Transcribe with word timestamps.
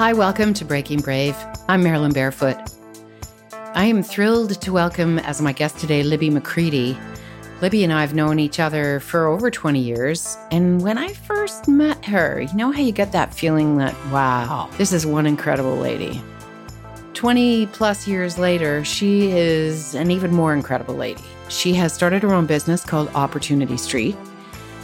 Hi, 0.00 0.14
welcome 0.14 0.54
to 0.54 0.64
Breaking 0.64 1.00
Brave. 1.00 1.36
I'm 1.68 1.82
Marilyn 1.82 2.14
Barefoot. 2.14 2.56
I 3.52 3.84
am 3.84 4.02
thrilled 4.02 4.58
to 4.58 4.72
welcome 4.72 5.18
as 5.18 5.42
my 5.42 5.52
guest 5.52 5.78
today 5.78 6.02
Libby 6.02 6.30
McCready. 6.30 6.98
Libby 7.60 7.84
and 7.84 7.92
I 7.92 8.00
have 8.00 8.14
known 8.14 8.38
each 8.38 8.58
other 8.58 9.00
for 9.00 9.26
over 9.26 9.50
20 9.50 9.78
years. 9.78 10.38
And 10.50 10.80
when 10.80 10.96
I 10.96 11.12
first 11.12 11.68
met 11.68 12.02
her, 12.06 12.40
you 12.40 12.54
know 12.54 12.72
how 12.72 12.80
you 12.80 12.92
get 12.92 13.12
that 13.12 13.34
feeling 13.34 13.76
that, 13.76 13.94
wow, 14.10 14.70
this 14.78 14.94
is 14.94 15.04
one 15.04 15.26
incredible 15.26 15.76
lady. 15.76 16.22
20 17.12 17.66
plus 17.66 18.08
years 18.08 18.38
later, 18.38 18.82
she 18.82 19.30
is 19.32 19.94
an 19.94 20.10
even 20.10 20.32
more 20.32 20.54
incredible 20.54 20.94
lady. 20.94 21.22
She 21.50 21.74
has 21.74 21.92
started 21.92 22.22
her 22.22 22.32
own 22.32 22.46
business 22.46 22.86
called 22.86 23.10
Opportunity 23.10 23.76
Street. 23.76 24.16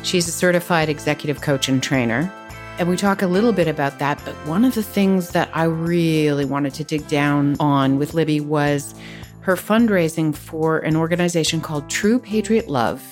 She's 0.03 0.29
a 0.29 0.33
certified 0.33 0.91
executive 0.91 1.41
coach 1.41 1.71
and 1.71 1.83
trainer. 1.83 2.31
And 2.79 2.89
we 2.89 2.97
talk 2.97 3.23
a 3.23 3.27
little 3.27 3.53
bit 3.53 3.69
about 3.69 3.99
that. 4.01 4.21
But 4.25 4.35
one 4.47 4.65
of 4.65 4.75
the 4.75 4.83
things 4.83 5.31
that 5.31 5.49
I 5.55 5.65
really 5.65 6.45
wanted 6.45 6.75
to 6.75 6.85
dig 6.85 7.09
down 7.09 7.57
on 7.59 7.99
with 7.99 8.13
Libby 8.13 8.41
was 8.41 8.95
her 9.41 9.57
fundraising 9.57 10.37
for 10.37 10.81
an 10.81 10.97
organization 10.97 11.61
called 11.61 11.89
True 11.89 12.19
Patriot 12.19 12.69
Love. 12.69 13.03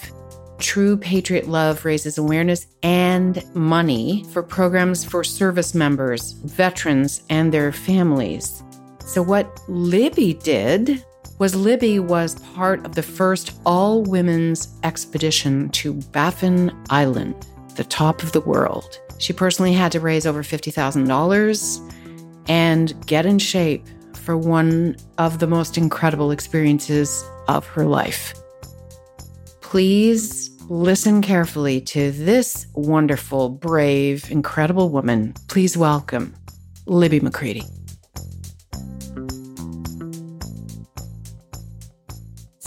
True 0.59 0.97
Patriot 0.97 1.49
Love 1.49 1.85
raises 1.85 2.19
awareness 2.19 2.67
and 2.83 3.43
money 3.55 4.25
for 4.33 4.43
programs 4.43 5.05
for 5.05 5.25
service 5.25 5.75
members, 5.75 6.33
veterans, 6.33 7.23
and 7.31 7.53
their 7.53 7.73
families. 7.73 8.63
So, 9.07 9.23
what 9.23 9.61
Libby 9.69 10.35
did 10.35 11.05
was 11.39 11.55
Libby 11.55 11.99
was 11.99 12.37
part 12.55 12.85
of 12.85 12.95
the 12.95 13.03
first 13.03 13.53
all 13.65 14.03
women's 14.03 14.77
expedition 14.83 15.69
to 15.71 15.95
Baffin 16.13 16.73
Island, 16.91 17.35
the 17.77 17.85
top 17.85 18.23
of 18.23 18.33
the 18.33 18.41
world. 18.41 19.01
She 19.19 19.33
personally 19.33 19.73
had 19.73 19.93
to 19.93 20.01
raise 20.01 20.27
over 20.27 20.43
$50,000 20.43 21.93
and 22.49 23.07
get 23.07 23.27
in 23.27 23.39
shape 23.39 23.87
for 24.15 24.37
one 24.37 24.97
of 25.19 25.39
the 25.39 25.47
most 25.47 25.77
incredible 25.77 26.31
experiences 26.31 27.25
of 27.49 27.67
her 27.67 27.85
life. 27.85 28.35
Please 29.61 30.51
listen 30.69 31.21
carefully 31.21 31.81
to 31.81 32.11
this 32.13 32.67
wonderful, 32.75 33.51
brave, 33.51 34.31
incredible 34.31 34.89
woman. 34.89 35.35
Please 35.49 35.77
welcome 35.77 36.35
Libby 36.87 37.21
McCready. 37.21 37.65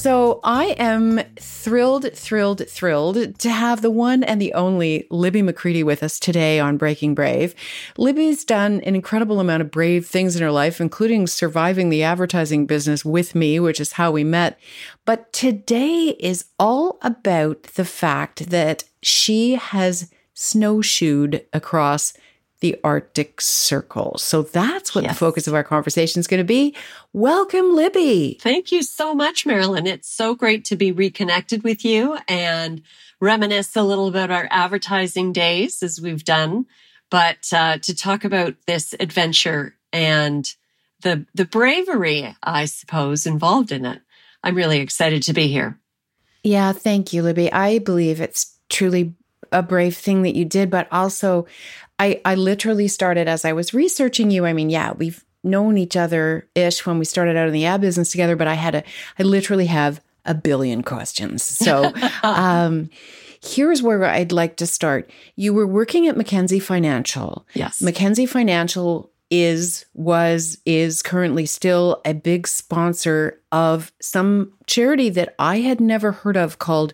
So 0.07 0.39
I 0.41 0.67
am 0.79 1.19
thrilled, 1.37 2.09
thrilled, 2.13 2.65
thrilled 2.69 3.37
to 3.39 3.49
have 3.49 3.81
the 3.81 3.91
one 3.91 4.23
and 4.23 4.39
the 4.39 4.53
only 4.53 5.05
Libby 5.11 5.41
McCready 5.41 5.83
with 5.83 6.01
us 6.01 6.17
today 6.17 6.61
on 6.61 6.77
Breaking 6.77 7.13
Brave. 7.13 7.53
Libby's 7.97 8.45
done 8.45 8.79
an 8.85 8.95
incredible 8.95 9.41
amount 9.41 9.63
of 9.63 9.69
brave 9.69 10.05
things 10.05 10.37
in 10.37 10.41
her 10.41 10.49
life, 10.49 10.79
including 10.79 11.27
surviving 11.27 11.89
the 11.89 12.03
advertising 12.03 12.65
business 12.65 13.03
with 13.03 13.35
me, 13.35 13.59
which 13.59 13.81
is 13.81 13.91
how 13.91 14.09
we 14.09 14.23
met. 14.23 14.57
But 15.03 15.33
today 15.33 16.15
is 16.21 16.45
all 16.57 16.99
about 17.01 17.63
the 17.63 17.83
fact 17.83 18.49
that 18.49 18.85
she 19.01 19.55
has 19.55 20.09
snowshoed 20.33 21.45
across 21.51 22.13
the 22.59 22.75
Arctic 22.83 23.39
Circle. 23.39 24.17
So 24.17 24.41
that's 24.41 24.95
what 24.95 25.03
yes. 25.03 25.13
the 25.13 25.17
focus 25.17 25.47
of 25.47 25.53
our 25.53 25.63
conversation 25.63 26.19
is 26.19 26.27
going 26.27 26.39
to 26.39 26.43
be. 26.43 26.75
Welcome, 27.13 27.75
Libby. 27.75 28.37
Thank 28.41 28.71
you 28.71 28.81
so 28.81 29.13
much, 29.13 29.45
Marilyn. 29.45 29.85
It's 29.85 30.09
so 30.09 30.35
great 30.35 30.65
to 30.65 30.75
be 30.75 30.91
reconnected 30.91 31.63
with 31.63 31.85
you 31.85 32.17
and 32.27 32.81
reminisce 33.19 33.75
a 33.75 33.83
little 33.83 34.07
about 34.07 34.31
our 34.31 34.47
advertising 34.49 35.33
days 35.33 35.83
as 35.83 36.01
we've 36.01 36.23
done, 36.23 36.65
but 37.09 37.47
uh, 37.53 37.77
to 37.79 37.95
talk 37.95 38.23
about 38.23 38.55
this 38.65 38.93
adventure 38.99 39.75
and 39.93 40.53
the 41.01 41.25
the 41.33 41.45
bravery, 41.45 42.35
I 42.41 42.65
suppose, 42.65 43.25
involved 43.25 43.71
in 43.71 43.85
it. 43.85 44.01
I'm 44.43 44.55
really 44.55 44.79
excited 44.79 45.23
to 45.23 45.33
be 45.33 45.47
here. 45.47 45.79
Yeah, 46.43 46.71
thank 46.71 47.13
you, 47.13 47.23
Libby. 47.23 47.51
I 47.51 47.79
believe 47.79 48.21
it's 48.21 48.57
truly 48.69 49.13
a 49.51 49.63
brave 49.63 49.95
thing 49.95 50.21
that 50.23 50.35
you 50.35 50.45
did, 50.45 50.69
but 50.69 50.87
also 50.91 51.45
I, 51.99 52.21
I 52.25 52.35
literally 52.35 52.87
started 52.87 53.27
as 53.27 53.45
I 53.45 53.53
was 53.53 53.73
researching 53.73 54.31
you. 54.31 54.45
I 54.45 54.53
mean, 54.53 54.69
yeah, 54.69 54.93
we've 54.93 55.23
known 55.43 55.77
each 55.77 55.95
other 55.95 56.47
ish 56.55 56.85
when 56.85 56.99
we 56.99 57.05
started 57.05 57.35
out 57.37 57.47
in 57.47 57.53
the 57.53 57.65
ad 57.65 57.81
business 57.81 58.11
together, 58.11 58.35
but 58.35 58.47
I 58.47 58.53
had 58.53 58.75
a, 58.75 58.83
I 59.17 59.23
literally 59.23 59.67
have 59.67 60.01
a 60.25 60.35
billion 60.35 60.83
questions. 60.83 61.43
So, 61.43 61.91
um, 62.23 62.89
here's 63.43 63.81
where 63.81 64.03
I'd 64.05 64.31
like 64.31 64.57
to 64.57 64.67
start. 64.67 65.09
You 65.35 65.53
were 65.53 65.67
working 65.67 66.07
at 66.07 66.17
Mackenzie 66.17 66.59
Financial. 66.59 67.45
Yes. 67.53 67.81
Mackenzie 67.81 68.25
Financial 68.25 69.11
is, 69.29 69.85
was, 69.93 70.57
is 70.65 71.01
currently 71.01 71.45
still 71.45 72.01
a 72.05 72.13
big 72.13 72.47
sponsor 72.47 73.41
of 73.51 73.91
some 74.01 74.53
charity 74.67 75.09
that 75.09 75.35
I 75.39 75.59
had 75.59 75.81
never 75.81 76.11
heard 76.11 76.37
of 76.37 76.59
called 76.59 76.93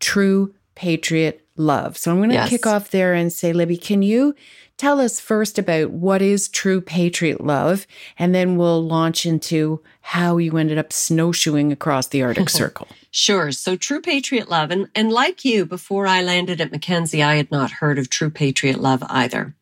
True 0.00 0.54
Patriot 0.74 1.41
love. 1.56 1.96
So 1.96 2.10
I'm 2.10 2.18
going 2.18 2.30
to 2.30 2.36
yes. 2.36 2.48
kick 2.48 2.66
off 2.66 2.90
there 2.90 3.14
and 3.14 3.32
say, 3.32 3.52
Libby, 3.52 3.76
can 3.76 4.02
you 4.02 4.34
tell 4.76 5.00
us 5.00 5.20
first 5.20 5.58
about 5.58 5.90
what 5.90 6.22
is 6.22 6.48
true 6.48 6.80
patriot 6.80 7.40
love? 7.42 7.86
And 8.18 8.34
then 8.34 8.56
we'll 8.56 8.84
launch 8.84 9.26
into 9.26 9.82
how 10.00 10.38
you 10.38 10.56
ended 10.56 10.78
up 10.78 10.92
snowshoeing 10.92 11.72
across 11.72 12.08
the 12.08 12.22
Arctic 12.22 12.50
Circle. 12.50 12.88
Sure. 13.10 13.52
So 13.52 13.76
True 13.76 14.00
Patriot 14.00 14.48
Love, 14.48 14.70
and, 14.70 14.88
and 14.94 15.12
like 15.12 15.44
you, 15.44 15.66
before 15.66 16.06
I 16.06 16.22
landed 16.22 16.60
at 16.60 16.72
Mackenzie, 16.72 17.22
I 17.22 17.36
had 17.36 17.50
not 17.50 17.70
heard 17.70 17.98
of 17.98 18.08
True 18.08 18.30
Patriot 18.30 18.80
Love 18.80 19.02
either. 19.08 19.54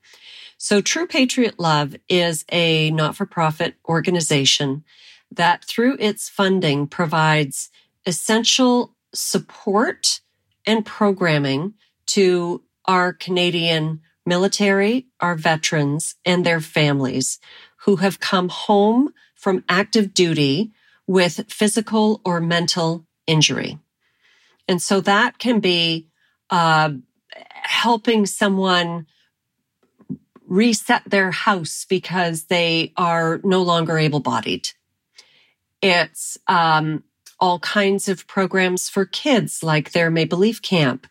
So 0.57 0.81
True 0.81 1.07
Patriot 1.07 1.59
Love 1.59 1.97
is 2.09 2.45
a 2.53 2.91
not-for-profit 2.93 3.75
organization 3.89 4.85
that 5.33 5.65
through 5.65 5.97
its 5.99 6.29
funding 6.29 6.87
provides 6.87 7.71
essential 8.07 8.95
support 9.13 10.21
and 10.67 10.85
programming 10.85 11.75
to 12.07 12.63
our 12.87 13.13
Canadian 13.13 14.01
military, 14.27 15.07
our 15.21 15.35
veterans, 15.35 16.17
and 16.25 16.45
their 16.45 16.61
families 16.61 17.39
who 17.85 17.97
have 17.97 18.21
come 18.21 18.49
home 18.49 19.13
from 19.35 19.65
active 19.69 20.13
duty 20.13 20.73
with 21.07 21.45
physical 21.49 22.21
or 22.25 22.41
mental 22.41 23.07
injury. 23.27 23.79
And 24.69 24.81
so 24.81 25.01
that 25.01 25.39
can 25.39 25.61
be 25.61 26.09
uh, 26.51 26.93
helping 27.53 28.27
someone 28.27 29.07
reset 30.47 31.03
their 31.07 31.31
house 31.31 31.87
because 31.89 32.45
they 32.45 32.93
are 32.97 33.41
no 33.45 33.63
longer 33.63 33.99
able 33.99 34.21
bodied. 34.21 34.69
It's 35.81 36.37
um, 36.47 37.05
all 37.41 37.59
kinds 37.61 38.09
of 38.09 38.27
programs 38.27 38.89
for 38.89 39.05
kids, 39.05 39.63
like 39.63 39.93
their 39.93 40.11
Maple 40.11 40.39
Leaf 40.39 40.61
Camp, 40.61 41.07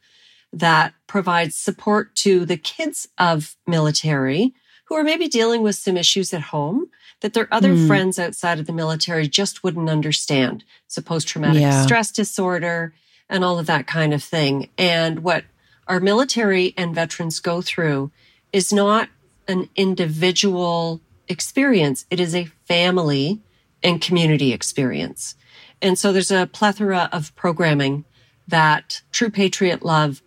that 0.53 0.93
provides 1.07 1.55
support 1.55 2.15
to 2.15 2.45
the 2.45 2.57
kids 2.57 3.07
of 3.17 3.55
military 3.67 4.53
who 4.85 4.95
are 4.95 5.03
maybe 5.03 5.27
dealing 5.27 5.61
with 5.61 5.75
some 5.75 5.97
issues 5.97 6.33
at 6.33 6.41
home 6.41 6.87
that 7.21 7.33
their 7.33 7.47
other 7.51 7.73
mm. 7.73 7.87
friends 7.87 8.17
outside 8.17 8.59
of 8.59 8.65
the 8.65 8.73
military 8.73 9.27
just 9.27 9.63
wouldn't 9.63 9.89
understand. 9.89 10.63
So 10.87 11.01
post 11.01 11.27
traumatic 11.27 11.61
yeah. 11.61 11.83
stress 11.83 12.11
disorder 12.11 12.93
and 13.29 13.43
all 13.43 13.59
of 13.59 13.67
that 13.67 13.87
kind 13.87 14.13
of 14.13 14.23
thing. 14.23 14.69
And 14.77 15.19
what 15.19 15.43
our 15.87 15.99
military 15.99 16.73
and 16.77 16.95
veterans 16.95 17.39
go 17.39 17.61
through 17.61 18.11
is 18.53 18.73
not 18.73 19.09
an 19.47 19.69
individual 19.75 21.01
experience. 21.27 22.05
It 22.09 22.19
is 22.19 22.33
a 22.33 22.45
family 22.67 23.39
and 23.83 24.01
community 24.01 24.53
experience. 24.53 25.35
And 25.81 25.97
so 25.97 26.11
there's 26.11 26.31
a 26.31 26.47
plethora 26.51 27.09
of 27.11 27.35
programming 27.35 28.05
that 28.47 29.01
True 29.11 29.29
Patriot 29.29 29.83
Love 29.83 30.21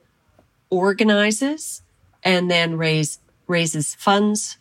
organizes 0.71 1.83
and 2.23 2.51
then 2.51 2.77
raise, 2.77 3.19
raises 3.47 3.95
funds 3.95 4.57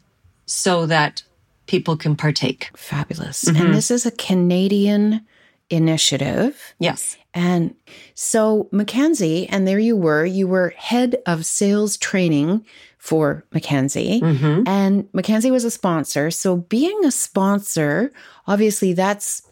so 0.46 0.86
that 0.86 1.24
people 1.68 1.96
can 1.96 2.16
partake. 2.16 2.70
Fabulous. 2.76 3.46
Mm-hmm. 3.46 3.62
And 3.62 3.74
this 3.74 3.92
is 3.92 4.06
a 4.06 4.12
Canadian 4.12 5.26
initiative. 5.70 6.74
Yes. 6.80 7.18
And 7.34 7.76
so 8.14 8.68
Mackenzie, 8.72 9.48
and 9.48 9.66
there 9.66 9.80
you 9.80 9.96
were, 9.96 10.26
you 10.26 10.48
were 10.48 10.74
head 10.76 11.16
of 11.26 11.46
sales 11.46 11.96
training 11.96 12.66
for 12.98 13.46
Mackenzie. 13.54 14.20
Mm-hmm. 14.22 14.68
And 14.68 15.08
Mackenzie 15.14 15.52
was 15.52 15.64
a 15.64 15.72
sponsor. 15.72 16.30
So 16.30 16.58
being 16.58 17.06
a 17.06 17.12
sponsor, 17.12 18.12
obviously 18.48 18.92
that's 18.92 19.44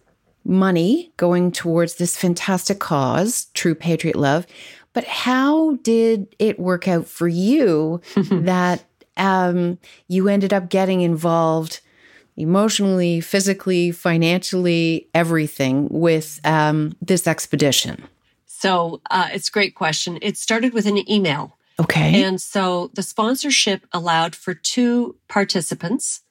money 0.49 1.13
going 1.15 1.51
towards 1.51 1.95
this 1.95 2.17
fantastic 2.17 2.79
cause, 2.79 3.45
True 3.53 3.75
Patriot 3.75 4.15
Love. 4.15 4.47
But 4.93 5.05
how 5.05 5.75
did 5.75 6.35
it 6.39 6.59
work 6.59 6.87
out 6.87 7.07
for 7.07 7.27
you 7.27 8.01
that 8.15 8.83
um, 9.15 9.77
you 10.07 10.27
ended 10.27 10.51
up 10.51 10.69
getting 10.69 11.01
involved 11.01 11.81
emotionally, 12.35 13.21
physically, 13.21 13.91
financially, 13.91 15.07
everything 15.13 15.87
with 15.89 16.39
um, 16.43 16.95
this 17.01 17.27
expedition? 17.27 18.03
So 18.45 19.01
uh, 19.11 19.29
it's 19.31 19.49
a 19.49 19.51
great 19.51 19.75
question. 19.75 20.17
It 20.21 20.37
started 20.37 20.73
with 20.73 20.85
an 20.85 21.09
email. 21.09 21.57
Okay. 21.79 22.23
And 22.23 22.41
so 22.41 22.89
the 22.93 23.03
sponsorship 23.03 23.85
allowed 23.93 24.35
for 24.35 24.53
two 24.53 25.15
participants 25.29 26.21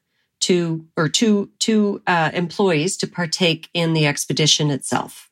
to 0.48 0.86
or 0.96 1.10
two 1.10 1.50
two 1.58 2.00
uh, 2.06 2.30
employees 2.32 2.96
to 2.96 3.06
partake 3.06 3.68
in 3.74 3.92
the 3.92 4.06
expedition 4.06 4.70
itself. 4.70 5.30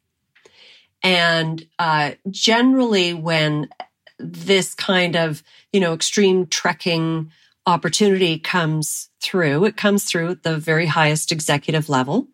And 1.03 1.67
uh, 1.79 2.13
generally, 2.31 3.15
when 3.15 3.71
this 4.19 4.75
kind 4.75 5.17
of 5.17 5.43
you 5.73 5.81
know 5.81 5.95
extreme 5.95 6.47
trekking 6.47 7.33
opportunity 7.65 8.39
comes 8.39 9.09
through, 9.23 9.65
it 9.65 9.77
comes 9.79 10.05
through 10.05 10.33
at 10.33 10.43
the 10.43 10.59
very 10.59 10.85
highest 10.85 11.33
executive 11.33 11.89
level, 11.89 12.29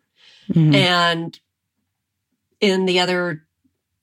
mm-hmm. 0.49 0.75
and 0.75 1.39
in 2.59 2.85
the 2.85 2.99
other 2.99 3.45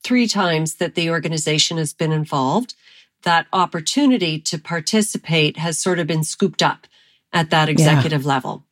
three 0.03 0.27
times 0.27 0.75
that 0.75 0.95
the 0.95 1.11
organization 1.11 1.77
has 1.77 1.93
been 1.93 2.11
involved, 2.11 2.73
that 3.21 3.45
opportunity 3.53 4.39
to 4.39 4.57
participate 4.57 5.57
has 5.57 5.77
sort 5.77 5.99
of 5.99 6.07
been 6.07 6.23
scooped 6.23 6.63
up 6.63 6.87
at 7.31 7.51
that 7.51 7.69
executive 7.69 8.23
yeah. 8.23 8.27
level. 8.27 8.65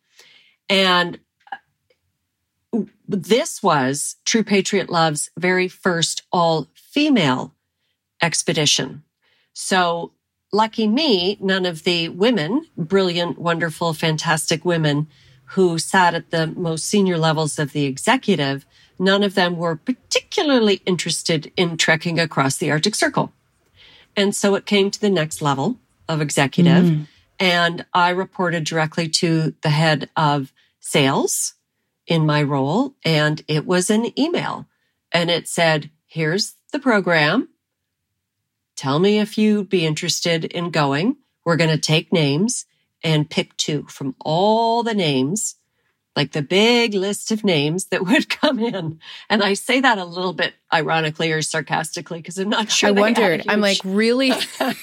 And 0.70 1.20
this 3.08 3.64
was 3.64 4.18
True 4.24 4.44
Patriot 4.44 4.90
Love's 4.90 5.32
very 5.38 5.68
first 5.68 6.24
all 6.32 6.70
female 6.76 7.56
expedition. 8.22 9.04
So 9.54 10.14
lucky 10.52 10.88
me, 10.88 11.38
none 11.42 11.66
of 11.66 11.84
the 11.84 12.10
women, 12.10 12.66
brilliant, 12.78 13.40
wonderful, 13.40 13.94
fantastic 13.94 14.64
women 14.64 15.08
who 15.54 15.80
sat 15.80 16.14
at 16.14 16.30
the 16.30 16.48
most 16.48 16.86
senior 16.86 17.18
levels 17.18 17.58
of 17.58 17.72
the 17.72 17.86
executive, 17.86 18.66
none 19.00 19.24
of 19.24 19.34
them 19.34 19.58
were 19.58 19.76
particularly 19.76 20.82
interested 20.86 21.52
in 21.58 21.76
trekking 21.78 22.20
across 22.20 22.58
the 22.58 22.70
Arctic 22.70 22.94
Circle. 22.94 23.34
And 24.16 24.36
so 24.36 24.54
it 24.54 24.68
came 24.68 24.92
to 24.92 25.02
the 25.02 25.10
next 25.10 25.42
level 25.42 25.80
of 26.08 26.22
executive. 26.22 26.84
Mm. 26.86 27.08
And 27.40 27.86
I 27.94 28.10
reported 28.10 28.66
directly 28.66 29.08
to 29.10 29.56
the 29.62 29.70
head 29.70 30.10
of 30.16 30.52
sales 30.90 31.54
in 32.08 32.26
my 32.26 32.42
role. 32.42 32.96
And 33.06 33.42
it 33.48 33.66
was 33.66 33.90
an 33.90 34.18
email 34.20 34.68
and 35.12 35.30
it 35.30 35.48
said, 35.48 35.92
here's 36.08 36.56
the 36.72 36.80
program. 36.80 37.50
Tell 38.76 39.00
me 39.00 39.20
if 39.20 39.38
you'd 39.38 39.70
be 39.70 39.86
interested 39.86 40.46
in 40.46 40.72
going. 40.72 41.18
We're 41.46 41.58
going 41.58 41.70
to 41.70 41.78
take 41.78 42.12
names 42.12 42.66
and 43.04 43.30
pick 43.30 43.56
two 43.58 43.84
from 43.88 44.16
all 44.20 44.84
the 44.84 44.94
names 44.94 45.56
like 46.16 46.34
the 46.34 46.42
big 46.42 46.94
list 46.94 47.32
of 47.32 47.46
names 47.46 47.86
that 47.86 48.06
would 48.06 48.30
come 48.30 48.60
in. 48.60 49.00
And 49.30 49.44
I 49.44 49.54
say 49.54 49.80
that 49.80 49.98
a 49.98 50.06
little 50.06 50.34
bit 50.34 50.54
ironically 50.74 51.32
or 51.32 51.42
sarcastically 51.42 52.20
because 52.20 52.38
I'm 52.38 52.50
not 52.50 52.70
sure. 52.70 52.90
I 52.90 52.92
wondered. 52.92 53.46
I'm 53.48 53.62
like, 53.62 53.80
really, 53.86 54.34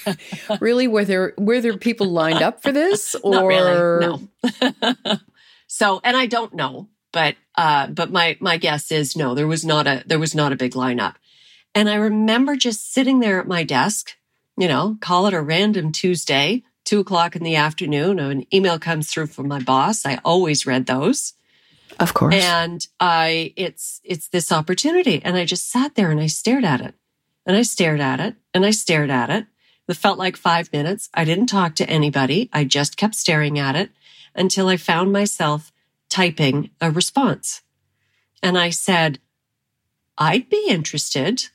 really, 0.60 0.88
were 0.88 1.04
there 1.04 1.34
were 1.36 1.60
there 1.60 1.76
people 1.76 2.06
lined 2.06 2.42
up 2.42 2.62
for 2.62 2.72
this 2.72 3.14
or 3.22 3.48
really, 3.48 4.00
no? 4.06 5.16
so, 5.66 6.00
and 6.04 6.16
I 6.16 6.26
don't 6.26 6.54
know, 6.54 6.88
but 7.12 7.36
uh, 7.56 7.88
but 7.88 8.10
my 8.10 8.36
my 8.40 8.56
guess 8.56 8.90
is 8.92 9.16
no, 9.16 9.34
there 9.34 9.46
was 9.46 9.64
not 9.64 9.86
a 9.86 10.02
there 10.06 10.18
was 10.18 10.34
not 10.34 10.52
a 10.52 10.56
big 10.56 10.72
lineup. 10.72 11.14
And 11.74 11.90
I 11.90 11.96
remember 11.96 12.56
just 12.56 12.92
sitting 12.92 13.20
there 13.20 13.38
at 13.40 13.46
my 13.46 13.62
desk, 13.62 14.16
you 14.56 14.68
know, 14.68 14.96
call 15.00 15.26
it 15.26 15.34
a 15.34 15.42
random 15.42 15.92
Tuesday, 15.92 16.62
two 16.86 17.00
o'clock 17.00 17.36
in 17.36 17.42
the 17.42 17.56
afternoon, 17.56 18.18
an 18.18 18.46
email 18.54 18.78
comes 18.78 19.10
through 19.10 19.26
from 19.26 19.48
my 19.48 19.60
boss. 19.60 20.06
I 20.06 20.18
always 20.24 20.64
read 20.64 20.86
those. 20.86 21.34
Of 21.98 22.14
course. 22.14 22.34
And 22.34 22.86
I, 23.00 23.52
it's, 23.56 24.00
it's 24.04 24.28
this 24.28 24.50
opportunity. 24.50 25.20
And 25.22 25.36
I 25.36 25.44
just 25.44 25.70
sat 25.70 25.94
there 25.94 26.10
and 26.10 26.20
I 26.20 26.28
stared 26.28 26.64
at 26.64 26.80
it 26.80 26.94
and 27.44 27.56
I 27.56 27.62
stared 27.62 28.00
at 28.00 28.20
it 28.20 28.36
and 28.54 28.64
I 28.64 28.70
stared 28.70 29.10
at 29.10 29.30
it. 29.30 29.46
It 29.88 29.96
felt 29.96 30.18
like 30.18 30.36
five 30.36 30.72
minutes. 30.72 31.08
I 31.14 31.24
didn't 31.24 31.46
talk 31.46 31.74
to 31.76 31.88
anybody. 31.88 32.48
I 32.52 32.64
just 32.64 32.96
kept 32.96 33.14
staring 33.14 33.58
at 33.58 33.76
it 33.76 33.90
until 34.36 34.68
I 34.68 34.76
found 34.76 35.12
myself 35.12 35.72
typing 36.08 36.70
a 36.80 36.90
response. 36.90 37.62
And 38.42 38.56
I 38.56 38.70
said, 38.70 39.18
I'd 40.18 40.48
be 40.48 40.66
interested, 40.68 41.48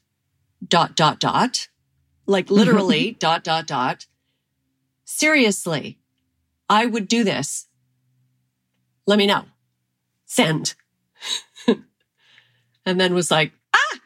dot, 0.67 0.95
dot, 0.95 1.19
dot, 1.19 1.67
like 2.25 2.49
literally, 2.49 3.11
dot, 3.11 3.43
dot, 3.43 3.67
dot. 3.67 4.07
Seriously, 5.05 5.99
I 6.69 6.85
would 6.85 7.07
do 7.07 7.23
this. 7.23 7.67
Let 9.05 9.17
me 9.17 9.27
know. 9.27 9.45
Send. 10.25 10.75
and 11.67 12.99
then 12.99 13.13
was 13.13 13.31
like, 13.31 13.51
ah, 13.73 13.99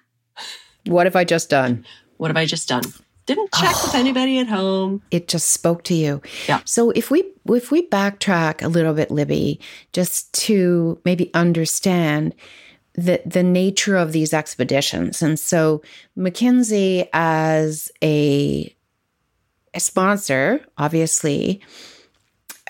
what 0.86 1.06
have 1.06 1.16
I 1.16 1.24
just 1.24 1.50
done? 1.50 1.86
What 2.18 2.30
have 2.30 2.38
I 2.38 2.46
just 2.46 2.68
done? 2.68 2.84
Didn't 3.26 3.52
check 3.54 3.74
oh, 3.76 3.82
with 3.86 3.96
anybody 3.96 4.40
at 4.40 4.48
home. 4.48 5.02
It 5.12 5.28
just 5.28 5.50
spoke 5.50 5.84
to 5.86 5.94
you. 5.94 6.22
Yeah. 6.48 6.62
So 6.66 6.92
if 6.92 7.10
we 7.12 7.24
if 7.50 7.72
we 7.72 7.88
backtrack 7.88 8.64
a 8.64 8.68
little 8.68 8.94
bit, 8.94 9.12
Libby, 9.12 9.60
just 9.94 10.34
to 10.46 11.00
maybe 11.06 11.34
understand 11.34 12.36
the 12.94 13.22
the 13.26 13.44
nature 13.44 13.98
of 13.98 14.12
these 14.12 14.34
expeditions, 14.34 15.22
and 15.22 15.40
so 15.40 15.82
Mackenzie 16.16 17.10
as 17.14 17.92
a 18.04 18.76
a 19.74 19.80
sponsor, 19.80 20.66
obviously, 20.78 21.62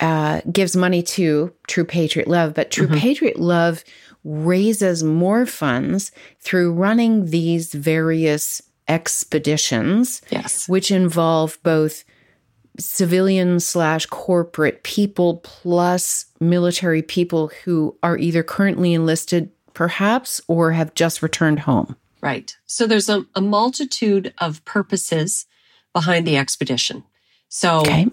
uh, 0.00 0.40
gives 0.50 0.76
money 0.76 1.02
to 1.02 1.52
True 1.68 1.84
Patriot 1.84 2.28
Love, 2.28 2.54
but 2.54 2.70
True 2.70 2.88
mm-hmm. 2.88 2.98
Patriot 2.98 3.38
Love 3.38 3.84
raises 4.24 5.04
more 5.04 5.46
funds 5.46 6.10
through 6.40 6.72
running 6.72 7.26
these 7.26 7.72
various 7.72 8.60
expeditions, 8.88 10.22
yes. 10.30 10.68
which 10.68 10.90
involve 10.90 11.58
both 11.62 12.04
civilian 12.78 13.58
slash 13.60 14.06
corporate 14.06 14.82
people 14.82 15.38
plus 15.38 16.26
military 16.40 17.02
people 17.02 17.50
who 17.64 17.96
are 18.02 18.18
either 18.18 18.42
currently 18.42 18.92
enlisted, 18.92 19.50
perhaps, 19.74 20.40
or 20.46 20.72
have 20.72 20.94
just 20.94 21.22
returned 21.22 21.60
home. 21.60 21.96
Right. 22.20 22.56
So 22.66 22.86
there's 22.86 23.08
a, 23.08 23.24
a 23.34 23.40
multitude 23.40 24.34
of 24.38 24.64
purposes 24.64 25.46
behind 25.92 26.26
the 26.26 26.36
expedition. 26.36 27.04
So 27.48 27.80
okay. 27.80 28.08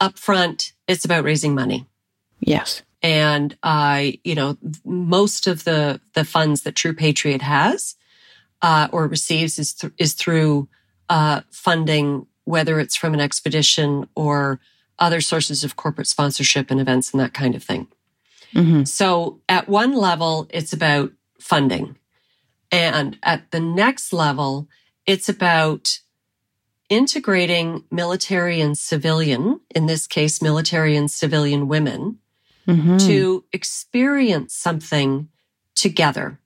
up 0.00 0.18
front, 0.18 0.72
it's 0.86 1.04
about 1.04 1.24
raising 1.24 1.54
money. 1.54 1.86
Yes. 2.40 2.82
And 3.02 3.56
I, 3.62 4.14
uh, 4.14 4.18
you 4.24 4.34
know, 4.34 4.56
most 4.84 5.46
of 5.46 5.64
the 5.64 6.00
the 6.14 6.24
funds 6.24 6.62
that 6.62 6.76
True 6.76 6.94
Patriot 6.94 7.42
has 7.42 7.96
uh, 8.62 8.88
or 8.92 9.06
receives 9.08 9.58
is 9.58 9.74
th- 9.74 9.92
is 9.98 10.14
through 10.14 10.68
uh, 11.08 11.42
funding, 11.50 12.26
whether 12.44 12.80
it's 12.80 12.96
from 12.96 13.12
an 13.12 13.20
expedition 13.20 14.08
or 14.14 14.60
other 14.98 15.20
sources 15.20 15.64
of 15.64 15.76
corporate 15.76 16.06
sponsorship 16.06 16.70
and 16.70 16.80
events 16.80 17.12
and 17.12 17.20
that 17.20 17.34
kind 17.34 17.54
of 17.54 17.62
thing. 17.62 17.88
Mm-hmm. 18.54 18.84
So 18.84 19.40
at 19.48 19.68
one 19.68 19.94
level, 19.94 20.46
it's 20.50 20.72
about 20.72 21.12
funding, 21.40 21.96
and 22.70 23.18
at 23.22 23.50
the 23.50 23.60
next 23.60 24.12
level, 24.12 24.68
it's 25.06 25.28
about 25.28 25.98
integrating 26.88 27.84
military 27.90 28.60
and 28.60 28.76
civilian, 28.78 29.60
in 29.74 29.86
this 29.86 30.06
case, 30.06 30.42
military 30.42 30.94
and 30.94 31.10
civilian 31.10 31.66
women, 31.66 32.18
mm-hmm. 32.68 32.98
to 32.98 33.44
experience 33.52 34.54
something 34.54 35.28
together 35.74 36.38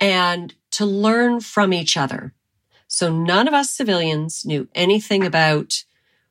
and 0.00 0.54
to 0.72 0.86
learn 0.86 1.40
from 1.40 1.72
each 1.72 1.96
other. 1.96 2.32
So 2.86 3.12
none 3.12 3.46
of 3.46 3.54
us 3.54 3.70
civilians 3.70 4.44
knew 4.44 4.68
anything 4.74 5.24
about 5.24 5.84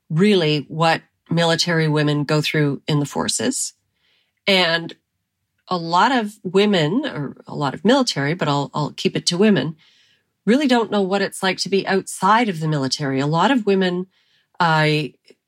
really 0.10 0.65
what 0.67 1.01
military 1.29 1.88
women 1.88 2.24
go 2.24 2.41
through 2.41 2.81
in 2.88 3.00
the 3.00 3.05
forces. 3.05 3.74
And 4.48 4.96
a 5.67 5.77
lot 5.77 6.12
of 6.12 6.39
women, 6.43 7.05
or 7.05 7.38
a 7.48 7.55
lot 7.55 7.74
of 7.74 7.86
military, 7.86 8.34
but 8.34 8.48
I'll, 8.48 8.72
I'll 8.74 8.91
keep 8.91 9.15
it 9.15 9.25
to 9.27 9.38
women, 9.38 9.75
really 10.46 10.67
don't 10.67 10.91
know 10.91 11.03
what 11.03 11.22
it's 11.22 11.43
like 11.43 11.60
to 11.60 11.69
be 11.69 11.88
outside 11.88 12.50
of 12.50 12.60
the 12.60 12.67
military. 12.67 13.19
A 13.19 13.27
lot 13.27 13.51
of 13.51 13.67
women 13.67 14.08
uh, 14.60 14.89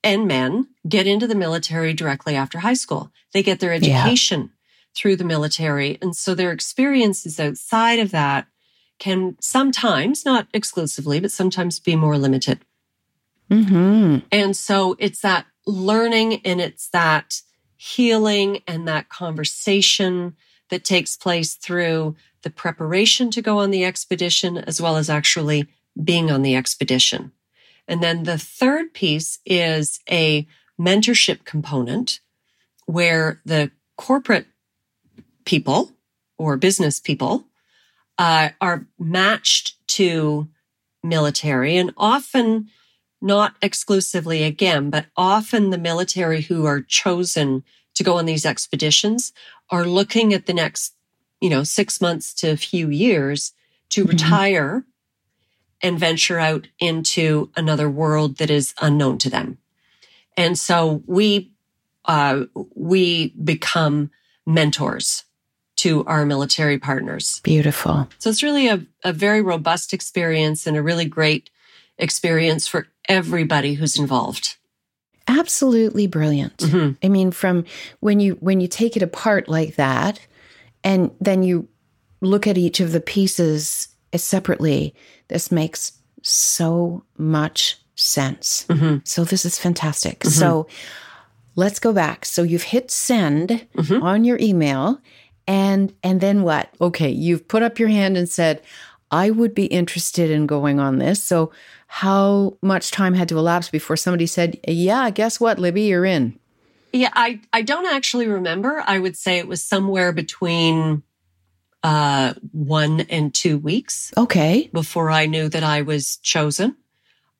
and 0.03 0.27
men 0.27 0.67
get 0.87 1.07
into 1.07 1.27
the 1.27 1.35
military 1.35 1.93
directly 1.93 2.35
after 2.35 2.59
high 2.59 2.75
school. 2.75 3.11
They 3.33 3.43
get 3.43 3.59
their 3.59 3.73
education 3.73 4.41
yeah. 4.41 4.47
through 4.95 5.15
the 5.15 5.23
military. 5.23 5.97
And 6.01 6.15
so 6.15 6.35
their 6.35 6.51
experiences 6.51 7.39
outside 7.39 7.99
of 7.99 8.11
that 8.11 8.47
can 9.01 9.35
sometimes, 9.41 10.23
not 10.23 10.47
exclusively, 10.53 11.19
but 11.19 11.31
sometimes 11.31 11.79
be 11.79 11.95
more 11.95 12.19
limited. 12.19 12.59
Mm-hmm. 13.49 14.19
And 14.31 14.55
so 14.55 14.95
it's 14.99 15.21
that 15.21 15.47
learning 15.65 16.41
and 16.45 16.61
it's 16.61 16.87
that 16.89 17.41
healing 17.77 18.61
and 18.67 18.87
that 18.87 19.09
conversation 19.09 20.35
that 20.69 20.83
takes 20.83 21.17
place 21.17 21.55
through 21.55 22.15
the 22.43 22.51
preparation 22.51 23.31
to 23.31 23.41
go 23.41 23.57
on 23.57 23.71
the 23.71 23.83
expedition, 23.83 24.59
as 24.59 24.79
well 24.79 24.97
as 24.97 25.09
actually 25.09 25.67
being 26.01 26.29
on 26.29 26.43
the 26.43 26.55
expedition. 26.55 27.31
And 27.87 28.03
then 28.03 28.21
the 28.23 28.37
third 28.37 28.93
piece 28.93 29.39
is 29.47 29.99
a 30.11 30.47
mentorship 30.79 31.43
component 31.43 32.19
where 32.85 33.41
the 33.45 33.71
corporate 33.97 34.45
people 35.43 35.91
or 36.37 36.55
business 36.55 36.99
people 36.99 37.47
uh, 38.21 38.49
are 38.61 38.85
matched 38.99 39.75
to 39.87 40.47
military 41.03 41.75
and 41.75 41.91
often 41.97 42.69
not 43.19 43.55
exclusively 43.63 44.43
again, 44.43 44.91
but 44.91 45.07
often 45.17 45.71
the 45.71 45.77
military 45.79 46.41
who 46.41 46.67
are 46.67 46.81
chosen 46.81 47.63
to 47.95 48.03
go 48.03 48.19
on 48.19 48.27
these 48.27 48.45
expeditions 48.45 49.33
are 49.71 49.85
looking 49.85 50.35
at 50.35 50.45
the 50.45 50.53
next, 50.53 50.93
you 51.39 51.49
know, 51.49 51.63
six 51.63 51.99
months 51.99 52.31
to 52.35 52.51
a 52.51 52.57
few 52.57 52.89
years 52.89 53.53
to 53.89 54.05
Mhm. 54.05 54.09
retire 54.09 54.85
and 55.81 55.97
venture 55.97 56.37
out 56.37 56.67
into 56.77 57.49
another 57.55 57.89
world 57.89 58.37
that 58.37 58.51
is 58.51 58.75
unknown 58.79 59.17
to 59.17 59.31
them. 59.31 59.57
And 60.37 60.59
so 60.59 61.01
we, 61.07 61.53
uh, 62.05 62.45
we 62.75 63.29
become 63.29 64.11
mentors 64.45 65.23
to 65.83 66.03
our 66.05 66.25
military 66.25 66.77
partners. 66.79 67.39
Beautiful. 67.43 68.07
So 68.19 68.29
it's 68.29 68.43
really 68.43 68.67
a, 68.67 68.85
a 69.03 69.11
very 69.13 69.41
robust 69.41 69.93
experience 69.93 70.67
and 70.67 70.75
a 70.77 70.81
really 70.83 71.05
great 71.05 71.49
experience 71.97 72.67
for 72.67 72.87
everybody 73.09 73.73
who's 73.75 73.97
involved. 73.97 74.57
Absolutely 75.27 76.07
brilliant. 76.07 76.57
Mhm. 76.57 76.97
I 77.03 77.07
mean, 77.09 77.31
from 77.31 77.65
when 77.99 78.19
you 78.19 78.37
when 78.41 78.59
you 78.59 78.67
take 78.67 78.95
it 78.97 79.03
apart 79.03 79.47
like 79.47 79.75
that, 79.75 80.19
and 80.83 81.11
then 81.21 81.43
you 81.43 81.67
look 82.21 82.47
at 82.47 82.57
each 82.57 82.79
of 82.79 82.91
the 82.91 82.99
pieces 83.01 83.87
separately, 84.15 84.93
this 85.29 85.51
makes 85.51 85.93
so 86.23 87.03
much 87.17 87.77
sense. 87.95 88.65
Mhm. 88.69 89.01
So 89.07 89.23
this 89.23 89.45
is 89.45 89.57
fantastic. 89.59 90.23
So 90.25 90.67
let's 91.55 91.79
go 91.79 91.93
back. 91.93 92.25
So 92.25 92.43
you've 92.43 92.63
hit 92.73 92.91
send 92.91 93.65
Mhm. 93.77 94.01
on 94.01 94.23
your 94.23 94.37
email, 94.39 94.99
and 95.47 95.93
and 96.03 96.21
then 96.21 96.43
what? 96.43 96.73
Okay, 96.79 97.09
you've 97.09 97.47
put 97.47 97.63
up 97.63 97.79
your 97.79 97.89
hand 97.89 98.17
and 98.17 98.29
said, 98.29 98.61
"I 99.09 99.29
would 99.29 99.53
be 99.53 99.65
interested 99.65 100.29
in 100.31 100.45
going 100.47 100.79
on 100.79 100.97
this." 100.99 101.23
So 101.23 101.51
how 101.87 102.57
much 102.61 102.91
time 102.91 103.13
had 103.13 103.29
to 103.29 103.37
elapse 103.37 103.69
before 103.69 103.97
somebody 103.97 104.27
said, 104.27 104.59
"Yeah, 104.67 105.09
guess 105.09 105.39
what, 105.39 105.59
Libby, 105.59 105.83
you're 105.83 106.05
in." 106.05 106.37
Yeah, 106.93 107.09
I, 107.13 107.39
I 107.53 107.61
don't 107.61 107.85
actually 107.85 108.27
remember. 108.27 108.83
I 108.85 108.99
would 108.99 109.15
say 109.15 109.37
it 109.37 109.47
was 109.47 109.63
somewhere 109.63 110.11
between 110.11 111.03
uh, 111.83 112.33
one 112.51 113.01
and 113.01 113.33
two 113.33 113.57
weeks 113.57 114.11
Okay. 114.17 114.69
before 114.73 115.09
I 115.09 115.25
knew 115.25 115.47
that 115.49 115.63
I 115.63 115.81
was 115.83 116.17
chosen. 116.17 116.75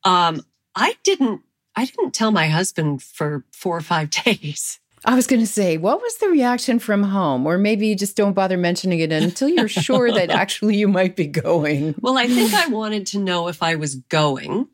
Um, 0.03 0.41
I 0.75 0.95
didn't 1.03 1.41
I 1.75 1.85
didn't 1.85 2.13
tell 2.13 2.31
my 2.31 2.47
husband 2.47 3.03
for 3.03 3.45
four 3.51 3.77
or 3.77 3.81
five 3.81 4.09
days. 4.25 4.79
I 5.03 5.15
was 5.15 5.25
going 5.25 5.39
to 5.39 5.47
say, 5.47 5.77
what 5.77 5.99
was 6.01 6.17
the 6.17 6.29
reaction 6.29 6.77
from 6.77 7.01
home? 7.03 7.47
Or 7.47 7.57
maybe 7.57 7.87
you 7.87 7.95
just 7.95 8.15
don't 8.15 8.33
bother 8.33 8.57
mentioning 8.57 8.99
it 8.99 9.11
until 9.11 9.49
you're 9.49 9.67
sure 9.87 10.11
that 10.11 10.29
actually 10.29 10.75
you 10.77 10.87
might 10.87 11.15
be 11.15 11.25
going. 11.27 11.95
Well, 11.99 12.17
I 12.17 12.27
think 12.27 12.53
I 12.53 12.67
wanted 12.69 13.07
to 13.07 13.19
know 13.19 13.47
if 13.47 13.63
I 13.63 13.75
was 13.75 13.95
going. 13.95 14.67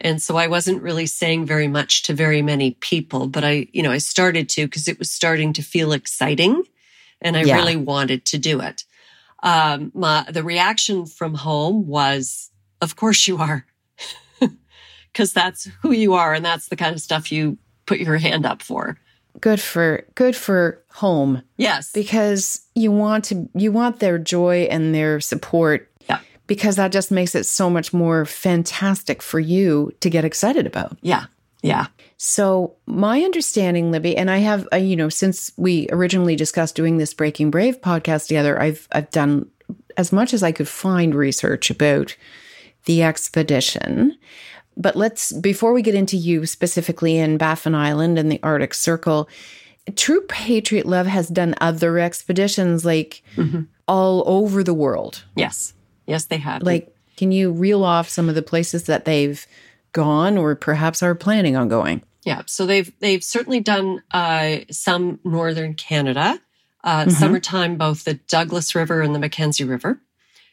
And 0.00 0.20
so 0.22 0.36
I 0.36 0.46
wasn't 0.48 0.82
really 0.82 1.06
saying 1.06 1.46
very 1.46 1.68
much 1.68 2.04
to 2.04 2.14
very 2.14 2.42
many 2.42 2.72
people, 2.72 3.26
but 3.28 3.44
I, 3.44 3.68
you 3.72 3.82
know, 3.82 3.92
I 3.92 3.98
started 3.98 4.48
to 4.50 4.66
because 4.66 4.88
it 4.88 4.98
was 4.98 5.10
starting 5.10 5.52
to 5.54 5.62
feel 5.62 5.92
exciting 5.92 6.62
and 7.20 7.36
I 7.36 7.42
Yeah. 7.42 7.56
really 7.56 7.76
wanted 7.76 8.24
to 8.26 8.38
do 8.38 8.60
it. 8.60 8.84
Um, 9.42 9.92
my, 9.94 10.24
the 10.30 10.42
reaction 10.42 11.06
from 11.06 11.34
home 11.34 11.86
was, 11.86 12.50
of 12.80 12.96
course 12.96 13.28
you 13.28 13.36
are. 13.38 13.66
Cause 15.14 15.32
that's 15.32 15.68
who 15.82 15.92
you 15.92 16.14
are. 16.14 16.34
And 16.34 16.44
that's 16.44 16.68
the 16.68 16.76
kind 16.76 16.94
of 16.94 17.00
stuff 17.00 17.30
you 17.30 17.58
put 17.86 18.00
your 18.00 18.16
hand 18.16 18.46
up 18.46 18.62
for. 18.62 18.98
Good 19.40 19.60
for 19.60 20.04
good 20.14 20.36
for 20.36 20.82
home 20.92 21.42
Yes. 21.56 21.90
because 21.92 22.60
you 22.74 22.92
want 22.92 23.24
to 23.26 23.48
you 23.54 23.72
want 23.72 23.98
their 24.00 24.18
joy 24.18 24.68
and 24.70 24.94
their 24.94 25.20
support. 25.20 25.90
Yeah. 26.08 26.20
Because 26.46 26.76
that 26.76 26.92
just 26.92 27.10
makes 27.10 27.34
it 27.34 27.44
so 27.44 27.68
much 27.68 27.92
more 27.92 28.24
fantastic 28.24 29.20
for 29.22 29.40
you 29.40 29.92
to 30.00 30.08
get 30.10 30.24
excited 30.24 30.66
about. 30.66 30.96
yeah. 31.02 31.24
Yeah. 31.62 31.86
So, 32.18 32.74
my 32.84 33.22
understanding, 33.22 33.90
Libby, 33.90 34.18
and 34.18 34.30
I 34.30 34.36
have, 34.38 34.68
uh, 34.70 34.76
you 34.76 34.96
know, 34.96 35.08
since 35.08 35.50
we 35.56 35.88
originally 35.90 36.36
discussed 36.36 36.74
doing 36.76 36.98
this 36.98 37.14
Breaking 37.14 37.50
Brave 37.50 37.80
podcast 37.80 38.28
together, 38.28 38.60
I've 38.60 38.86
I've 38.92 39.10
done 39.10 39.48
as 39.96 40.12
much 40.12 40.34
as 40.34 40.42
I 40.42 40.52
could 40.52 40.68
find 40.68 41.14
research 41.14 41.70
about 41.70 42.16
the 42.84 43.02
expedition. 43.02 44.16
But 44.76 44.96
let's 44.96 45.32
before 45.32 45.72
we 45.72 45.82
get 45.82 45.94
into 45.94 46.16
you 46.16 46.46
specifically 46.46 47.18
in 47.18 47.36
Baffin 47.38 47.74
Island 47.74 48.18
and 48.18 48.30
the 48.30 48.40
Arctic 48.42 48.74
Circle, 48.74 49.28
True 49.96 50.22
Patriot 50.28 50.86
Love 50.86 51.06
has 51.06 51.28
done 51.28 51.54
other 51.60 51.98
expeditions 51.98 52.84
like 52.84 53.22
Mhm. 53.36 53.66
all 53.86 54.22
over 54.26 54.62
the 54.64 54.74
world. 54.74 55.24
Yes. 55.36 55.74
Yes, 56.06 56.24
they 56.26 56.38
have. 56.38 56.62
Like, 56.62 56.94
can 57.16 57.30
you 57.32 57.52
reel 57.52 57.84
off 57.84 58.08
some 58.08 58.28
of 58.28 58.34
the 58.34 58.42
places 58.42 58.84
that 58.84 59.04
they've 59.04 59.46
gone 59.92 60.36
or 60.36 60.54
perhaps 60.54 61.02
are 61.02 61.14
planning 61.14 61.56
on 61.56 61.68
going? 61.68 62.02
Yeah, 62.24 62.42
so 62.46 62.64
they've 62.66 62.90
they've 63.00 63.22
certainly 63.22 63.60
done 63.60 64.02
uh, 64.12 64.56
some 64.70 65.20
northern 65.24 65.74
Canada, 65.74 66.40
uh, 66.82 67.04
Mhm. 67.04 67.12
summertime, 67.12 67.76
both 67.76 68.04
the 68.04 68.14
Douglas 68.14 68.74
River 68.74 69.02
and 69.02 69.14
the 69.14 69.18
Mackenzie 69.18 69.64
River. 69.64 70.00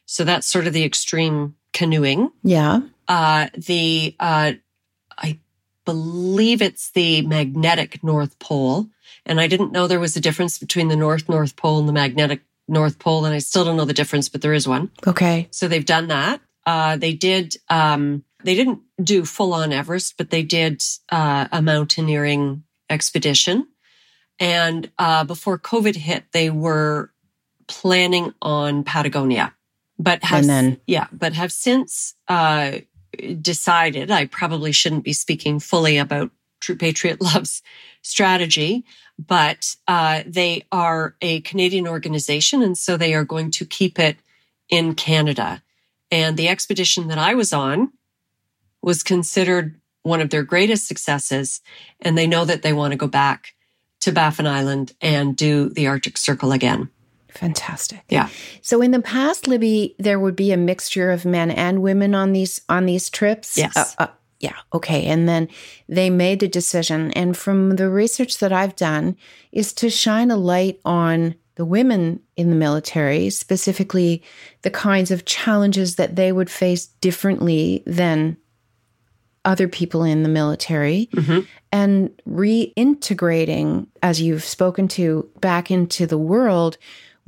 So 0.06 0.24
that's 0.26 0.46
sort 0.48 0.68
of 0.68 0.74
the 0.74 0.84
extreme 0.84 1.56
canoeing. 1.72 2.30
Yeah. 2.44 2.82
Uh, 3.12 3.48
the 3.58 4.16
uh, 4.22 4.54
I 5.18 5.40
believe 5.84 6.62
it's 6.62 6.92
the 6.92 7.22
magnetic 7.28 8.02
North 8.04 8.40
Pole, 8.40 8.88
and 9.26 9.42
I 9.42 9.48
didn't 9.48 9.74
know 9.74 9.86
there 9.86 10.00
was 10.00 10.16
a 10.16 10.22
difference 10.22 10.58
between 10.58 10.88
the 10.88 10.96
North 10.96 11.28
North 11.28 11.58
Pole 11.58 11.80
and 11.80 11.90
the 11.90 11.94
magnetic 11.94 12.42
North 12.70 13.00
Pole, 13.00 13.26
and 13.26 13.36
I 13.36 13.40
still 13.40 13.66
don't 13.66 13.76
know 13.76 13.84
the 13.84 13.94
difference, 13.94 14.30
but 14.30 14.42
there 14.42 14.54
is 14.54 14.66
one. 14.66 14.92
Okay. 15.06 15.50
So 15.52 15.68
they've 15.68 15.86
done 15.86 16.08
that. 16.08 16.40
Uh, 16.66 16.96
they 16.96 17.12
did. 17.12 17.58
Um, 17.70 18.24
they 18.46 18.56
didn't 18.56 18.80
do 19.04 19.26
full 19.26 19.54
on 19.54 19.74
Everest, 19.74 20.16
but 20.18 20.30
they 20.30 20.44
did 20.44 20.82
uh, 21.10 21.50
a 21.52 21.62
mountaineering 21.62 22.64
expedition. 22.90 23.68
And 24.40 24.90
uh, 24.98 25.26
before 25.26 25.60
COVID 25.60 25.98
hit, 25.98 26.24
they 26.32 26.50
were 26.50 27.12
planning 27.68 28.34
on 28.42 28.84
Patagonia, 28.86 29.54
but 30.00 30.24
have 30.24 30.40
And 30.40 30.50
then- 30.50 30.78
yeah, 30.88 31.08
but 31.12 31.34
have 31.34 31.52
since 31.52 32.16
uh, 32.30 32.80
decided. 33.42 34.12
I 34.12 34.26
probably 34.26 34.72
shouldn't 34.72 35.04
be 35.04 35.14
speaking 35.14 35.60
fully 35.60 35.98
about 35.98 36.32
True 36.60 36.76
Patriot 36.76 37.22
Love's 37.22 37.62
strategy, 38.02 38.86
but 39.20 39.76
uh, 39.88 40.24
they 40.26 40.66
are 40.72 41.16
a 41.22 41.42
Canadian 41.42 41.88
organization, 41.88 42.62
and 42.62 42.78
so 42.78 42.98
they 42.98 43.14
are 43.14 43.26
going 43.26 43.52
to 43.52 43.66
keep 43.66 44.00
it 44.00 44.18
in 44.70 44.96
Canada. 44.96 45.62
And 46.10 46.38
the 46.38 46.50
expedition 46.50 47.08
that 47.08 47.18
I 47.18 47.36
was 47.36 47.54
on 47.54 47.92
was 48.82 49.04
considered 49.04 49.80
one 50.04 50.22
of 50.22 50.30
their 50.30 50.44
greatest 50.44 50.88
successes. 50.88 51.62
And 52.00 52.18
they 52.18 52.28
know 52.28 52.46
that 52.46 52.64
they 52.64 52.74
want 52.74 52.92
to 52.92 52.98
go 52.98 53.08
back 53.08 53.54
to 54.02 54.12
Baffin 54.12 54.48
Island 54.48 54.94
and 55.00 55.36
do 55.36 55.70
the 55.70 55.88
Arctic 55.88 56.18
Circle 56.18 56.52
again. 56.52 56.90
Fantastic. 57.34 58.04
Yeah. 58.10 58.30
So 58.62 58.82
in 58.82 58.92
the 58.92 59.02
past, 59.02 59.48
Libby, 59.48 59.96
there 60.00 60.20
would 60.20 60.36
be 60.36 60.52
a 60.52 60.58
mixture 60.58 61.12
of 61.12 61.26
men 61.26 61.52
and 61.52 61.82
women 61.82 62.14
on 62.16 62.34
these 62.34 62.62
on 62.70 62.86
these 62.86 63.10
trips. 63.10 63.58
Yes. 63.58 63.76
Uh, 63.76 64.04
uh, 64.04 64.08
yeah. 64.40 64.56
Okay. 64.74 65.06
And 65.06 65.28
then 65.30 65.48
they 65.88 66.10
made 66.10 66.40
the 66.40 66.48
decision, 66.48 67.12
and 67.12 67.38
from 67.38 67.76
the 67.78 67.90
research 67.90 68.40
that 68.40 68.52
I've 68.52 68.76
done, 68.76 69.16
is 69.52 69.74
to 69.74 69.90
shine 69.90 70.32
a 70.32 70.38
light 70.38 70.80
on 70.86 71.36
the 71.56 71.66
women 71.66 72.20
in 72.38 72.50
the 72.50 72.56
military, 72.56 73.30
specifically 73.30 74.24
the 74.64 74.72
kinds 74.72 75.12
of 75.12 75.26
challenges 75.26 75.96
that 75.98 76.16
they 76.16 76.32
would 76.32 76.50
face 76.50 76.88
differently 77.02 77.84
than 77.86 78.38
other 79.44 79.68
people 79.68 80.04
in 80.04 80.24
the 80.24 80.30
military 80.30 81.10
Mhm. 81.14 81.46
and 81.72 82.10
reintegrating, 82.28 83.88
as 84.02 84.22
you've 84.22 84.44
spoken 84.44 84.88
to, 84.88 85.30
back 85.40 85.72
into 85.72 86.06
the 86.06 86.18
world 86.18 86.78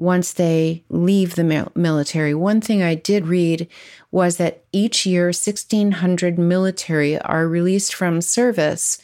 once 0.03 0.33
they 0.33 0.83
leave 0.89 1.35
the 1.35 1.71
military. 1.75 2.33
One 2.33 2.59
thing 2.59 2.83
I 2.83 2.93
did 2.93 3.25
read 3.25 3.69
was 4.11 4.35
that 4.35 4.65
each 4.73 5.05
year 5.05 5.27
1,600 5.27 6.37
military 6.37 7.17
are 7.17 7.47
released 7.47 7.95
from 7.95 8.19
service, 8.19 9.01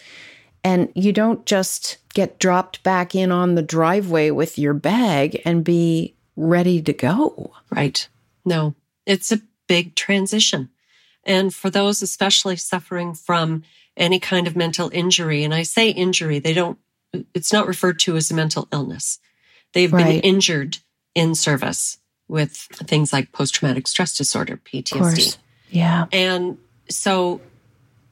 and 0.61 0.91
you 0.95 1.13
don't 1.13 1.45
just 1.45 1.99
get 2.13 2.37
dropped 2.37 2.83
back 2.83 3.15
in 3.15 3.31
on 3.31 3.55
the 3.55 3.61
driveway 3.61 4.29
with 4.29 4.59
your 4.59 4.73
bag 4.73 5.41
and 5.45 5.63
be 5.63 6.15
ready 6.35 6.81
to 6.81 6.91
go. 6.91 7.53
Right. 7.69 8.05
No, 8.43 8.75
it's 9.05 9.31
a 9.31 9.39
big 9.67 9.95
transition. 9.95 10.69
And 11.23 11.55
for 11.55 11.69
those 11.69 12.01
especially 12.01 12.57
suffering 12.57 13.13
from 13.13 13.63
any 13.95 14.19
kind 14.19 14.47
of 14.47 14.55
mental 14.57 14.89
injury, 14.93 15.45
and 15.45 15.53
I 15.53 15.63
say 15.63 15.91
injury, 15.91 16.39
they 16.39 16.53
don't, 16.53 16.77
it's 17.33 17.53
not 17.53 17.67
referred 17.67 17.99
to 17.99 18.17
as 18.17 18.31
a 18.31 18.35
mental 18.35 18.67
illness. 18.73 19.19
They've 19.73 19.91
been 19.91 20.19
injured 20.21 20.79
in 21.19 21.35
service 21.35 21.97
with 22.27 22.51
things 22.51 23.11
like 23.11 23.31
post 23.31 23.55
traumatic 23.55 23.87
stress 23.87 24.15
disorder, 24.15 24.57
PTSD. 24.57 25.37
Yeah. 25.69 26.05
And 26.11 26.57
so, 26.89 27.41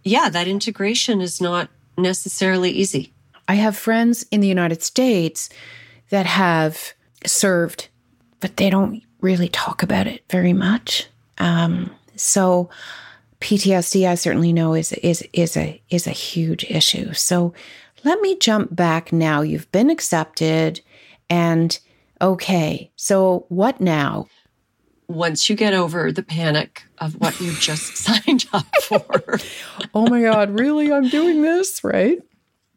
yeah, 0.03 0.29
that 0.29 0.47
integration 0.47 1.21
is 1.21 1.39
not 1.39 1.69
necessarily 1.97 2.71
easy. 2.71 3.13
I 3.47 3.55
have 3.55 3.77
friends 3.77 4.25
in 4.29 4.41
the 4.41 4.47
United 4.47 4.83
States 4.83 5.49
that 6.09 6.25
have 6.25 6.93
served, 7.25 7.87
but 8.39 8.57
they 8.57 8.69
don't 8.69 9.01
really 9.21 9.49
talk 9.49 9.83
about 9.83 10.07
it 10.07 10.23
very 10.29 10.53
much. 10.53 11.07
Um, 11.37 11.91
so 12.15 12.69
PTSD, 13.39 14.07
I 14.07 14.15
certainly 14.15 14.51
know 14.51 14.73
is 14.73 14.91
is 14.93 15.27
is 15.31 15.55
a 15.55 15.81
is 15.89 16.07
a 16.07 16.11
huge 16.11 16.65
issue. 16.65 17.13
So 17.13 17.53
let 18.03 18.19
me 18.21 18.35
jump 18.37 18.75
back 18.75 19.13
now. 19.13 19.41
You've 19.41 19.71
been 19.71 19.89
accepted 19.89 20.81
and 21.29 21.79
okay. 22.21 22.91
So 22.95 23.45
what 23.49 23.81
now? 23.81 24.27
Once 25.07 25.49
you 25.49 25.55
get 25.55 25.73
over 25.73 26.11
the 26.11 26.23
panic 26.23 26.83
of 26.97 27.13
what 27.19 27.39
you 27.39 27.53
just 27.53 27.95
signed 27.97 28.45
up 28.51 28.67
for. 28.83 29.39
oh 29.93 30.07
my 30.07 30.21
God, 30.21 30.51
really? 30.51 30.91
I'm 30.91 31.07
doing 31.07 31.41
this, 31.41 31.83
right? 31.83 32.19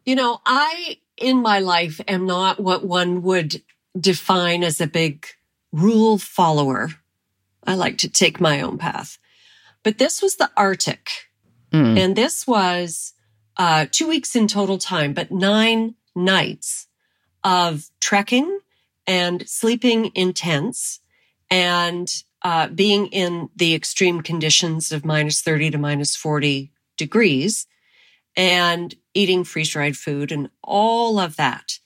You 0.05 0.15
know, 0.15 0.41
I 0.47 0.99
in 1.17 1.43
my 1.43 1.59
life 1.59 2.01
am 2.09 2.27
not 2.27 2.61
what 2.61 2.85
one 2.85 3.23
would 3.23 3.63
define 3.99 4.65
as 4.65 4.81
a 4.81 4.87
big 4.87 5.27
rule 5.73 6.19
follower. 6.19 6.91
I 7.67 7.75
like 7.75 7.99
to 7.99 8.09
take 8.09 8.41
my 8.41 8.61
own 8.61 8.79
path. 8.79 9.19
But 9.83 9.99
this 9.99 10.23
was 10.23 10.37
the 10.37 10.51
Arctic. 10.57 11.09
Mm. 11.73 11.99
And 11.99 12.17
this 12.17 12.47
was 12.47 13.13
uh, 13.57 13.87
two 13.91 14.09
weeks 14.09 14.35
in 14.35 14.49
total 14.49 14.79
time, 14.79 15.13
but 15.13 15.31
nine 15.31 15.95
nights 16.15 16.87
of 17.45 17.91
trekking 18.01 18.59
and 19.07 19.49
sleeping 19.49 20.07
in 20.07 20.33
tents 20.33 21.01
and 21.51 22.23
uh, 22.43 22.69
being 22.69 23.07
in 23.09 23.51
the 23.57 23.75
extreme 23.75 24.23
conditions 24.23 24.93
of 24.93 25.05
minus 25.05 25.43
30 25.43 25.71
to 25.71 25.79
minus 25.79 26.17
40 26.17 26.73
degrees 26.97 27.67
and 28.37 28.95
eating 29.15 29.45
freeze 29.45 29.71
dried 29.71 29.97
food 29.97 30.33
and 30.33 30.49
all 30.63 31.19
of 31.19 31.37
that 31.37 31.79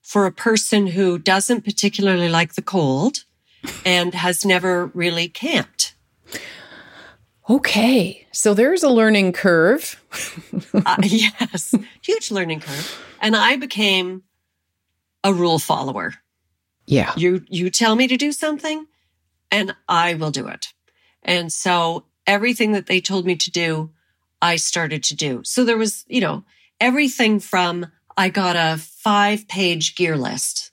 for 0.00 0.26
a 0.26 0.32
person 0.32 0.88
who 0.88 1.18
doesn't 1.18 1.62
particularly 1.64 2.28
like 2.28 2.54
the 2.54 2.62
cold 2.62 3.24
and 3.84 4.14
has 4.14 4.44
never 4.44 4.86
really 4.86 5.28
camped. 5.28 5.94
Okay, 7.48 8.26
so 8.32 8.54
there's 8.54 8.82
a 8.82 8.88
learning 8.88 9.32
curve. 9.32 10.02
uh, 10.86 10.96
yes, 11.02 11.74
huge 12.02 12.30
learning 12.30 12.60
curve. 12.60 13.00
And 13.20 13.36
I 13.36 13.56
became 13.56 14.22
a 15.24 15.32
rule 15.32 15.58
follower. 15.58 16.14
Yeah. 16.92 17.12
You 17.16 17.44
you 17.48 17.70
tell 17.70 17.96
me 17.96 18.06
to 18.08 18.16
do 18.16 18.32
something 18.32 18.86
and 19.50 19.74
I 19.88 20.14
will 20.14 20.30
do 20.30 20.46
it. 20.48 20.72
And 21.22 21.52
so 21.52 22.04
everything 22.26 22.72
that 22.72 22.86
they 22.86 23.00
told 23.00 23.26
me 23.26 23.36
to 23.36 23.50
do, 23.50 23.90
I 24.40 24.56
started 24.56 25.02
to 25.04 25.16
do. 25.16 25.42
So 25.44 25.64
there 25.64 25.78
was, 25.78 26.04
you 26.08 26.20
know, 26.20 26.44
everything 26.80 27.40
from 27.40 27.86
I 28.16 28.28
got 28.28 28.56
a 28.56 28.78
5-page 28.78 29.96
gear 29.96 30.16
list. 30.16 30.70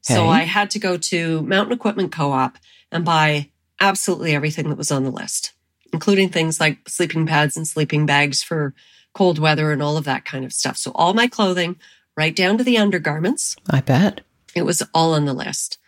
So 0.00 0.28
I 0.28 0.44
had 0.44 0.70
to 0.70 0.78
go 0.78 0.96
to 0.96 1.42
Mountain 1.42 1.74
Equipment 1.74 2.12
Co-op 2.12 2.56
and 2.90 3.04
buy 3.04 3.50
absolutely 3.78 4.34
everything 4.34 4.70
that 4.70 4.78
was 4.78 4.90
on 4.90 5.04
the 5.04 5.10
list 5.10 5.52
including 5.92 6.28
things 6.28 6.60
like 6.60 6.88
sleeping 6.88 7.26
pads 7.26 7.56
and 7.56 7.66
sleeping 7.66 8.06
bags 8.06 8.42
for 8.42 8.74
cold 9.14 9.38
weather 9.38 9.72
and 9.72 9.82
all 9.82 9.96
of 9.96 10.04
that 10.04 10.24
kind 10.24 10.44
of 10.44 10.52
stuff. 10.52 10.76
So 10.76 10.92
all 10.94 11.14
my 11.14 11.26
clothing, 11.26 11.76
right 12.16 12.34
down 12.34 12.58
to 12.58 12.64
the 12.64 12.78
undergarments. 12.78 13.56
I 13.70 13.80
bet. 13.80 14.20
It 14.58 14.64
was 14.64 14.82
all 14.92 15.14
on 15.14 15.24
the 15.24 15.32
list. 15.32 15.78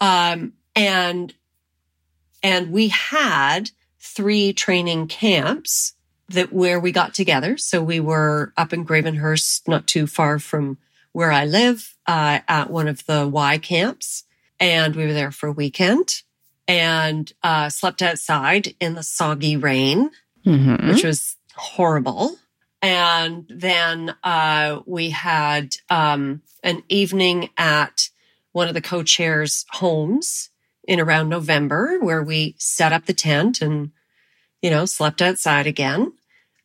Um, 0.00 0.54
and, 0.74 1.32
and 2.42 2.72
we 2.72 2.88
had 2.88 3.70
three 4.00 4.52
training 4.52 5.06
camps 5.08 5.94
that 6.28 6.52
where 6.52 6.80
we 6.80 6.92
got 6.92 7.14
together. 7.14 7.58
So 7.58 7.82
we 7.82 8.00
were 8.00 8.52
up 8.56 8.72
in 8.72 8.84
Gravenhurst, 8.86 9.68
not 9.68 9.86
too 9.86 10.06
far 10.06 10.38
from 10.38 10.78
where 11.12 11.32
I 11.32 11.44
live, 11.44 11.96
uh, 12.06 12.40
at 12.48 12.70
one 12.70 12.88
of 12.88 13.04
the 13.06 13.28
Y 13.28 13.58
camps. 13.58 14.24
And 14.58 14.94
we 14.94 15.06
were 15.06 15.12
there 15.12 15.32
for 15.32 15.48
a 15.48 15.52
weekend 15.52 16.22
and 16.68 17.32
uh, 17.42 17.68
slept 17.68 18.00
outside 18.00 18.74
in 18.78 18.94
the 18.94 19.02
soggy 19.02 19.56
rain, 19.56 20.10
mm-hmm. 20.46 20.88
which 20.88 21.02
was 21.02 21.36
horrible. 21.56 22.36
And 22.82 23.46
then 23.48 24.14
uh, 24.24 24.80
we 24.86 25.10
had 25.10 25.76
um, 25.90 26.42
an 26.62 26.82
evening 26.88 27.50
at 27.56 28.08
one 28.52 28.68
of 28.68 28.74
the 28.74 28.80
co-chairs' 28.80 29.66
homes 29.70 30.50
in 30.84 30.98
around 30.98 31.28
November, 31.28 31.98
where 32.00 32.22
we 32.22 32.54
set 32.58 32.92
up 32.92 33.06
the 33.06 33.12
tent 33.12 33.60
and 33.60 33.92
you 34.62 34.70
know 34.70 34.86
slept 34.86 35.20
outside 35.20 35.66
again. 35.66 36.12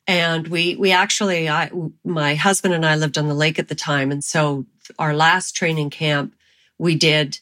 And 0.08 0.47
we 0.47 0.75
we 0.75 0.91
actually, 0.91 1.49
I 1.49 1.69
my 2.04 2.36
husband 2.36 2.73
and 2.73 2.86
I 2.86 2.95
lived 2.95 3.17
on 3.17 3.28
the 3.28 3.34
lake 3.34 3.60
at 3.60 3.67
the 3.67 3.75
time, 3.75 4.12
and 4.12 4.23
so 4.23 4.65
our 4.97 5.13
last 5.13 5.56
training 5.56 5.89
camp 5.89 6.34
we 6.78 6.95
did 6.95 7.39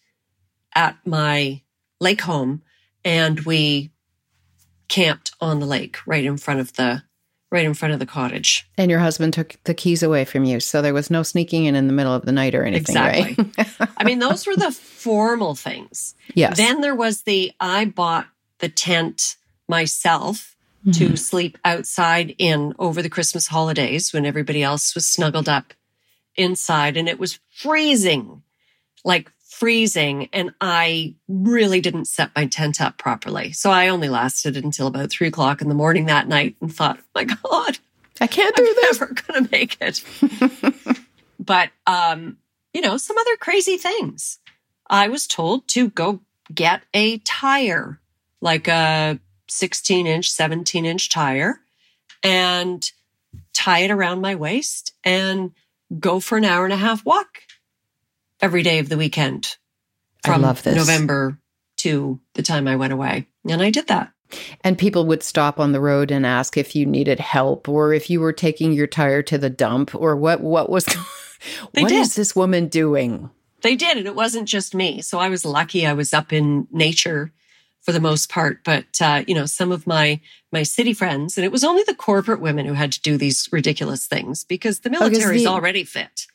at 0.76 0.98
my 1.06 1.62
lake 2.00 2.22
home 2.22 2.62
and 3.04 3.40
we 3.42 3.92
camped 4.88 5.32
on 5.40 5.60
the 5.60 5.66
lake 5.66 5.98
right 6.06 6.24
in 6.24 6.38
front 6.38 6.60
of 6.60 6.74
the 6.74 7.04
right 7.54 7.66
in 7.66 7.76
front 7.76 7.94
of 7.94 8.00
the 8.00 8.06
cottage. 8.06 8.68
And 8.78 8.90
your 8.90 9.00
husband 9.00 9.34
took 9.34 9.56
the 9.64 9.76
keys 9.76 10.02
away 10.02 10.26
from 10.26 10.44
you, 10.44 10.60
so 10.60 10.82
there 10.82 10.94
was 10.94 11.12
no 11.12 11.22
sneaking 11.22 11.66
in 11.66 11.76
in 11.76 11.88
the 11.88 11.94
middle 11.94 12.14
of 12.14 12.26
the 12.26 12.32
night 12.32 12.56
or 12.56 12.64
anything, 12.64 12.98
exactly. 12.98 13.52
right? 13.58 13.92
I 13.98 14.04
mean, 14.04 14.20
those 14.20 14.48
were 14.48 14.56
the 14.56 14.72
formal 14.72 15.54
things. 15.54 16.16
Yes. 16.34 16.58
Then 16.58 16.82
there 16.82 16.96
was 16.96 17.22
the 17.22 17.54
I 17.60 17.86
bought 17.86 18.28
the 18.58 18.70
tent 18.70 19.38
myself 19.70 20.56
mm-hmm. 20.86 20.92
to 20.92 21.16
sleep 21.16 21.60
outside 21.64 22.36
in 22.40 22.74
over 22.80 23.04
the 23.04 23.10
Christmas 23.10 23.48
holidays 23.48 24.12
when 24.12 24.26
everybody 24.26 24.64
else 24.64 24.96
was 24.96 25.08
snuggled 25.08 25.48
up 25.48 25.74
inside 26.36 26.98
and 26.98 27.08
it 27.08 27.20
was 27.20 27.40
freezing. 27.52 28.42
Like 29.06 29.32
freezing 29.64 30.28
and 30.34 30.54
I 30.60 31.16
really 31.30 31.80
didn't 31.80 32.10
set 32.10 32.32
my 32.36 32.48
tent 32.48 32.82
up 32.82 32.98
properly. 32.98 33.54
So 33.54 33.72
I 33.72 33.88
only 33.88 34.10
lasted 34.10 34.58
until 34.58 34.88
about 34.88 35.10
three 35.10 35.28
o'clock 35.30 35.62
in 35.62 35.70
the 35.70 35.74
morning 35.74 36.08
that 36.08 36.28
night 36.28 36.58
and 36.60 36.76
thought, 36.76 37.00
oh 37.00 37.08
my 37.16 37.24
God, 37.24 37.80
I 38.20 38.28
can't 38.28 38.54
do 38.58 38.62
this. 38.62 38.76
I'm 38.76 38.76
this. 38.76 39.00
never 39.00 39.14
going 39.14 39.46
to 39.46 39.52
make 39.52 39.78
it. 39.80 40.04
but, 41.40 41.70
um, 41.88 42.40
you 42.74 42.82
know, 42.82 42.98
some 42.98 43.18
other 43.18 43.38
crazy 43.38 43.78
things. 43.78 44.40
I 44.90 45.08
was 45.08 45.28
told 45.28 45.66
to 45.70 45.92
go 45.92 46.20
get 46.54 46.84
a 46.94 47.20
tire, 47.20 48.02
like 48.42 48.68
a 48.68 49.18
16 49.48 50.06
inch, 50.06 50.30
17 50.30 50.86
inch 50.86 51.10
tire 51.10 51.62
and 52.22 52.92
tie 53.54 53.80
it 53.80 53.92
around 53.92 54.20
my 54.20 54.36
waist 54.36 54.92
and 55.06 55.54
go 56.02 56.20
for 56.20 56.38
an 56.38 56.44
hour 56.44 56.66
and 56.66 56.74
a 56.74 56.78
half 56.78 57.06
walk 57.06 57.44
every 58.44 58.62
day 58.62 58.80
of 58.80 58.90
the 58.90 58.98
weekend 58.98 59.56
from 60.26 60.42
November 60.42 61.40
to 61.78 62.20
the 62.34 62.44
time 62.44 62.68
I 62.68 62.76
went 62.76 62.92
away. 62.92 63.28
And 63.48 63.62
I 63.62 63.70
did 63.70 63.88
that. 63.88 64.12
And 64.62 64.78
people 64.78 65.06
would 65.06 65.24
stop 65.24 65.62
on 65.62 65.72
the 65.72 65.80
road 65.80 66.12
and 66.12 66.26
ask 66.26 66.58
if 66.58 66.76
you 66.76 66.86
needed 66.86 67.22
help 67.22 67.70
or 67.70 67.94
if 67.94 68.10
you 68.10 68.20
were 68.20 68.34
taking 68.34 68.74
your 68.74 68.88
tire 68.88 69.22
to 69.24 69.38
the 69.38 69.50
dump 69.50 69.96
or 69.96 70.18
what 70.18 70.42
what 70.42 70.70
was 70.70 70.86
what 71.72 71.92
is 71.92 72.16
this 72.16 72.36
woman 72.36 72.68
doing? 72.68 73.30
They 73.62 73.78
did, 73.78 73.98
and 73.98 74.08
it 74.08 74.16
wasn't 74.16 74.50
just 74.50 74.76
me. 74.76 75.02
So 75.02 75.20
I 75.20 75.30
was 75.30 75.46
lucky 75.46 75.86
I 75.86 75.94
was 75.94 76.14
up 76.14 76.34
in 76.34 76.68
nature 76.70 77.32
for 77.82 77.94
the 77.94 78.02
most 78.02 78.30
part. 78.30 78.64
But 78.66 78.86
uh, 79.00 79.24
you 79.26 79.36
know, 79.36 79.46
some 79.46 79.72
of 79.72 79.88
my 79.88 80.20
my 80.52 80.64
city 80.64 80.94
friends, 80.94 81.38
and 81.38 81.46
it 81.46 81.52
was 81.52 81.64
only 81.64 81.84
the 81.84 81.96
corporate 81.96 82.42
women 82.42 82.66
who 82.66 82.74
had 82.74 82.92
to 82.94 83.02
do 83.02 83.18
these 83.18 83.48
ridiculous 83.52 84.06
things 84.06 84.44
because 84.44 84.80
the 84.80 84.90
military 84.90 85.38
is 85.38 85.46
already 85.46 85.84
fit. 85.86 86.28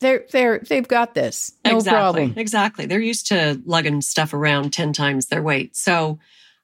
They're 0.00 0.24
they're 0.30 0.58
they've 0.58 0.86
got 0.86 1.14
this. 1.14 1.52
No 1.64 1.76
exactly. 1.76 1.98
problem. 1.98 2.34
Exactly. 2.36 2.86
They're 2.86 3.00
used 3.00 3.28
to 3.28 3.60
lugging 3.64 4.02
stuff 4.02 4.34
around 4.34 4.72
10 4.72 4.92
times 4.92 5.26
their 5.26 5.42
weight. 5.42 5.76
So 5.76 6.18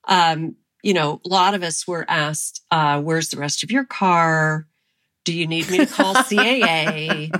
um, 0.08 0.56
you 0.82 0.94
know, 0.94 1.20
a 1.24 1.28
lot 1.28 1.54
of 1.54 1.62
us 1.62 1.86
were 1.86 2.04
asked, 2.08 2.62
uh, 2.70 3.00
where's 3.00 3.28
the 3.28 3.38
rest 3.38 3.62
of 3.62 3.70
your 3.70 3.84
car? 3.84 4.66
Do 5.24 5.32
you 5.32 5.46
need 5.46 5.70
me 5.70 5.78
to 5.78 5.86
call 5.86 6.14
CAA? 6.14 7.30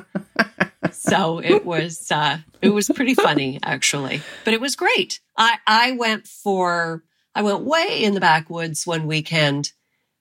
so 0.92 1.40
it 1.40 1.64
was 1.64 2.11
uh, 2.11 2.38
it 2.61 2.70
was 2.70 2.88
pretty 2.88 3.14
funny 3.14 3.59
actually. 3.62 4.22
But 4.44 4.55
it 4.55 4.61
was 4.61 4.76
great. 4.76 5.20
I, 5.37 5.59
I 5.66 5.92
went 5.92 6.26
for 6.26 7.02
I 7.35 7.42
went 7.42 7.64
way 7.64 8.02
in 8.02 8.14
the 8.14 8.20
backwoods 8.20 8.87
one 8.87 9.07
weekend 9.07 9.72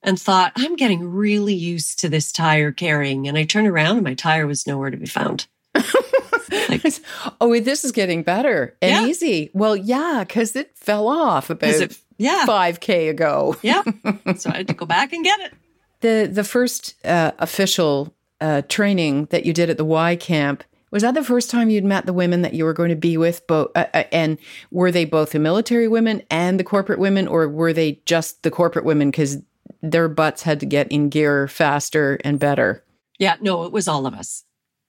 and 0.03 0.19
thought, 0.19 0.53
I'm 0.55 0.75
getting 0.75 1.07
really 1.11 1.53
used 1.53 1.99
to 1.99 2.09
this 2.09 2.31
tire 2.31 2.71
carrying. 2.71 3.27
And 3.27 3.37
I 3.37 3.43
turned 3.43 3.67
around 3.67 3.97
and 3.97 4.03
my 4.03 4.15
tire 4.15 4.47
was 4.47 4.65
nowhere 4.65 4.89
to 4.89 4.97
be 4.97 5.05
found 5.05 5.47
like, 5.75 6.83
oh, 7.41 7.59
this 7.59 7.83
is 7.83 7.91
getting 7.91 8.23
better 8.23 8.75
and 8.81 8.91
yeah. 8.91 9.09
easy. 9.09 9.49
Well, 9.53 9.75
yeah, 9.75 10.23
because 10.27 10.55
it 10.55 10.75
fell 10.77 11.07
off 11.07 11.49
about 11.49 11.73
it, 11.73 11.97
yeah. 12.17 12.45
5K 12.47 13.09
ago. 13.09 13.55
yeah. 13.61 13.83
So 14.37 14.49
I 14.49 14.57
had 14.57 14.67
to 14.67 14.73
go 14.73 14.85
back 14.85 15.13
and 15.13 15.23
get 15.23 15.39
it. 15.39 15.53
The, 16.01 16.29
the 16.31 16.43
first 16.43 16.95
uh, 17.05 17.31
official 17.39 18.13
uh, 18.39 18.63
training 18.67 19.25
that 19.25 19.45
you 19.45 19.53
did 19.53 19.69
at 19.69 19.77
the 19.77 19.85
Y 19.85 20.15
camp, 20.15 20.63
was 20.91 21.03
that 21.03 21.13
the 21.13 21.23
first 21.23 21.49
time 21.49 21.69
you'd 21.69 21.85
met 21.85 22.05
the 22.05 22.13
women 22.13 22.41
that 22.41 22.53
you 22.53 22.65
were 22.65 22.73
going 22.73 22.89
to 22.89 22.95
be 22.95 23.17
with? 23.17 23.47
Both, 23.47 23.71
uh, 23.75 23.87
uh, 23.93 24.03
and 24.11 24.37
were 24.71 24.91
they 24.91 25.05
both 25.05 25.31
the 25.31 25.39
military 25.39 25.87
women 25.87 26.21
and 26.29 26.59
the 26.59 26.65
corporate 26.65 26.99
women, 26.99 27.27
or 27.27 27.47
were 27.47 27.71
they 27.71 28.01
just 28.05 28.43
the 28.43 28.51
corporate 28.51 28.85
women 28.85 29.09
because 29.09 29.37
their 29.81 30.09
butts 30.09 30.43
had 30.43 30.59
to 30.59 30.65
get 30.65 30.91
in 30.91 31.09
gear 31.09 31.47
faster 31.47 32.19
and 32.25 32.39
better? 32.39 32.83
Yeah, 33.17 33.37
no, 33.39 33.63
it 33.63 33.71
was 33.71 33.87
all 33.87 34.05
of 34.05 34.13
us. 34.13 34.43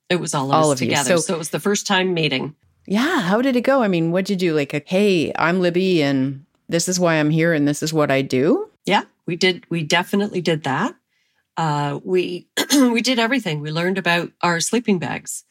It 0.09 0.17
was 0.17 0.35
all 0.35 0.47
of 0.47 0.55
all 0.55 0.71
us 0.71 0.73
of 0.73 0.79
together. 0.79 1.09
So, 1.09 1.17
so, 1.19 1.35
it 1.35 1.39
was 1.39 1.51
the 1.51 1.61
first 1.61 1.87
time 1.87 2.13
meeting. 2.15 2.55
Yeah. 2.87 3.21
How 3.21 3.41
did 3.43 3.57
it 3.57 3.63
go? 3.63 3.83
I 3.83 3.89
mean, 3.89 4.11
what'd 4.11 4.29
you 4.29 4.37
do? 4.37 4.55
Like, 4.55 4.75
a, 4.75 4.83
hey, 4.85 5.33
I'm 5.37 5.61
Libby 5.61 6.03
and 6.03 6.45
this 6.69 6.89
is 6.89 6.99
why 6.99 7.15
I'm 7.15 7.31
here 7.31 7.53
and 7.53 7.69
this 7.69 7.83
is 7.83 7.93
what 7.93 8.11
I 8.11 8.23
do? 8.23 8.71
Yeah, 8.85 9.03
we 9.27 9.37
did. 9.37 9.65
We 9.69 9.83
definitely 9.83 10.41
did 10.41 10.65
that. 10.65 10.95
Uh, 11.57 12.01
we 12.03 12.49
we 12.73 13.03
did 13.03 13.19
everything. 13.19 13.61
We 13.61 13.71
learned 13.71 13.99
about 13.99 14.33
our 14.41 14.59
sleeping 14.59 14.99
bags. 14.99 15.45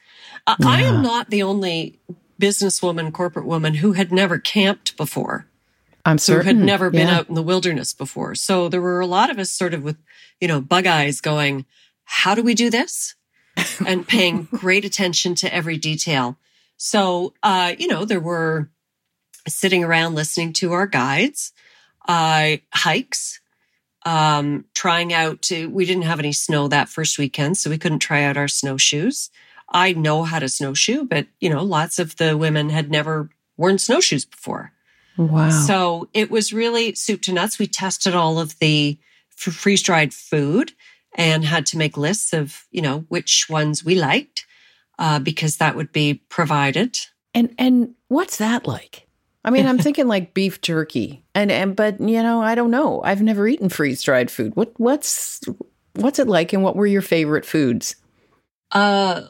Uh, 0.45 0.55
yeah. 0.59 0.67
I 0.67 0.81
am 0.81 1.01
not 1.01 1.29
the 1.29 1.43
only 1.43 1.99
businesswoman, 2.41 3.13
corporate 3.13 3.45
woman 3.45 3.75
who 3.75 3.93
had 3.93 4.11
never 4.11 4.39
camped 4.39 4.97
before. 4.97 5.45
I'm 6.03 6.17
certain. 6.17 6.41
Who 6.41 6.47
had 6.47 6.65
never 6.65 6.89
been 6.89 7.07
yeah. 7.07 7.19
out 7.19 7.29
in 7.29 7.35
the 7.35 7.43
wilderness 7.43 7.93
before. 7.93 8.33
So 8.33 8.67
there 8.67 8.81
were 8.81 8.99
a 8.99 9.05
lot 9.05 9.29
of 9.29 9.37
us 9.37 9.51
sort 9.51 9.75
of 9.75 9.83
with, 9.83 9.97
you 10.39 10.47
know, 10.47 10.59
bug 10.59 10.87
eyes 10.87 11.21
going, 11.21 11.65
how 12.03 12.33
do 12.33 12.41
we 12.41 12.55
do 12.55 12.71
this? 12.71 13.15
and 13.85 14.07
paying 14.07 14.47
great 14.51 14.85
attention 14.85 15.35
to 15.35 15.53
every 15.53 15.77
detail. 15.77 16.37
So, 16.77 17.33
uh, 17.43 17.73
you 17.77 17.87
know, 17.87 18.05
there 18.05 18.19
were 18.19 18.69
sitting 19.47 19.83
around 19.83 20.15
listening 20.15 20.53
to 20.53 20.73
our 20.73 20.87
guides, 20.87 21.53
uh, 22.07 22.57
hikes, 22.73 23.39
um, 24.05 24.65
trying 24.73 25.13
out 25.13 25.41
to, 25.43 25.69
we 25.69 25.85
didn't 25.85 26.03
have 26.03 26.19
any 26.19 26.33
snow 26.33 26.67
that 26.67 26.89
first 26.89 27.19
weekend, 27.19 27.57
so 27.57 27.69
we 27.69 27.77
couldn't 27.77 27.99
try 27.99 28.23
out 28.23 28.37
our 28.37 28.47
snowshoes. 28.47 29.29
I 29.71 29.93
know 29.93 30.23
how 30.23 30.39
to 30.39 30.49
snowshoe, 30.49 31.05
but 31.05 31.27
you 31.39 31.49
know, 31.49 31.63
lots 31.63 31.99
of 31.99 32.17
the 32.17 32.35
women 32.35 32.69
had 32.69 32.89
never 32.89 33.29
worn 33.57 33.77
snowshoes 33.77 34.25
before. 34.25 34.71
Wow. 35.17 35.49
So 35.49 36.09
it 36.13 36.31
was 36.31 36.53
really 36.53 36.95
soup 36.95 37.21
to 37.23 37.33
nuts. 37.33 37.59
We 37.59 37.67
tested 37.67 38.15
all 38.15 38.39
of 38.39 38.57
the 38.59 38.97
freeze 39.35 39.81
dried 39.81 40.13
food 40.13 40.73
and 41.15 41.43
had 41.43 41.65
to 41.67 41.77
make 41.77 41.97
lists 41.97 42.33
of, 42.33 42.65
you 42.71 42.81
know, 42.81 43.05
which 43.09 43.47
ones 43.49 43.83
we 43.83 43.95
liked, 43.95 44.45
uh, 44.99 45.19
because 45.19 45.57
that 45.57 45.75
would 45.75 45.91
be 45.91 46.23
provided. 46.29 46.97
And, 47.33 47.53
and 47.57 47.95
what's 48.07 48.37
that 48.37 48.67
like? 48.67 49.07
I 49.43 49.49
mean, 49.49 49.65
I'm 49.65 49.77
thinking 49.79 50.07
like 50.07 50.33
beef 50.33 50.61
jerky, 50.61 51.23
and 51.33 51.51
and 51.51 51.75
but 51.75 51.99
you 51.99 52.21
know, 52.21 52.41
I 52.41 52.55
don't 52.55 52.71
know. 52.71 53.01
I've 53.03 53.21
never 53.21 53.47
eaten 53.47 53.69
freeze 53.69 54.03
dried 54.03 54.29
food. 54.29 54.55
What 54.55 54.73
what's 54.77 55.41
what's 55.95 56.19
it 56.19 56.27
like, 56.27 56.53
and 56.53 56.63
what 56.63 56.75
were 56.75 56.85
your 56.85 57.01
favorite 57.01 57.45
foods? 57.45 57.95
Uh, 58.71 59.23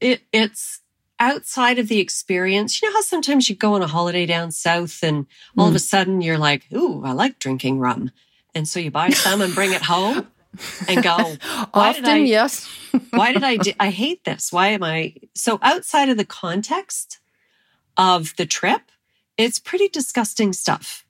it 0.00 0.22
it's 0.32 0.80
outside 1.20 1.78
of 1.78 1.88
the 1.88 1.98
experience. 1.98 2.80
You 2.80 2.88
know 2.88 2.94
how 2.94 3.02
sometimes 3.02 3.48
you 3.48 3.56
go 3.56 3.74
on 3.74 3.82
a 3.82 3.88
holiday 3.88 4.26
down 4.26 4.52
south, 4.52 5.02
and 5.02 5.26
all 5.56 5.66
mm. 5.66 5.70
of 5.70 5.76
a 5.76 5.80
sudden 5.80 6.20
you're 6.20 6.38
like, 6.38 6.66
"Ooh, 6.72 7.04
I 7.04 7.12
like 7.12 7.38
drinking 7.38 7.80
rum," 7.80 8.10
and 8.54 8.68
so 8.68 8.78
you 8.80 8.90
buy 8.90 9.10
some 9.10 9.40
and 9.40 9.54
bring 9.54 9.72
it 9.72 9.82
home. 9.82 10.28
and 10.88 11.02
go. 11.02 11.16
Often, 11.74 12.04
I, 12.04 12.16
yes. 12.18 12.68
why 13.10 13.32
did 13.32 13.44
I? 13.44 13.56
Do, 13.56 13.72
I 13.78 13.90
hate 13.90 14.24
this. 14.24 14.52
Why 14.52 14.68
am 14.68 14.82
I 14.82 15.14
so 15.34 15.58
outside 15.62 16.08
of 16.08 16.16
the 16.16 16.24
context 16.24 17.18
of 17.96 18.34
the 18.36 18.46
trip? 18.46 18.82
It's 19.36 19.58
pretty 19.58 19.88
disgusting 19.88 20.52
stuff. 20.52 21.04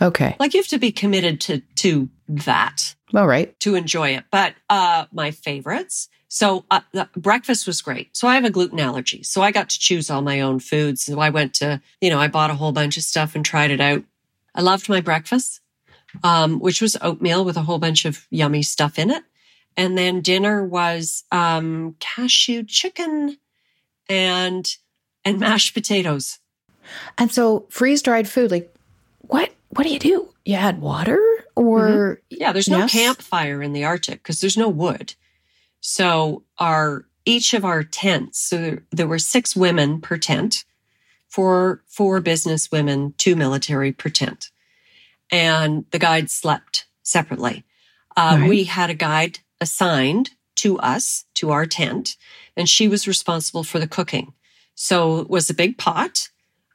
Okay. 0.00 0.36
Like 0.38 0.54
you 0.54 0.60
have 0.60 0.68
to 0.68 0.78
be 0.78 0.92
committed 0.92 1.40
to 1.42 1.60
to 1.76 2.08
that. 2.28 2.94
All 3.14 3.26
right. 3.26 3.58
To 3.60 3.74
enjoy 3.74 4.10
it. 4.10 4.24
But 4.30 4.54
uh 4.68 5.06
my 5.12 5.30
favorites. 5.30 6.08
So 6.28 6.64
uh, 6.70 6.80
breakfast 7.14 7.66
was 7.66 7.82
great. 7.82 8.16
So 8.16 8.26
I 8.26 8.36
have 8.36 8.46
a 8.46 8.50
gluten 8.50 8.80
allergy. 8.80 9.22
So 9.22 9.42
I 9.42 9.50
got 9.50 9.68
to 9.68 9.78
choose 9.78 10.08
all 10.08 10.22
my 10.22 10.40
own 10.40 10.60
foods. 10.60 11.02
So 11.02 11.20
I 11.20 11.28
went 11.28 11.52
to, 11.56 11.82
you 12.00 12.08
know, 12.08 12.18
I 12.18 12.28
bought 12.28 12.48
a 12.48 12.54
whole 12.54 12.72
bunch 12.72 12.96
of 12.96 13.02
stuff 13.02 13.34
and 13.34 13.44
tried 13.44 13.70
it 13.70 13.82
out. 13.82 14.02
I 14.54 14.62
loved 14.62 14.88
my 14.88 15.02
breakfast, 15.02 15.60
um, 16.22 16.58
which 16.58 16.80
was 16.80 16.96
oatmeal 17.00 17.44
with 17.44 17.56
a 17.56 17.62
whole 17.62 17.78
bunch 17.78 18.04
of 18.04 18.26
yummy 18.30 18.62
stuff 18.62 18.98
in 18.98 19.10
it. 19.10 19.22
And 19.76 19.96
then 19.96 20.20
dinner 20.20 20.64
was 20.64 21.24
um, 21.32 21.96
cashew 21.98 22.62
chicken 22.64 23.38
and 24.08 24.76
and 25.24 25.40
mashed 25.40 25.74
potatoes. 25.74 26.38
And 27.16 27.30
so 27.30 27.66
freeze 27.70 28.02
dried 28.02 28.28
food, 28.28 28.50
like 28.50 28.74
what 29.20 29.50
what 29.70 29.84
do 29.84 29.90
you 29.90 29.98
do? 29.98 30.28
You 30.44 30.56
add 30.56 30.80
water 30.80 31.18
or 31.54 31.80
mm-hmm. 31.80 32.36
Yeah, 32.40 32.52
there's 32.52 32.68
no 32.68 32.78
yes? 32.78 32.92
campfire 32.92 33.62
in 33.62 33.72
the 33.72 33.84
Arctic 33.84 34.22
because 34.22 34.40
there's 34.40 34.56
no 34.56 34.68
wood. 34.68 35.14
So 35.80 36.44
our 36.58 37.06
each 37.24 37.54
of 37.54 37.64
our 37.64 37.84
tents, 37.84 38.38
so 38.40 38.78
there 38.90 39.06
were 39.06 39.18
six 39.18 39.54
women 39.56 40.00
per 40.00 40.18
tent, 40.18 40.64
four 41.28 41.82
four 41.86 42.20
business 42.20 42.70
women, 42.70 43.14
two 43.16 43.36
military 43.36 43.92
per 43.92 44.08
tent. 44.08 44.50
And 45.32 45.84
the 45.90 45.98
guide 45.98 46.30
slept 46.30 46.86
separately. 47.02 47.64
Uh, 48.16 48.36
right. 48.40 48.48
We 48.48 48.64
had 48.64 48.90
a 48.90 48.94
guide 48.94 49.40
assigned 49.60 50.30
to 50.56 50.78
us, 50.78 51.24
to 51.34 51.50
our 51.50 51.66
tent, 51.66 52.16
and 52.56 52.68
she 52.68 52.86
was 52.86 53.08
responsible 53.08 53.64
for 53.64 53.78
the 53.80 53.88
cooking. 53.88 54.34
So 54.74 55.18
it 55.18 55.30
was 55.30 55.50
a 55.50 55.54
big 55.54 55.78
pot 55.78 56.28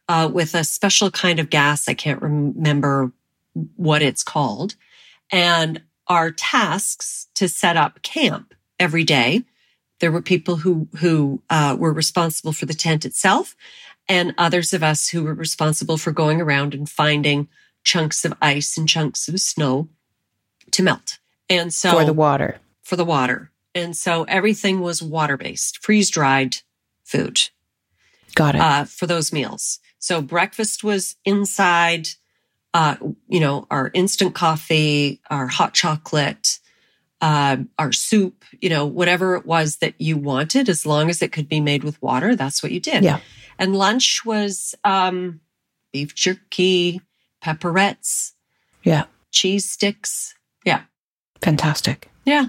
uh, 0.10 0.30
with 0.34 0.56
a 0.56 0.64
special 0.64 1.12
kind 1.12 1.40
of 1.40 1.50
gas. 1.50 1.88
I 1.88 1.94
can't 1.94 2.22
remember 2.22 3.12
what 3.76 4.02
it's 4.02 4.24
called. 4.24 4.76
And 5.32 5.84
our 6.08 6.32
tasks 6.32 7.28
to 7.36 7.50
set 7.50 7.78
up 7.78 8.02
camp 8.02 8.54
every 8.80 9.04
day. 9.04 9.44
There 10.00 10.12
were 10.12 10.22
people 10.22 10.58
who, 10.58 10.88
who 11.00 11.42
uh, 11.50 11.76
were 11.78 11.92
responsible 11.92 12.54
for 12.54 12.66
the 12.66 12.74
tent 12.74 13.06
itself 13.06 13.56
and 14.08 14.34
others 14.38 14.74
of 14.74 14.84
us 14.84 15.10
who 15.10 15.24
were 15.24 15.34
responsible 15.34 15.98
for 15.98 16.12
going 16.12 16.40
around 16.40 16.74
and 16.74 16.90
finding 16.90 17.50
chunks 17.88 18.26
of 18.26 18.34
ice 18.42 18.78
and 18.78 18.88
chunks 18.88 19.30
of 19.30 19.40
snow 19.40 19.88
to 20.72 20.84
melt. 20.84 21.20
And 21.50 21.74
so 21.74 21.92
for 21.92 22.04
the 22.04 22.12
water, 22.14 22.60
for 22.84 22.98
the 22.98 23.06
water. 23.06 23.50
And 23.74 23.96
so 23.96 24.24
everything 24.26 24.82
was 24.82 25.02
water 25.02 25.38
based, 25.38 25.82
freeze 25.82 26.10
dried 26.10 26.58
food. 27.06 27.50
Got 28.36 28.56
it. 28.56 28.62
Uh, 28.62 28.84
for 28.84 29.08
those 29.08 29.32
meals. 29.32 29.80
So 30.00 30.22
breakfast 30.22 30.84
was 30.84 31.16
inside, 31.24 32.10
uh, 32.74 32.98
you 33.30 33.40
know, 33.40 33.66
our 33.72 33.90
instant 33.94 34.36
coffee, 34.36 35.22
our 35.30 35.48
hot 35.48 35.74
chocolate, 35.74 36.60
uh, 37.22 37.58
our 37.80 37.94
soup, 37.94 38.44
you 38.62 38.70
know, 38.70 38.86
whatever 38.86 39.36
it 39.36 39.46
was 39.46 39.78
that 39.78 39.96
you 39.98 40.18
wanted, 40.18 40.68
as 40.68 40.86
long 40.86 41.10
as 41.10 41.22
it 41.22 41.32
could 41.32 41.48
be 41.48 41.62
made 41.62 41.86
with 41.86 42.02
water, 42.02 42.36
that's 42.36 42.62
what 42.62 42.74
you 42.74 42.82
did. 42.82 43.04
Yeah. 43.04 43.22
And 43.58 43.76
lunch 43.76 44.26
was 44.26 44.76
um, 44.84 45.40
beef 45.94 46.14
jerky, 46.14 47.02
pepperettes. 47.44 48.34
Yeah. 48.84 49.06
Cheese 49.32 49.70
sticks. 49.70 50.36
Yeah. 50.66 50.82
Fantastic. 51.42 52.10
Yeah. 52.26 52.48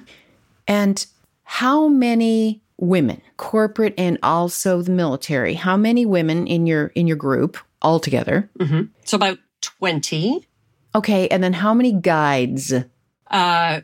And 0.67 1.05
how 1.43 1.89
many 1.89 2.63
women, 2.79 3.21
corporate 3.37 3.95
and 3.99 4.19
also 4.23 4.83
the 4.83 4.93
military. 4.93 5.55
How 5.55 5.77
many 5.77 6.07
women 6.07 6.47
in 6.47 6.67
your 6.67 6.89
in 6.89 7.07
your 7.07 7.17
group 7.17 7.59
altogether? 7.83 8.51
Mm-hmm. 8.59 8.83
So 9.05 9.17
about 9.17 9.39
twenty. 9.61 10.47
Okay, 10.95 11.29
and 11.29 11.43
then 11.43 11.53
how 11.53 11.75
many 11.75 11.93
guides? 11.93 12.73
Uh, 13.31 13.81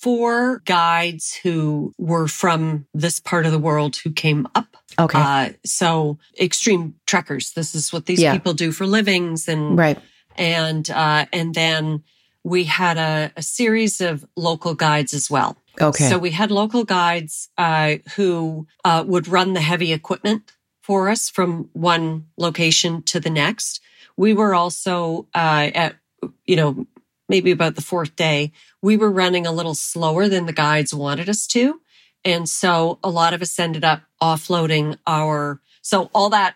four 0.00 0.58
guides 0.66 1.34
who 1.42 1.94
were 1.96 2.28
from 2.28 2.86
this 2.92 3.18
part 3.20 3.46
of 3.46 3.52
the 3.52 3.58
world 3.58 3.96
who 3.96 4.12
came 4.12 4.46
up. 4.54 4.76
Okay. 4.98 5.18
Uh, 5.18 5.48
so 5.64 6.18
extreme 6.38 6.94
trekkers. 7.06 7.52
This 7.52 7.74
is 7.74 7.92
what 7.92 8.06
these 8.06 8.20
yeah. 8.20 8.32
people 8.32 8.52
do 8.52 8.72
for 8.72 8.86
livings, 8.86 9.48
and 9.48 9.78
right. 9.78 9.98
And 10.36 10.88
uh, 10.90 11.26
and 11.32 11.54
then 11.54 12.02
we 12.42 12.64
had 12.64 12.98
a, 12.98 13.32
a 13.36 13.42
series 13.42 14.00
of 14.00 14.26
local 14.36 14.74
guides 14.74 15.14
as 15.14 15.30
well. 15.30 15.56
Okay. 15.80 16.08
So 16.08 16.18
we 16.18 16.30
had 16.30 16.50
local 16.50 16.84
guides 16.84 17.48
uh, 17.58 17.96
who 18.16 18.66
uh, 18.84 19.04
would 19.06 19.26
run 19.28 19.54
the 19.54 19.60
heavy 19.60 19.92
equipment 19.92 20.52
for 20.82 21.08
us 21.08 21.30
from 21.30 21.70
one 21.72 22.26
location 22.36 23.02
to 23.02 23.18
the 23.18 23.30
next. 23.30 23.80
We 24.16 24.34
were 24.34 24.54
also 24.54 25.26
uh, 25.34 25.70
at, 25.74 25.96
you 26.44 26.56
know, 26.56 26.86
maybe 27.28 27.50
about 27.50 27.74
the 27.74 27.82
fourth 27.82 28.14
day, 28.16 28.52
we 28.82 28.96
were 28.96 29.10
running 29.10 29.46
a 29.46 29.52
little 29.52 29.74
slower 29.74 30.28
than 30.28 30.46
the 30.46 30.52
guides 30.52 30.94
wanted 30.94 31.28
us 31.28 31.46
to. 31.48 31.80
And 32.24 32.48
so 32.48 32.98
a 33.02 33.10
lot 33.10 33.34
of 33.34 33.42
us 33.42 33.58
ended 33.58 33.84
up 33.84 34.02
offloading 34.22 34.98
our, 35.06 35.60
so 35.82 36.10
all 36.14 36.30
that, 36.30 36.54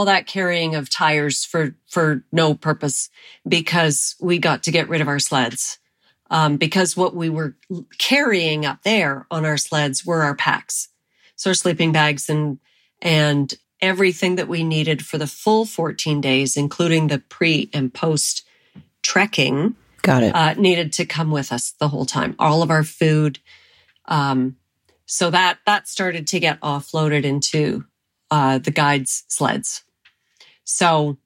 all 0.00 0.06
that 0.06 0.26
carrying 0.26 0.74
of 0.74 0.88
tires 0.88 1.44
for, 1.44 1.74
for 1.86 2.24
no 2.32 2.54
purpose 2.54 3.10
because 3.46 4.16
we 4.18 4.38
got 4.38 4.62
to 4.62 4.70
get 4.70 4.88
rid 4.88 5.02
of 5.02 5.08
our 5.08 5.18
sleds 5.18 5.78
um, 6.30 6.56
because 6.56 6.96
what 6.96 7.14
we 7.14 7.28
were 7.28 7.56
carrying 7.98 8.64
up 8.64 8.82
there 8.84 9.26
on 9.30 9.44
our 9.44 9.56
sleds 9.56 10.06
were 10.06 10.22
our 10.22 10.34
packs, 10.34 10.88
so 11.34 11.50
our 11.50 11.54
sleeping 11.54 11.92
bags 11.92 12.30
and 12.30 12.58
and 13.02 13.54
everything 13.82 14.36
that 14.36 14.46
we 14.46 14.62
needed 14.62 15.04
for 15.04 15.18
the 15.18 15.26
full 15.26 15.64
14 15.64 16.20
days, 16.20 16.56
including 16.56 17.08
the 17.08 17.18
pre 17.18 17.68
and 17.72 17.92
post 17.92 18.46
trekking. 19.02 19.74
Got 20.02 20.22
it. 20.22 20.34
Uh, 20.34 20.54
needed 20.54 20.92
to 20.94 21.04
come 21.04 21.30
with 21.30 21.52
us 21.52 21.72
the 21.72 21.88
whole 21.88 22.06
time. 22.06 22.36
All 22.38 22.62
of 22.62 22.70
our 22.70 22.84
food. 22.84 23.40
Um, 24.06 24.56
so 25.06 25.30
that 25.30 25.58
that 25.66 25.88
started 25.88 26.28
to 26.28 26.38
get 26.38 26.60
offloaded 26.60 27.24
into 27.24 27.84
uh, 28.30 28.58
the 28.58 28.70
guides' 28.70 29.24
sleds. 29.26 29.82
So 30.70 31.18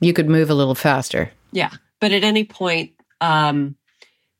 you 0.00 0.12
could 0.12 0.28
move 0.28 0.50
a 0.50 0.54
little 0.54 0.74
faster. 0.74 1.30
Yeah, 1.50 1.70
but 2.00 2.12
at 2.12 2.24
any 2.24 2.44
point, 2.44 2.92
um, 3.20 3.76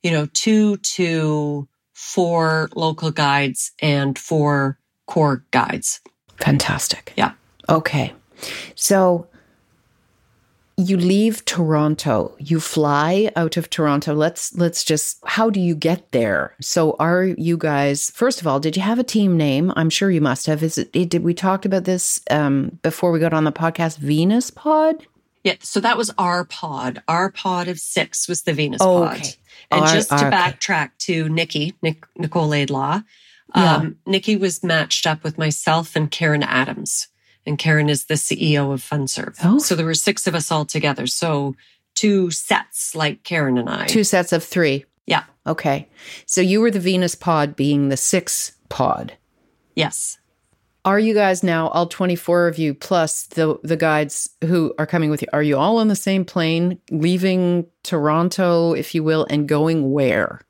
you 0.03 0.11
know, 0.11 0.27
two 0.33 0.77
to 0.79 1.69
four 1.93 2.71
local 2.75 3.11
guides 3.11 3.73
and 3.81 4.19
four 4.19 4.79
core 5.07 5.45
guides. 5.51 6.01
Fantastic. 6.39 7.13
Yeah. 7.17 7.33
Okay. 7.69 8.13
So 8.75 9.27
you 10.77 10.97
leave 10.97 11.45
Toronto. 11.45 12.35
You 12.39 12.61
fly 12.61 13.31
out 13.37 13.57
of 13.57 13.71
Toronto. 13.71 14.15
Let's 14.15 14.55
let's 14.55 14.85
just 14.85 15.19
how 15.25 15.51
do 15.51 15.61
you 15.61 15.75
get 15.75 16.13
there? 16.13 16.55
So 16.61 16.97
are 16.99 17.25
you 17.25 17.57
guys 17.57 18.11
first 18.11 18.41
of 18.41 18.47
all, 18.47 18.61
did 18.61 18.77
you 18.77 18.83
have 18.83 18.99
a 18.99 19.05
team 19.05 19.37
name? 19.37 19.73
I'm 19.77 19.91
sure 19.91 20.11
you 20.11 20.21
must 20.21 20.47
have. 20.47 20.63
Is 20.63 20.79
it 20.79 20.93
did 20.93 21.23
we 21.23 21.35
talked 21.35 21.67
about 21.67 21.85
this 21.85 22.21
um, 22.31 22.79
before 22.83 23.13
we 23.13 23.21
got 23.21 23.35
on 23.35 23.45
the 23.45 23.53
podcast 23.53 23.99
Venus 23.99 24.51
Pod? 24.51 25.07
Yeah, 25.45 25.57
so 25.61 25.81
that 25.81 25.99
was 25.99 26.11
our 26.19 26.45
pod. 26.45 27.03
Our 27.09 27.31
pod 27.31 27.69
of 27.69 27.79
six 27.79 28.29
was 28.29 28.43
the 28.43 28.53
Venus 28.53 28.81
oh, 28.81 29.07
pod. 29.07 29.17
Okay. 29.17 29.35
And 29.73 29.83
our, 29.83 29.93
just 29.93 30.09
to 30.11 30.15
okay. 30.15 30.31
backtrack 30.31 30.91
to 31.01 31.29
Nikki, 31.29 31.75
Nick, 31.83 32.05
Nicole 32.17 32.47
Laidlaw, 32.47 33.03
yeah. 33.55 33.77
um, 33.77 33.97
Nikki 34.07 34.37
was 34.37 34.63
matched 34.63 35.05
up 35.05 35.25
with 35.25 35.39
myself 35.39 35.97
and 35.97 36.11
Karen 36.11 36.45
Adams 36.45 37.09
and 37.47 37.59
Karen 37.59 37.89
is 37.89 38.05
the 38.05 38.15
CEO 38.15 38.73
of 38.73 38.83
Fundserv. 38.83 39.39
Oh. 39.43 39.59
So 39.59 39.75
there 39.75 39.87
were 39.87 39.95
six 39.95 40.27
of 40.27 40.35
us 40.35 40.51
all 40.51 40.65
together. 40.65 41.07
So 41.07 41.55
two 41.95 42.31
sets 42.31 42.95
like 42.95 43.23
Karen 43.25 43.59
and 43.59 43.69
I. 43.69 43.87
Two 43.87 44.05
sets 44.05 44.33
of 44.33 44.45
three. 44.45 44.85
Yeah. 45.07 45.25
Okay. 45.47 45.89
So 46.27 46.41
you 46.41 46.61
were 46.61 46.71
the 46.71 46.81
Venus 46.81 47.15
pod 47.15 47.57
being 47.57 47.89
the 47.89 47.97
six 47.97 48.53
pod. 48.69 49.17
Yes. 49.75 50.19
Are 50.85 50.99
you 50.99 51.15
guys 51.15 51.45
now 51.45 51.69
all 51.69 51.87
24 51.87 52.49
of 52.49 52.59
you 52.59 52.75
plus 52.75 53.27
the 53.27 53.59
the 53.63 53.77
guides 53.77 54.31
who 54.43 54.75
are 54.79 54.87
coming 54.87 55.11
with 55.11 55.23
you? 55.23 55.29
Are 55.33 55.43
you 55.43 55.57
all 55.57 55.79
on 55.79 55.89
the 55.89 55.97
same 55.97 56.25
plane 56.25 56.81
leaving 56.91 57.67
Toronto 57.85 58.73
if 58.73 58.95
you 58.95 59.05
will 59.05 59.27
and 59.31 59.49
going 59.49 59.93
where? 59.93 60.41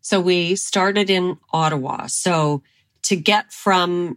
So 0.00 0.20
we 0.20 0.56
started 0.56 1.10
in 1.10 1.36
Ottawa. 1.52 2.06
So 2.06 2.62
to 3.02 3.16
get 3.16 3.52
from 3.52 4.16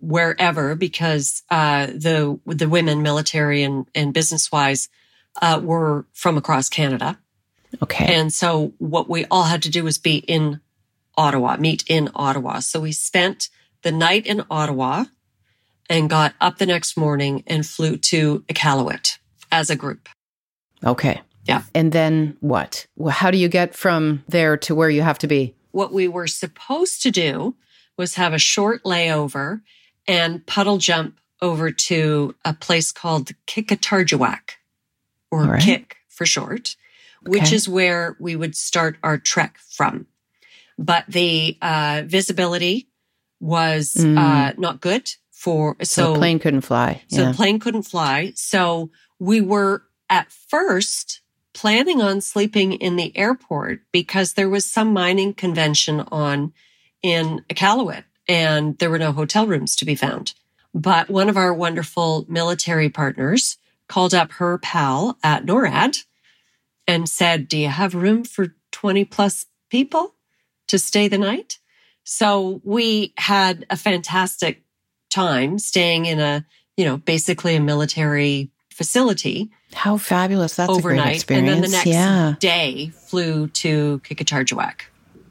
wherever 0.00 0.74
because 0.74 1.42
uh, 1.50 1.86
the 1.86 2.38
the 2.46 2.68
women, 2.68 3.02
military 3.02 3.62
and 3.62 3.86
and 3.94 4.12
business 4.12 4.50
wise, 4.50 4.88
uh, 5.40 5.60
were 5.62 6.06
from 6.12 6.36
across 6.36 6.68
Canada. 6.68 7.18
Okay, 7.82 8.14
and 8.14 8.32
so 8.32 8.72
what 8.78 9.08
we 9.08 9.24
all 9.30 9.44
had 9.44 9.62
to 9.62 9.70
do 9.70 9.84
was 9.84 9.98
be 9.98 10.16
in 10.16 10.60
Ottawa, 11.16 11.56
meet 11.56 11.84
in 11.88 12.10
Ottawa. 12.14 12.60
So 12.60 12.80
we 12.80 12.92
spent 12.92 13.48
the 13.82 13.92
night 13.92 14.26
in 14.26 14.42
Ottawa 14.50 15.04
and 15.88 16.08
got 16.08 16.34
up 16.40 16.58
the 16.58 16.66
next 16.66 16.96
morning 16.96 17.42
and 17.46 17.66
flew 17.66 17.96
to 17.96 18.40
Iqaluit 18.48 19.18
as 19.50 19.70
a 19.70 19.76
group. 19.76 20.08
Okay. 20.84 21.20
Yeah. 21.44 21.62
And 21.74 21.92
then 21.92 22.36
what? 22.40 22.86
Well 22.96 23.12
how 23.12 23.30
do 23.30 23.38
you 23.38 23.48
get 23.48 23.74
from 23.74 24.24
there 24.28 24.56
to 24.58 24.74
where 24.74 24.90
you 24.90 25.02
have 25.02 25.18
to 25.18 25.26
be? 25.26 25.54
What 25.72 25.92
we 25.92 26.08
were 26.08 26.26
supposed 26.26 27.02
to 27.02 27.10
do 27.10 27.56
was 27.96 28.14
have 28.14 28.32
a 28.32 28.38
short 28.38 28.84
layover 28.84 29.60
and 30.06 30.44
puddle 30.46 30.78
jump 30.78 31.18
over 31.42 31.70
to 31.70 32.34
a 32.44 32.52
place 32.52 32.92
called 32.92 33.30
Qikiqtarjuaq, 33.46 34.40
or 35.30 35.44
right. 35.44 35.62
Kick 35.62 35.96
for 36.08 36.26
short, 36.26 36.76
okay. 37.26 37.38
which 37.38 37.52
is 37.52 37.68
where 37.68 38.16
we 38.20 38.36
would 38.36 38.54
start 38.54 38.96
our 39.02 39.18
trek 39.18 39.58
from. 39.58 40.06
But 40.78 41.04
the 41.08 41.56
uh, 41.60 42.02
visibility 42.06 42.88
was 43.40 43.94
mm. 43.94 44.18
uh, 44.18 44.54
not 44.58 44.80
good 44.80 45.10
for 45.30 45.76
so, 45.82 45.84
so, 45.84 46.12
the 46.12 46.18
plane 46.18 46.38
couldn't 46.38 46.60
fly. 46.62 47.02
So 47.08 47.26
the 47.26 47.32
plane 47.32 47.58
couldn't 47.58 47.84
fly. 47.84 48.32
So 48.34 48.90
we 49.18 49.40
were 49.40 49.82
at 50.10 50.30
first 50.30 51.20
planning 51.54 52.02
on 52.02 52.20
sleeping 52.20 52.74
in 52.74 52.96
the 52.96 53.16
airport 53.16 53.80
because 53.92 54.34
there 54.34 54.50
was 54.50 54.64
some 54.64 54.92
mining 54.92 55.32
convention 55.32 56.00
on 56.12 56.52
in 57.02 57.42
Iqaluit 57.48 58.04
and 58.30 58.78
there 58.78 58.90
were 58.90 58.98
no 58.98 59.10
hotel 59.10 59.44
rooms 59.44 59.74
to 59.74 59.84
be 59.84 59.96
found. 59.96 60.34
But 60.72 61.10
one 61.10 61.28
of 61.28 61.36
our 61.36 61.52
wonderful 61.52 62.24
military 62.28 62.88
partners 62.88 63.58
called 63.88 64.14
up 64.14 64.30
her 64.34 64.56
pal 64.58 65.18
at 65.24 65.44
NORAD 65.44 66.04
and 66.86 67.08
said, 67.08 67.48
Do 67.48 67.58
you 67.58 67.68
have 67.68 67.92
room 67.92 68.22
for 68.22 68.54
20 68.70 69.04
plus 69.06 69.46
people 69.68 70.14
to 70.68 70.78
stay 70.78 71.08
the 71.08 71.18
night? 71.18 71.58
So 72.04 72.60
we 72.62 73.12
had 73.18 73.66
a 73.68 73.76
fantastic 73.76 74.62
time 75.10 75.58
staying 75.58 76.06
in 76.06 76.20
a, 76.20 76.46
you 76.76 76.84
know, 76.84 76.98
basically 76.98 77.56
a 77.56 77.60
military 77.60 78.52
facility. 78.70 79.50
How 79.74 79.96
fabulous. 79.96 80.54
That's 80.54 80.70
overnight. 80.70 81.00
a 81.00 81.02
great 81.02 81.14
experience. 81.16 81.48
And 81.48 81.64
then 81.64 81.70
the 81.70 81.76
next 81.76 81.86
yeah. 81.86 82.34
day 82.38 82.90
flew 82.90 83.48
to 83.48 84.00
Qikiqtarjuaq. 84.04 84.82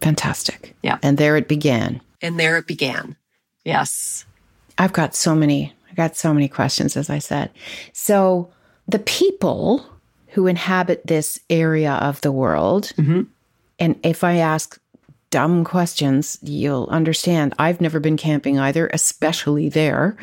Fantastic. 0.01 0.75
Yeah. 0.83 0.97
And 1.01 1.17
there 1.17 1.37
it 1.37 1.47
began. 1.47 2.01
And 2.21 2.39
there 2.39 2.57
it 2.57 2.67
began. 2.67 3.15
Yes. 3.63 4.25
I've 4.77 4.93
got 4.93 5.15
so 5.15 5.35
many, 5.35 5.73
I 5.91 5.93
got 5.95 6.15
so 6.15 6.33
many 6.33 6.47
questions, 6.47 6.95
as 6.95 7.09
I 7.09 7.19
said. 7.19 7.51
So 7.93 8.49
the 8.87 8.99
people 8.99 9.85
who 10.29 10.47
inhabit 10.47 11.05
this 11.05 11.39
area 11.49 11.93
of 11.93 12.21
the 12.21 12.31
world, 12.31 12.93
mm-hmm. 12.97 13.23
and 13.77 13.99
if 14.03 14.23
I 14.23 14.37
ask 14.37 14.79
dumb 15.29 15.63
questions, 15.63 16.39
you'll 16.41 16.87
understand. 16.87 17.53
I've 17.59 17.81
never 17.81 17.99
been 17.99 18.17
camping 18.17 18.59
either, 18.59 18.87
especially 18.87 19.69
there. 19.69 20.17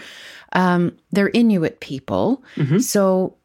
Um, 0.52 0.96
they're 1.12 1.30
Inuit 1.32 1.80
people. 1.80 2.42
Mm-hmm. 2.56 2.78
So, 2.78 3.36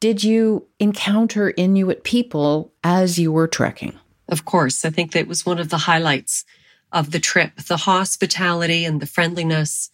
did 0.00 0.22
you 0.22 0.66
encounter 0.78 1.52
Inuit 1.56 2.04
people 2.04 2.72
as 2.84 3.18
you 3.18 3.32
were 3.32 3.48
trekking? 3.48 3.98
Of 4.28 4.44
course. 4.44 4.84
I 4.84 4.90
think 4.90 5.12
that 5.12 5.26
was 5.26 5.44
one 5.44 5.58
of 5.58 5.70
the 5.70 5.78
highlights 5.78 6.44
of 6.92 7.10
the 7.10 7.20
trip, 7.20 7.56
the 7.56 7.76
hospitality 7.76 8.84
and 8.84 9.00
the 9.00 9.06
friendliness 9.06 9.90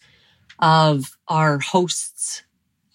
of 0.59 1.17
our 1.27 1.59
hosts 1.59 2.43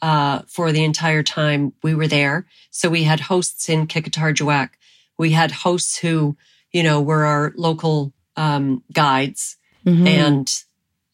uh, 0.03 0.43
for 0.47 0.73
the 0.73 0.85
entire 0.85 1.23
time 1.23 1.73
we 1.83 1.95
were 1.95 2.07
there. 2.07 2.47
So 2.71 2.89
we 2.89 3.05
had 3.05 3.21
hosts 3.21 3.69
in 3.69 3.87
Qikiqtarjuaq. 3.87 4.71
We 5.19 5.33
had 5.33 5.51
hosts 5.51 5.99
who, 5.99 6.37
you 6.73 6.83
know, 6.83 7.01
were 7.01 7.27
our 7.27 7.53
local 7.57 8.13
um, 8.37 8.83
guides 8.93 9.57
mm-hmm. 9.85 10.07
and 10.07 10.65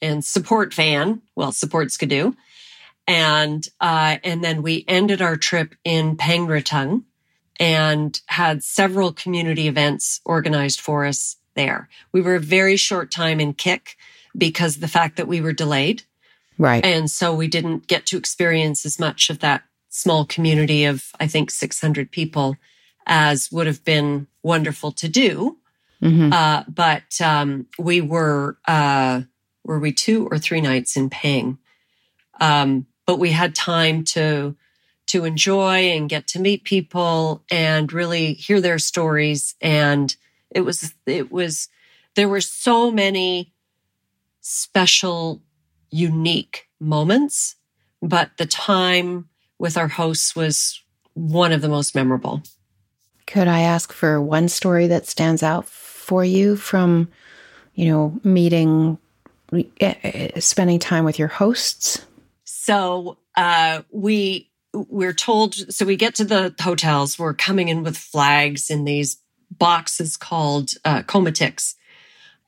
and 0.01 0.25
support 0.25 0.75
van. 0.75 1.23
Well, 1.35 1.53
support 1.53 1.91
Skidoo. 1.91 2.35
And 3.09 3.67
uh, 3.81 4.19
and 4.23 4.45
then 4.45 4.63
we 4.63 4.85
ended 4.87 5.23
our 5.23 5.37
trip 5.37 5.75
in 5.85 6.17
Pangnirtung 6.17 7.05
and 7.59 8.21
had 8.27 8.63
several 8.63 9.13
community 9.13 9.67
events 9.67 10.21
organized 10.25 10.81
for 10.81 11.07
us 11.07 11.37
there. 11.57 11.89
We 12.13 12.21
were 12.21 12.37
a 12.37 12.41
very 12.41 12.77
short 12.77 13.11
time 13.11 13.41
in 13.41 13.55
Kick 13.55 13.97
because 14.37 14.77
the 14.77 14.89
fact 14.89 15.17
that 15.17 15.27
we 15.27 15.41
were 15.41 15.53
delayed. 15.53 16.05
Right. 16.59 16.85
And 16.85 17.11
so 17.11 17.35
we 17.35 17.49
didn't 17.49 17.87
get 17.87 18.07
to 18.07 18.17
experience 18.17 18.87
as 18.87 18.99
much 18.99 19.29
of 19.29 19.41
that 19.41 19.65
small 19.89 20.25
community 20.25 20.85
of, 20.85 21.11
I 21.19 21.27
think, 21.27 21.51
600 21.51 22.11
people 22.11 22.57
as 23.07 23.51
would 23.51 23.67
have 23.67 23.85
been 23.85 24.27
wonderful 24.43 24.93
to 24.93 25.09
do. 25.09 25.59
Mm-hmm. 26.03 26.33
Uh, 26.33 26.65
but 26.69 27.21
um, 27.21 27.67
we 27.79 28.01
were, 28.01 28.59
uh, 28.67 29.23
were 29.65 29.79
we 29.79 29.93
two 29.93 30.29
or 30.29 30.39
three 30.39 30.61
nights 30.61 30.97
in 30.97 31.11
Pang? 31.11 31.59
Um, 32.41 32.87
but 33.07 33.19
we 33.19 33.33
had 33.33 33.55
time 33.55 34.05
to 34.05 34.57
to 35.07 35.25
enjoy 35.25 35.91
and 35.91 36.09
get 36.09 36.27
to 36.27 36.41
meet 36.41 36.65
people 36.65 37.45
and 37.51 37.93
really 37.93 38.35
hear 38.35 38.61
their 38.61 38.79
stories 38.79 39.55
and 39.61 40.17
it 40.51 40.61
was, 40.61 40.95
it 41.07 41.31
was, 41.31 41.69
there 42.15 42.29
were 42.29 42.41
so 42.41 42.91
many 42.91 43.53
special, 44.41 45.43
unique 45.91 46.69
moments, 46.81 47.57
but 48.03 48.31
the 48.39 48.47
time 48.47 49.29
with 49.59 49.77
our 49.77 49.89
hosts 49.89 50.37
was 50.37 50.83
one 51.15 51.53
of 51.53 51.63
the 51.63 51.69
most 51.69 51.95
memorable. 51.95 52.43
Could 53.27 53.49
I 53.49 53.61
ask 53.61 53.93
for 53.93 54.21
one 54.21 54.49
story 54.49 54.87
that 54.87 55.07
stands 55.07 55.43
out 55.43 55.67
for 55.67 56.25
you 56.25 56.57
from, 56.57 57.09
you 57.75 57.87
know, 57.87 58.21
meeting, 58.23 58.99
eh, 59.53 59.63
eh, 59.81 60.41
spending 60.41 60.79
time 60.79 61.05
with 61.05 61.19
your 61.19 61.29
hosts? 61.29 62.07
So 62.45 63.19
uh, 63.37 63.83
we 63.91 64.51
we're 64.73 65.15
told. 65.15 65.55
So 65.55 65.85
we 65.85 65.97
get 65.97 66.15
to 66.17 66.25
the 66.25 66.55
hotels. 66.61 67.19
We're 67.19 67.35
coming 67.35 67.69
in 67.69 67.83
with 67.83 67.97
flags 67.97 68.71
in 68.71 68.85
these 68.85 69.17
box 69.51 70.01
is 70.01 70.17
called 70.17 70.71
uh, 70.85 71.03
Komatiks. 71.03 71.75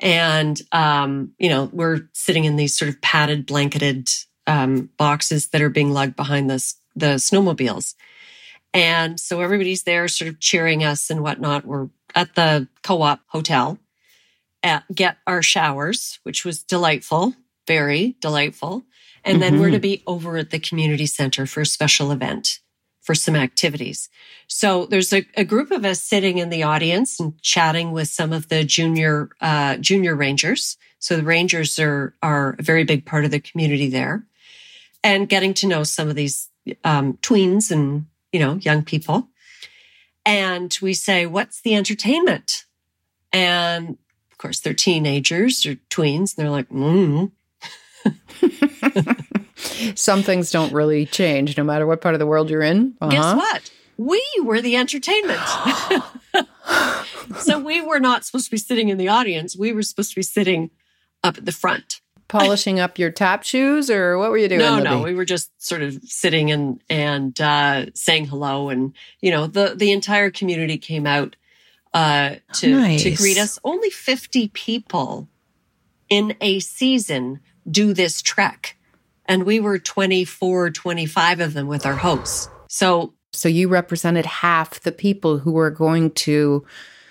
And, 0.00 0.60
um, 0.72 1.32
you 1.38 1.48
know, 1.48 1.70
we're 1.72 2.08
sitting 2.12 2.44
in 2.44 2.56
these 2.56 2.76
sort 2.76 2.88
of 2.88 3.00
padded, 3.00 3.46
blanketed 3.46 4.08
um, 4.46 4.90
boxes 4.96 5.48
that 5.48 5.60
are 5.60 5.70
being 5.70 5.92
lugged 5.92 6.16
behind 6.16 6.48
the, 6.48 6.74
the 6.94 7.06
snowmobiles. 7.16 7.94
And 8.72 9.18
so 9.18 9.40
everybody's 9.40 9.82
there 9.82 10.06
sort 10.08 10.28
of 10.28 10.40
cheering 10.40 10.84
us 10.84 11.10
and 11.10 11.22
whatnot. 11.22 11.64
We're 11.64 11.88
at 12.14 12.34
the 12.34 12.68
co 12.82 13.02
op 13.02 13.20
hotel, 13.26 13.78
at, 14.62 14.84
get 14.94 15.16
our 15.26 15.42
showers, 15.42 16.20
which 16.22 16.44
was 16.44 16.62
delightful, 16.62 17.34
very 17.66 18.16
delightful. 18.20 18.84
And 19.24 19.34
mm-hmm. 19.34 19.40
then 19.40 19.60
we're 19.60 19.70
to 19.70 19.76
mm-hmm. 19.76 19.82
be 19.82 20.02
over 20.06 20.36
at 20.36 20.50
the 20.50 20.60
community 20.60 21.06
center 21.06 21.44
for 21.46 21.60
a 21.60 21.66
special 21.66 22.12
event 22.12 22.60
for 23.08 23.14
some 23.14 23.34
activities. 23.34 24.10
So 24.48 24.84
there's 24.84 25.14
a, 25.14 25.24
a, 25.34 25.44
group 25.44 25.70
of 25.70 25.82
us 25.86 26.02
sitting 26.02 26.36
in 26.36 26.50
the 26.50 26.62
audience 26.62 27.18
and 27.18 27.40
chatting 27.40 27.92
with 27.92 28.08
some 28.08 28.34
of 28.34 28.50
the 28.50 28.64
junior 28.64 29.30
uh, 29.40 29.78
junior 29.78 30.14
rangers. 30.14 30.76
So 30.98 31.16
the 31.16 31.22
rangers 31.22 31.78
are 31.78 32.12
are 32.22 32.54
a 32.58 32.62
very 32.62 32.84
big 32.84 33.06
part 33.06 33.24
of 33.24 33.30
the 33.30 33.40
community 33.40 33.88
there, 33.88 34.26
and 35.02 35.26
getting 35.26 35.54
to 35.54 35.66
know 35.66 35.84
some 35.84 36.10
of 36.10 36.16
these 36.16 36.50
um, 36.84 37.14
tweens 37.22 37.70
and 37.70 38.04
you 38.30 38.40
know, 38.40 38.56
young 38.56 38.82
people. 38.84 39.28
And 40.26 40.76
we 40.82 40.92
say, 40.94 41.24
what's 41.24 41.62
the 41.62 41.74
entertainment? 41.74 42.64
And 43.32 43.96
of 44.30 44.36
course, 44.36 44.60
they're 44.60 44.74
teenagers 44.74 45.64
or 45.64 45.76
tweens. 45.88 46.36
And 46.36 46.44
they're 46.44 46.50
like, 46.50 46.68
mm. 46.68 47.32
Some 49.94 50.22
things 50.22 50.50
don't 50.50 50.72
really 50.72 51.06
change 51.06 51.56
no 51.56 51.64
matter 51.64 51.86
what 51.86 52.00
part 52.00 52.14
of 52.14 52.18
the 52.18 52.26
world 52.26 52.50
you're 52.50 52.62
in. 52.62 52.94
Uh-huh. 53.00 53.10
Guess 53.10 53.36
what? 53.36 53.70
We 53.96 54.22
were 54.42 54.60
the 54.60 54.76
entertainment. 54.76 55.40
so 57.38 57.58
we 57.58 57.80
were 57.80 58.00
not 58.00 58.24
supposed 58.24 58.46
to 58.46 58.50
be 58.50 58.56
sitting 58.56 58.88
in 58.88 58.98
the 58.98 59.08
audience. 59.08 59.56
We 59.56 59.72
were 59.72 59.82
supposed 59.82 60.10
to 60.10 60.16
be 60.16 60.22
sitting 60.22 60.70
up 61.24 61.38
at 61.38 61.44
the 61.44 61.52
front. 61.52 62.00
Polishing 62.28 62.78
up 62.78 62.98
your 62.98 63.10
tap 63.10 63.42
shoes, 63.42 63.88
or 63.90 64.18
what 64.18 64.30
were 64.30 64.36
you 64.36 64.48
doing? 64.48 64.60
No, 64.60 64.74
Libby? 64.74 64.84
no, 64.84 65.02
we 65.02 65.14
were 65.14 65.24
just 65.24 65.50
sort 65.64 65.80
of 65.80 65.98
sitting 66.04 66.50
and 66.50 66.78
and 66.90 67.40
uh, 67.40 67.86
saying 67.94 68.26
hello, 68.26 68.68
and 68.68 68.92
you 69.22 69.30
know 69.30 69.46
the 69.46 69.74
the 69.74 69.92
entire 69.92 70.30
community 70.30 70.76
came 70.76 71.06
out 71.06 71.36
uh, 71.94 72.34
to 72.52 72.70
Nice. 72.70 73.04
to 73.04 73.12
greet 73.12 73.38
us. 73.38 73.58
Only 73.64 73.88
fifty 73.88 74.48
people 74.48 75.26
in 76.10 76.36
a 76.42 76.60
season 76.60 77.40
do 77.70 77.94
this 77.94 78.20
trek, 78.20 78.76
and 79.28 79.44
we 79.44 79.60
were 79.60 79.78
24, 79.78 80.70
25 80.70 81.40
of 81.40 81.52
them 81.54 81.66
with 81.68 81.86
our 81.86 81.96
hosts. 81.96 82.48
So 82.68 83.14
So 83.32 83.48
you 83.48 83.68
represented 83.68 84.26
half 84.26 84.80
the 84.80 84.92
people 84.92 85.38
who 85.38 85.52
were 85.52 85.70
going 85.70 86.10
to 86.12 86.64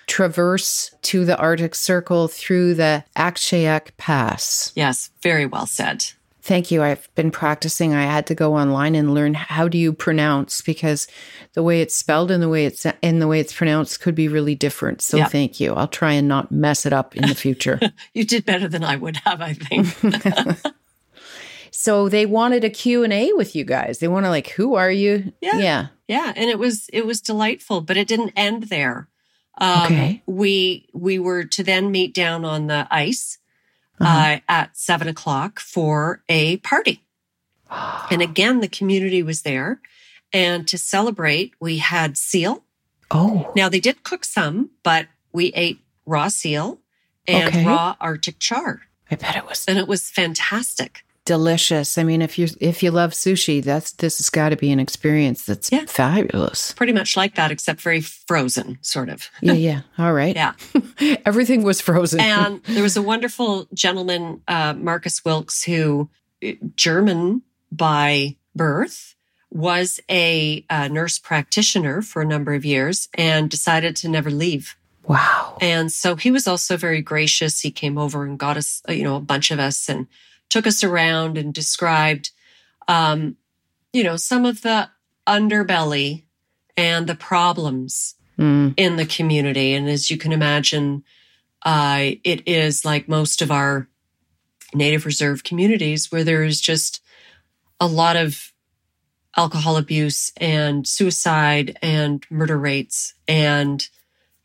traverse 0.06 0.94
to 1.02 1.24
the 1.24 1.36
Arctic 1.36 1.74
Circle 1.74 2.28
through 2.28 2.74
the 2.74 3.04
Akshayuk 3.16 3.96
Pass. 3.98 4.72
yes, 4.74 5.10
very 5.22 5.46
well 5.46 5.66
said. 5.66 6.04
Thank 6.40 6.70
you. 6.70 6.82
I've 6.82 7.14
been 7.14 7.30
practicing. 7.30 7.92
I 7.94 8.04
had 8.04 8.26
to 8.28 8.34
go 8.34 8.54
online 8.56 8.94
and 8.94 9.12
learn 9.12 9.34
how 9.34 9.68
do 9.68 9.76
you 9.76 9.92
pronounce 9.92 10.62
because 10.62 11.06
the 11.52 11.62
way 11.62 11.82
it's 11.82 11.94
spelled 11.94 12.30
and 12.30 12.42
the 12.42 12.48
way 12.48 12.64
it's 12.64 12.86
and 13.02 13.20
the 13.20 13.28
way 13.28 13.38
it's 13.38 13.52
pronounced 13.52 14.00
could 14.00 14.14
be 14.14 14.28
really 14.28 14.54
different. 14.54 15.02
So 15.02 15.18
Yeah. 15.18 15.26
thank 15.26 15.60
you. 15.60 15.74
I'll 15.74 15.88
try 15.88 16.12
and 16.12 16.26
not 16.26 16.50
mess 16.50 16.86
it 16.86 16.94
up 16.94 17.14
in 17.14 17.28
the 17.28 17.34
future. 17.34 17.78
You 18.14 18.24
did 18.24 18.46
better 18.46 18.66
than 18.66 18.82
I 18.82 18.96
would 18.96 19.16
have, 19.26 19.42
I 19.42 19.52
think. 19.52 19.94
so 21.70 22.08
they 22.08 22.26
wanted 22.26 22.64
a 22.64 22.70
Q&A 22.70 23.32
with 23.32 23.54
you 23.56 23.64
guys. 23.64 23.98
They 23.98 24.08
want 24.08 24.24
to 24.26 24.30
like 24.30 24.48
who 24.50 24.74
are 24.74 24.90
you? 24.90 25.32
Yeah. 25.40 25.58
Yeah. 25.58 25.86
Yeah, 26.08 26.32
and 26.36 26.48
it 26.48 26.58
was 26.58 26.88
it 26.92 27.04
was 27.04 27.20
delightful, 27.20 27.82
but 27.82 27.96
it 27.98 28.08
didn't 28.08 28.32
end 28.34 28.64
there. 28.64 29.08
Um, 29.60 29.84
Okay. 29.84 30.22
We 30.26 30.88
we 30.94 31.18
were 31.18 31.44
to 31.44 31.62
then 31.62 31.90
meet 31.90 32.14
down 32.14 32.44
on 32.46 32.66
the 32.68 32.86
ice 32.90 33.38
Uh-huh. 34.00 34.08
uh, 34.08 34.38
at 34.48 34.76
seven 34.76 35.08
o'clock 35.08 35.60
for 35.60 36.22
a 36.28 36.56
party, 36.58 37.02
and 38.10 38.22
again 38.22 38.60
the 38.60 38.68
community 38.68 39.22
was 39.22 39.42
there, 39.42 39.80
and 40.32 40.66
to 40.68 40.78
celebrate 40.78 41.52
we 41.60 41.78
had 41.78 42.16
seal. 42.16 42.64
Oh. 43.10 43.52
Now 43.56 43.68
they 43.68 43.80
did 43.80 44.02
cook 44.02 44.24
some, 44.24 44.70
but 44.82 45.06
we 45.32 45.46
ate 45.54 45.80
raw 46.06 46.28
seal 46.28 46.80
and 47.26 47.48
Okay. 47.48 47.66
raw 47.66 47.96
Arctic 48.00 48.38
char, 48.38 48.82
I 49.10 49.16
bet 49.16 49.36
it 49.36 49.46
was 49.46 49.64
and 49.68 49.78
it 49.78 49.88
was 49.88 50.08
fantastic. 50.08 51.04
Delicious. 51.28 51.98
I 51.98 52.02
mean, 52.04 52.22
if 52.22 52.38
you 52.38 52.48
if 52.60 52.82
you 52.82 52.90
love 52.90 53.12
sushi, 53.12 53.62
that's 53.62 53.92
this 53.92 54.18
has 54.18 54.30
got 54.30 54.48
to 54.48 54.56
be 54.56 54.72
an 54.72 54.80
experience 54.80 55.44
that's 55.44 55.70
Yeah. 55.70 55.84
fabulous. 55.86 56.72
Pretty 56.72 56.92
much 56.94 57.16
like 57.16 57.34
that, 57.36 57.50
except 57.52 57.80
very 57.82 58.00
frozen, 58.00 58.78
sort 58.80 59.08
of. 59.10 59.30
Yeah, 59.42 59.52
yeah. 59.52 59.80
All 59.98 60.12
right. 60.14 60.34
Yeah. 60.34 60.54
Everything 61.26 61.62
was 61.62 61.80
frozen. 61.80 62.18
and 62.20 62.62
there 62.64 62.82
was 62.82 62.96
a 62.96 63.02
wonderful 63.02 63.68
gentleman, 63.74 64.40
uh, 64.48 64.72
Marcus 64.74 65.24
Wilkes, 65.24 65.62
who 65.62 66.08
uh, 66.44 66.52
German 66.74 67.42
by 67.70 68.36
birth 68.56 69.14
was 69.50 70.00
a, 70.10 70.64
uh 70.70 70.88
nurse 70.88 71.18
practitioner 71.18 72.02
for 72.02 72.22
a 72.22 72.26
number 72.26 72.54
of 72.54 72.64
years 72.64 73.08
and 73.14 73.48
decided 73.50 73.94
to 73.96 74.08
never 74.08 74.30
leave. 74.30 74.76
wow. 75.04 75.56
And 75.60 75.90
so 75.92 76.16
he 76.16 76.30
was 76.30 76.46
also 76.46 76.76
very 76.76 77.00
gracious. 77.02 77.60
He 77.60 77.70
came 77.70 77.96
over 77.98 78.24
and 78.24 78.38
got 78.38 78.56
us, 78.56 78.82
uh, 78.88 78.92
you 78.92 79.04
know, 79.04 79.16
a 79.16 79.20
bunch 79.32 79.50
of 79.50 79.58
us 79.58 79.88
and 79.88 80.06
took 80.48 80.66
us 80.66 80.82
around 80.84 81.36
and 81.38 81.52
described, 81.54 82.30
um, 82.86 83.36
you 83.92 84.02
know, 84.02 84.16
some 84.16 84.44
of 84.44 84.62
the 84.62 84.88
underbelly 85.26 86.24
and 86.76 87.06
the 87.06 87.14
problems 87.14 88.14
Mm. 88.38 88.74
in 88.76 88.94
the 88.94 89.04
community. 89.04 89.74
And 89.74 89.88
as 89.88 90.12
you 90.12 90.16
can 90.16 90.32
imagine, 90.32 91.02
uh, 91.64 92.12
it 92.22 92.46
is 92.46 92.84
like 92.84 93.08
most 93.08 93.42
of 93.42 93.50
our 93.50 93.88
native 94.72 95.04
reserve 95.04 95.42
communities 95.42 96.12
where 96.12 96.22
there 96.22 96.44
is 96.44 96.60
just 96.60 97.02
a 97.80 97.86
lot 97.88 98.14
of 98.14 98.52
alcohol 99.36 99.76
abuse 99.76 100.32
and 100.36 100.86
suicide 100.86 101.78
and 101.82 102.24
murder 102.30 102.56
rates. 102.56 103.14
And, 103.26 103.88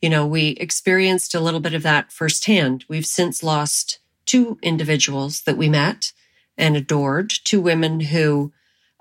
you 0.02 0.10
know, 0.10 0.26
we 0.26 0.50
experienced 0.60 1.36
a 1.36 1.40
little 1.40 1.60
bit 1.60 1.76
of 1.76 1.84
that 1.84 2.12
firsthand. 2.12 2.86
We've 2.90 3.06
since 3.06 3.44
lost 3.44 4.00
two 4.26 4.58
individuals 4.62 5.42
that 5.42 5.58
we 5.58 5.70
met 5.70 6.12
and 6.58 6.76
adored, 6.76 7.32
two 7.44 7.62
women 7.62 8.00
who 8.00 8.52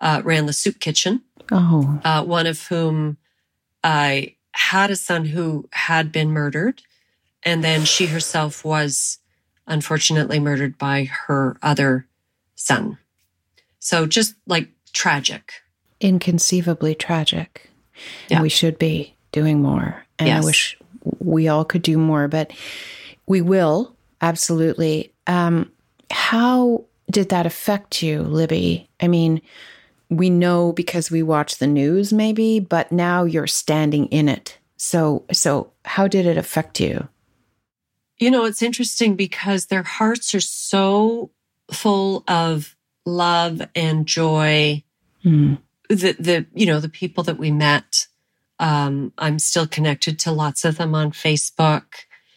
uh, 0.00 0.22
ran 0.24 0.46
the 0.46 0.52
soup 0.52 0.80
kitchen 0.80 1.22
Oh. 1.50 2.00
uh, 2.04 2.24
one 2.24 2.46
of 2.46 2.66
whom 2.68 3.18
I 3.82 4.36
had 4.52 4.90
a 4.90 4.96
son 4.96 5.24
who 5.26 5.68
had 5.72 6.12
been 6.12 6.30
murdered. 6.30 6.82
And 7.42 7.64
then 7.64 7.84
she 7.84 8.06
herself 8.06 8.64
was 8.64 9.18
unfortunately 9.66 10.38
murdered 10.38 10.78
by 10.78 11.04
her 11.26 11.56
other 11.62 12.06
son. 12.54 12.98
So 13.80 14.06
just 14.06 14.34
like 14.46 14.68
tragic. 14.92 15.54
Inconceivably 16.00 16.94
tragic. 16.94 17.70
Yeah. 18.28 18.36
And 18.36 18.42
we 18.42 18.48
should 18.48 18.78
be 18.78 19.16
doing 19.32 19.60
more. 19.60 20.06
And 20.18 20.30
I 20.30 20.40
wish 20.40 20.78
we 21.18 21.48
all 21.48 21.64
could 21.64 21.82
do 21.82 21.98
more, 21.98 22.28
but 22.28 22.52
we 23.26 23.40
will 23.40 23.96
absolutely. 24.20 25.11
Um, 25.26 25.72
how 26.10 26.84
did 27.10 27.28
that 27.30 27.46
affect 27.46 28.02
you, 28.02 28.22
Libby? 28.22 28.88
I 29.00 29.08
mean, 29.08 29.42
we 30.08 30.30
know 30.30 30.72
because 30.72 31.10
we 31.10 31.22
watch 31.22 31.58
the 31.58 31.66
news, 31.66 32.12
maybe, 32.12 32.60
but 32.60 32.92
now 32.92 33.24
you're 33.24 33.46
standing 33.46 34.06
in 34.06 34.28
it. 34.28 34.58
So, 34.76 35.24
so 35.32 35.72
how 35.84 36.08
did 36.08 36.26
it 36.26 36.36
affect 36.36 36.80
you? 36.80 37.08
You 38.18 38.30
know, 38.30 38.44
it's 38.44 38.62
interesting 38.62 39.16
because 39.16 39.66
their 39.66 39.82
hearts 39.82 40.34
are 40.34 40.40
so 40.40 41.30
full 41.72 42.24
of 42.28 42.76
love 43.04 43.62
and 43.74 44.06
joy. 44.06 44.84
Hmm. 45.22 45.54
The, 45.88 46.16
the, 46.18 46.46
you 46.54 46.66
know, 46.66 46.80
the 46.80 46.88
people 46.88 47.24
that 47.24 47.38
we 47.38 47.50
met, 47.50 48.06
um, 48.58 49.12
I'm 49.18 49.38
still 49.38 49.66
connected 49.66 50.18
to 50.20 50.32
lots 50.32 50.64
of 50.64 50.78
them 50.78 50.94
on 50.94 51.12
Facebook. 51.12 51.84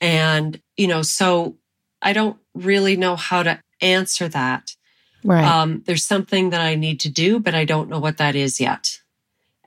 And, 0.02 0.60
you 0.76 0.88
know, 0.88 1.02
so 1.02 1.58
I 2.02 2.13
don't 2.13 2.38
really 2.56 2.96
know 2.96 3.15
how 3.15 3.44
to 3.44 3.60
answer 3.82 4.28
that. 4.30 4.76
Right. 5.24 5.44
Um, 5.44 5.84
there's 5.86 6.06
something 6.06 6.52
that 6.52 6.62
I 6.62 6.76
need 6.76 7.00
to 7.02 7.10
do, 7.10 7.39
but 7.39 7.54
I 7.56 7.65
don't 7.65 7.89
know 7.89 8.00
what 8.00 8.18
that 8.18 8.36
is 8.36 8.60
yet. 8.62 9.00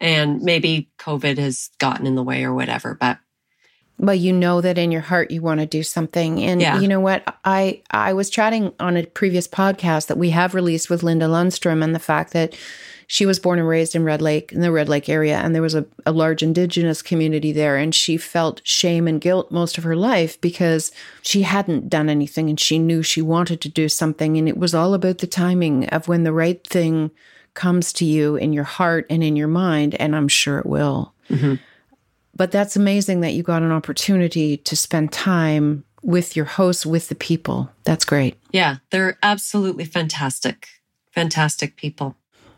And 0.01 0.43
maybe 0.43 0.89
COVID 0.99 1.39
has 1.39 1.71
gotten 1.79 2.07
in 2.07 2.15
the 2.15 2.23
way 2.23 2.45
or 2.45 2.55
whatever, 2.55 2.97
but 2.99 3.19
but 4.01 4.19
you 4.21 4.33
know 4.33 4.61
that 4.61 4.79
in 4.79 4.93
your 4.93 5.01
heart 5.01 5.33
you 5.33 5.43
want 5.43 5.59
to 5.59 5.67
do 5.67 5.83
something 5.83 6.41
and 6.41 6.61
Yeah. 6.61 6.79
you 6.79 6.87
know 6.87 7.01
what 7.01 7.37
i 7.45 7.83
i 7.91 8.13
was 8.13 8.31
chatting 8.31 8.73
on 8.79 8.97
a 8.97 9.05
previous 9.05 9.49
podcast 9.49 10.07
that 10.07 10.17
we 10.17 10.31
have 10.31 10.55
released 10.55 10.89
with 10.89 11.03
linda 11.03 11.27
lundstrom 11.27 11.83
and 11.83 11.97
the 11.97 11.99
fact 11.99 12.33
that 12.33 12.55
she 13.11 13.25
was 13.25 13.39
born 13.39 13.59
and 13.59 13.67
raised 13.67 13.97
in 13.97 14.05
red 14.05 14.23
lake 14.23 14.53
in 14.53 14.61
the 14.61 14.71
red 14.71 14.89
lake 14.89 15.09
area 15.09 15.39
and 15.39 15.55
there 15.55 15.63
was 15.63 15.75
a, 15.75 15.85
a 16.07 16.13
large 16.13 16.43
indigenous 16.43 17.03
community 17.03 17.51
there 17.51 17.77
and 17.77 17.95
she 17.95 18.17
felt 18.17 18.61
shame 18.65 19.09
and 19.09 19.21
guilt 19.21 19.51
most 19.51 19.77
of 19.77 19.85
her 19.85 19.97
life 19.97 20.41
because 20.41 20.93
she 21.23 21.43
hadn't 21.43 21.89
done 21.89 22.09
anything 22.09 22.49
and 22.49 22.61
she 22.61 22.79
knew 22.79 23.03
she 23.03 23.23
wanted 23.23 23.61
to 23.61 23.69
do 23.69 23.89
something 23.89 24.37
and 24.37 24.49
it 24.49 24.59
was 24.59 24.75
all 24.75 24.95
about 24.95 25.19
the 25.19 25.27
timing 25.27 25.89
of 25.89 26.07
when 26.07 26.23
the 26.23 26.33
right 26.33 26.65
thing 26.67 27.11
comes 27.55 27.93
to 27.93 28.05
you 28.05 28.37
in 28.37 28.53
your 28.53 28.65
heart 28.65 29.05
and 29.11 29.25
in 29.25 29.35
your 29.35 29.49
mind 29.49 29.95
and 29.97 30.15
i'm 30.15 30.29
sure 30.29 30.59
it 30.59 30.67
will 30.67 31.13
mm-hmm. 31.29 31.55
but 32.37 32.53
that's 32.53 32.77
amazing 32.77 33.21
that 33.21 33.33
you 33.33 33.43
got 33.43 33.63
an 33.63 33.73
opportunity 33.73 34.59
to 34.59 34.77
spend 34.77 35.11
time 35.11 35.83
with 36.01 36.37
your 36.37 36.45
hosts, 36.45 36.87
with 36.87 37.09
the 37.09 37.15
people. 37.17 37.71
That's 37.83 38.05
great. 38.05 38.37
yeah, 38.53 38.77
they're 38.91 39.19
absolutely 39.21 39.85
fantastic, 39.85 40.69
fantastic 41.11 41.77
people. 41.77 42.17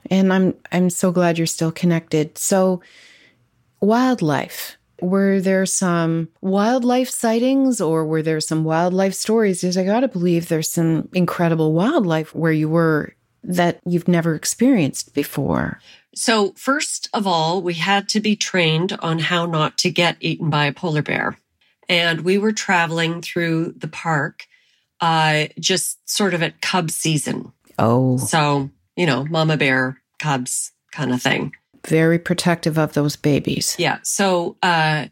And 0.08 0.32
I'm 0.32 0.54
I'm 0.72 0.90
so 0.90 1.12
glad 1.12 1.38
you're 1.38 1.46
still 1.46 1.72
connected. 1.72 2.38
So 2.38 2.82
wildlife. 3.80 4.76
Were 5.00 5.40
there 5.40 5.64
some 5.64 6.28
wildlife 6.42 7.08
sightings 7.08 7.80
or 7.80 8.04
were 8.04 8.22
there 8.22 8.40
some 8.40 8.64
wildlife 8.64 9.14
stories? 9.14 9.62
Because 9.62 9.78
I 9.78 9.84
got 9.84 10.00
to 10.00 10.08
believe 10.08 10.48
there's 10.48 10.70
some 10.70 11.08
incredible 11.14 11.72
wildlife 11.72 12.34
where 12.34 12.52
you 12.52 12.68
were 12.68 13.14
that 13.42 13.80
you've 13.86 14.08
never 14.08 14.34
experienced 14.34 15.14
before. 15.14 15.80
So, 16.14 16.52
first 16.56 17.08
of 17.14 17.26
all, 17.26 17.62
we 17.62 17.74
had 17.74 18.08
to 18.10 18.20
be 18.20 18.36
trained 18.36 18.92
on 19.00 19.18
how 19.18 19.46
not 19.46 19.78
to 19.78 19.90
get 19.90 20.16
eaten 20.20 20.50
by 20.50 20.66
a 20.66 20.72
polar 20.72 21.02
bear. 21.02 21.38
And 21.88 22.20
we 22.20 22.36
were 22.36 22.52
traveling 22.52 23.22
through 23.22 23.74
the 23.76 23.88
park 23.88 24.46
uh, 25.00 25.46
just 25.58 26.08
sort 26.08 26.34
of 26.34 26.42
at 26.42 26.60
cub 26.60 26.90
season. 26.90 27.52
Oh, 27.78 28.18
So, 28.18 28.70
you 28.96 29.06
know, 29.06 29.24
mama 29.24 29.56
bear, 29.56 30.00
cubs 30.18 30.72
kind 30.92 31.12
of 31.12 31.22
thing. 31.22 31.52
very 31.86 32.18
protective 32.18 32.78
of 32.78 32.92
those 32.92 33.16
babies. 33.16 33.74
Yeah. 33.78 33.98
So, 34.02 34.56
uh, 34.62 35.06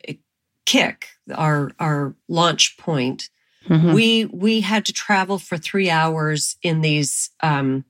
Qik, 0.67 1.05
our 1.35 1.71
our 1.79 2.15
launch 2.29 2.77
point, 2.77 3.31
Mhm. 3.69 3.95
we 3.95 4.27
we 4.27 4.61
had 4.61 4.85
to 4.87 4.93
travel 4.93 5.39
for 5.39 5.57
three 5.57 5.89
hours 5.91 6.57
in 6.63 6.81
these 6.83 7.31
um, 7.43 7.85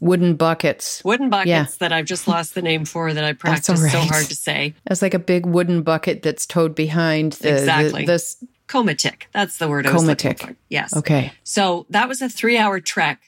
Wooden 0.00 0.36
buckets. 0.36 1.02
wooden 1.04 1.28
buckets 1.28 1.48
Yeah. 1.48 1.64
that 1.80 1.92
I've 1.92 2.04
just 2.04 2.28
lost 2.28 2.54
the 2.54 2.62
name 2.62 2.84
for 2.84 3.12
that 3.12 3.24
I 3.24 3.32
practiced 3.32 3.70
all 3.70 3.76
so 3.76 3.98
hard 3.98 4.26
to 4.26 4.36
say. 4.36 4.74
It's 4.88 5.02
like 5.02 5.14
a 5.14 5.18
big 5.18 5.44
wooden 5.44 5.82
bucket 5.82 6.22
that's 6.22 6.46
towed 6.46 6.76
behind 6.76 7.32
the, 7.32 7.54
Exactly. 7.58 8.04
the 8.06 8.12
this. 8.12 8.36
komatik. 8.68 9.22
That's 9.32 9.56
the 9.58 9.66
word 9.66 9.86
I 9.88 9.90
komatik. 9.90 10.54
Yes. 10.68 10.94
Okay. 10.96 11.32
So 11.42 11.86
that 11.90 12.06
was 12.08 12.22
a 12.22 12.28
three 12.28 12.56
hour 12.58 12.78
trek 12.78 13.27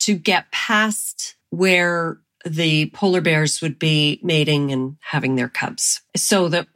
to 0.00 0.14
get 0.16 0.50
past 0.52 1.36
where 1.50 2.18
the 2.44 2.90
polar 2.90 3.20
bears 3.20 3.60
would 3.60 3.78
be 3.78 4.20
mating 4.22 4.70
and 4.72 4.96
having 5.00 5.34
their 5.36 5.48
cubs. 5.48 6.00
So 6.16 6.48
that 6.48 6.68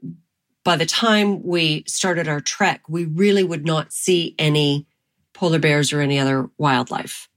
by 0.64 0.76
the 0.76 0.86
time 0.86 1.42
we 1.42 1.84
started 1.86 2.28
our 2.28 2.40
trek, 2.40 2.82
we 2.88 3.04
really 3.04 3.44
would 3.44 3.64
not 3.64 3.92
see 3.92 4.34
any 4.38 4.86
polar 5.32 5.58
bears 5.58 5.92
or 5.92 6.00
any 6.00 6.18
other 6.18 6.50
wildlife. 6.58 7.28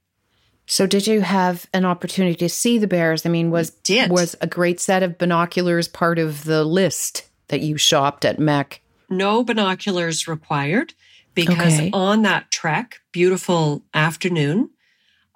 So 0.66 0.86
did 0.86 1.06
you 1.06 1.20
have 1.20 1.66
an 1.74 1.84
opportunity 1.84 2.36
to 2.36 2.48
see 2.48 2.78
the 2.78 2.86
bears? 2.86 3.26
I 3.26 3.28
mean, 3.28 3.50
was 3.50 3.70
Did. 3.70 4.10
was 4.10 4.34
a 4.40 4.46
great 4.46 4.80
set 4.80 5.02
of 5.02 5.18
binoculars 5.18 5.88
part 5.88 6.18
of 6.18 6.44
the 6.44 6.64
list 6.64 7.28
that 7.48 7.60
you 7.60 7.76
shopped 7.76 8.24
at 8.24 8.38
MEC? 8.38 8.78
no 9.10 9.44
binoculars 9.44 10.26
required 10.26 10.94
because 11.34 11.74
Okay. 11.78 11.90
on 11.92 12.22
that 12.22 12.50
trek, 12.50 13.00
beautiful 13.12 13.84
afternoon, 13.92 14.70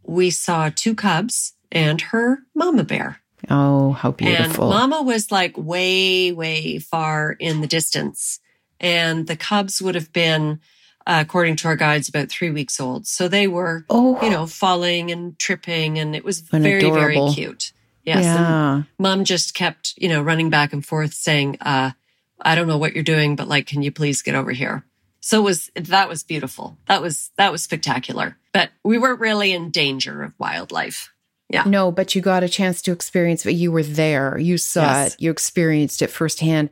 we 0.09 0.31
saw 0.31 0.71
two 0.75 0.95
cubs 0.95 1.53
and 1.71 2.01
her 2.01 2.41
mama 2.55 2.83
bear. 2.83 3.21
Oh, 3.51 3.93
how 3.93 4.11
beautiful! 4.11 4.73
And 4.73 4.81
mama 4.91 5.03
was 5.03 5.31
like 5.31 5.57
way, 5.57 6.33
way 6.33 6.79
far 6.79 7.33
in 7.33 7.61
the 7.61 7.67
distance. 7.69 8.41
And 8.81 9.27
the 9.27 9.37
cubs 9.37 9.81
would 9.83 9.95
have 9.95 10.13
been, 10.13 10.61
uh, 11.07 11.23
according 11.25 11.57
to 11.57 11.69
our 11.69 11.77
guides, 11.77 12.09
about 12.09 12.29
three 12.31 12.51
weeks 12.51 12.81
old. 12.81 13.07
So 13.07 13.29
they 13.29 13.47
were, 13.47 13.85
oh, 13.91 14.21
you 14.23 14.31
know, 14.31 14.47
falling 14.47 15.11
and 15.11 15.39
tripping 15.39 15.99
and 15.99 16.17
it 16.17 16.25
was 16.25 16.43
And 16.53 16.63
very, 16.63 16.79
adorable. 16.79 17.27
very 17.27 17.35
cute. 17.35 17.73
Yes. 18.05 18.25
And 18.25 18.25
yeah. 18.25 18.83
mom 18.99 19.25
just 19.25 19.55
kept, 19.55 19.95
you 19.99 20.09
know, 20.09 20.23
running 20.23 20.49
back 20.51 20.73
and 20.73 20.85
forth 20.85 21.13
saying, 21.13 21.59
uh, 21.61 21.91
I 22.41 22.55
don't 22.55 22.69
know 22.69 22.79
what 22.79 22.95
you're 22.95 23.05
doing, 23.05 23.37
but 23.37 23.49
like, 23.49 23.67
can 23.67 23.83
you 23.83 23.91
please 23.93 24.23
get 24.23 24.35
over 24.35 24.53
here? 24.53 24.85
So 25.21 25.41
it 25.41 25.45
was, 25.45 25.71
that 25.75 26.09
was 26.09 26.23
beautiful. 26.23 26.79
That 26.87 27.03
was, 27.03 27.31
that 27.37 27.51
was 27.53 27.63
spectacular, 27.63 28.37
but 28.53 28.71
we 28.85 28.99
weren't 28.99 29.21
really 29.21 29.53
in 29.53 29.71
danger 29.71 30.23
of 30.23 30.33
wildlife. 30.39 31.13
Yeah. 31.51 31.65
No, 31.67 31.91
but 31.91 32.15
you 32.15 32.21
got 32.21 32.43
a 32.43 32.49
chance 32.49 32.83
to 32.83 32.93
experience 32.93 33.45
it. 33.47 33.53
You 33.53 33.73
were 33.73 33.83
there. 33.83 34.39
You 34.39 34.59
saw 34.59 34.83
Yes. 34.83 35.15
it. 35.15 35.21
You 35.23 35.31
experienced 35.31 36.03
it 36.03 36.09
firsthand. 36.11 36.69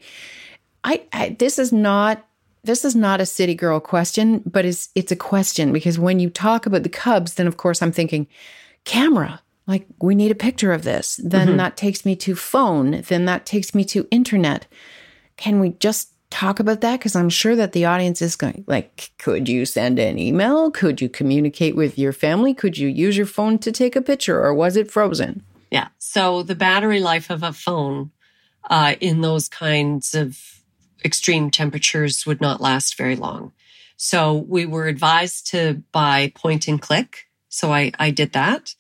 I, 0.84 1.03
I 1.12 1.36
this 1.38 1.59
is 1.59 1.72
not 1.72 2.26
this 2.62 2.84
is 2.84 2.94
not 2.94 3.20
a 3.20 3.26
city 3.26 3.55
girl 3.55 3.80
question, 3.80 4.42
but 4.44 4.64
it's 4.66 4.90
it's 4.94 5.11
a 5.11 5.16
question 5.16 5.72
because 5.72 5.99
when 5.99 6.20
you 6.20 6.28
talk 6.30 6.66
about 6.66 6.82
the 6.82 6.88
Cubs, 6.90 7.34
then 7.34 7.47
of 7.47 7.57
course 7.57 7.80
I'm 7.80 7.90
thinking 7.92 8.26
camera. 8.84 9.40
Like 9.66 9.86
we 10.01 10.14
need 10.14 10.30
a 10.30 10.34
picture 10.36 10.72
of 10.72 10.82
this. 10.82 11.18
Then 11.24 11.49
Mhm. 11.49 11.57
that 11.57 11.76
takes 11.76 12.05
me 12.05 12.14
to 12.16 12.36
phone. 12.36 13.03
Then 13.09 13.24
that 13.24 13.47
takes 13.47 13.74
me 13.74 13.82
to 13.86 14.07
internet. 14.11 14.66
Can 15.36 15.59
we 15.59 15.70
just 15.80 16.11
talk 16.37 16.61
about 16.61 16.82
that? 16.82 16.99
Because 16.99 17.16
I'm 17.16 17.30
sure 17.30 17.57
that 17.57 17.72
the 17.72 17.87
audience 17.87 18.20
is 18.20 18.37
going 18.37 18.64
like, 18.66 19.11
could 19.18 19.49
you 19.49 19.64
send 19.64 19.99
an 19.99 20.18
email? 20.18 20.70
Could 20.70 21.01
you 21.01 21.09
communicate 21.09 21.74
with 21.74 21.99
your 21.99 22.12
family? 22.12 22.53
Could 22.53 22.76
you 22.76 22.89
use 22.89 23.16
your 23.16 23.26
phone 23.26 23.59
to 23.61 23.72
take 23.72 23.97
a 23.97 24.03
picture, 24.03 24.43
or 24.43 24.53
was 24.53 24.76
it 24.76 24.91
frozen? 24.91 25.43
Yeah. 25.70 25.89
So 25.99 26.43
the 26.43 26.55
battery 26.55 27.01
life 27.01 27.30
of 27.30 27.43
a 27.43 27.53
phone 27.53 28.11
uh, 28.68 28.97
in 29.01 29.22
those 29.22 29.49
kinds 29.49 30.14
of 30.14 30.39
extreme 31.05 31.51
temperatures 31.51 32.26
would 32.26 32.41
not 32.41 32.61
last 32.61 32.99
very 32.99 33.16
long. 33.16 33.53
So 33.97 34.34
we 34.34 34.66
were 34.66 34.89
advised 34.89 35.47
to 35.53 35.82
buy 35.91 36.32
point 36.34 36.68
and 36.68 36.80
click. 36.80 37.26
So 37.49 37.72
I, 37.72 37.93
I 37.99 38.11
did 38.11 38.32
that. 38.32 38.74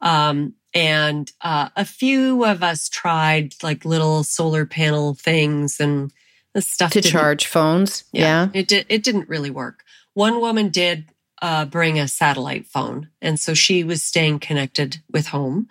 Um, 0.00 0.54
and 0.74 1.30
uh, 1.40 1.68
a 1.76 1.84
few 1.84 2.44
of 2.44 2.62
us 2.62 2.88
tried 2.88 3.54
like 3.62 3.84
little 3.84 4.24
solar 4.24 4.66
panel 4.66 5.14
things 5.14 5.80
and 5.80 6.12
the 6.58 6.62
stuff 6.62 6.92
to 6.92 7.00
charge 7.00 7.46
phones. 7.46 8.04
Yeah. 8.12 8.48
it 8.52 8.66
did. 8.68 8.86
It 8.88 9.02
didn't 9.04 9.28
really 9.28 9.50
work. 9.50 9.84
One 10.14 10.40
woman 10.40 10.70
did 10.70 11.04
uh, 11.40 11.64
bring 11.66 11.98
a 12.00 12.08
satellite 12.08 12.66
phone, 12.66 13.10
and 13.22 13.38
so 13.38 13.54
she 13.54 13.84
was 13.84 14.02
staying 14.02 14.40
connected 14.40 14.98
with 15.12 15.28
home, 15.28 15.68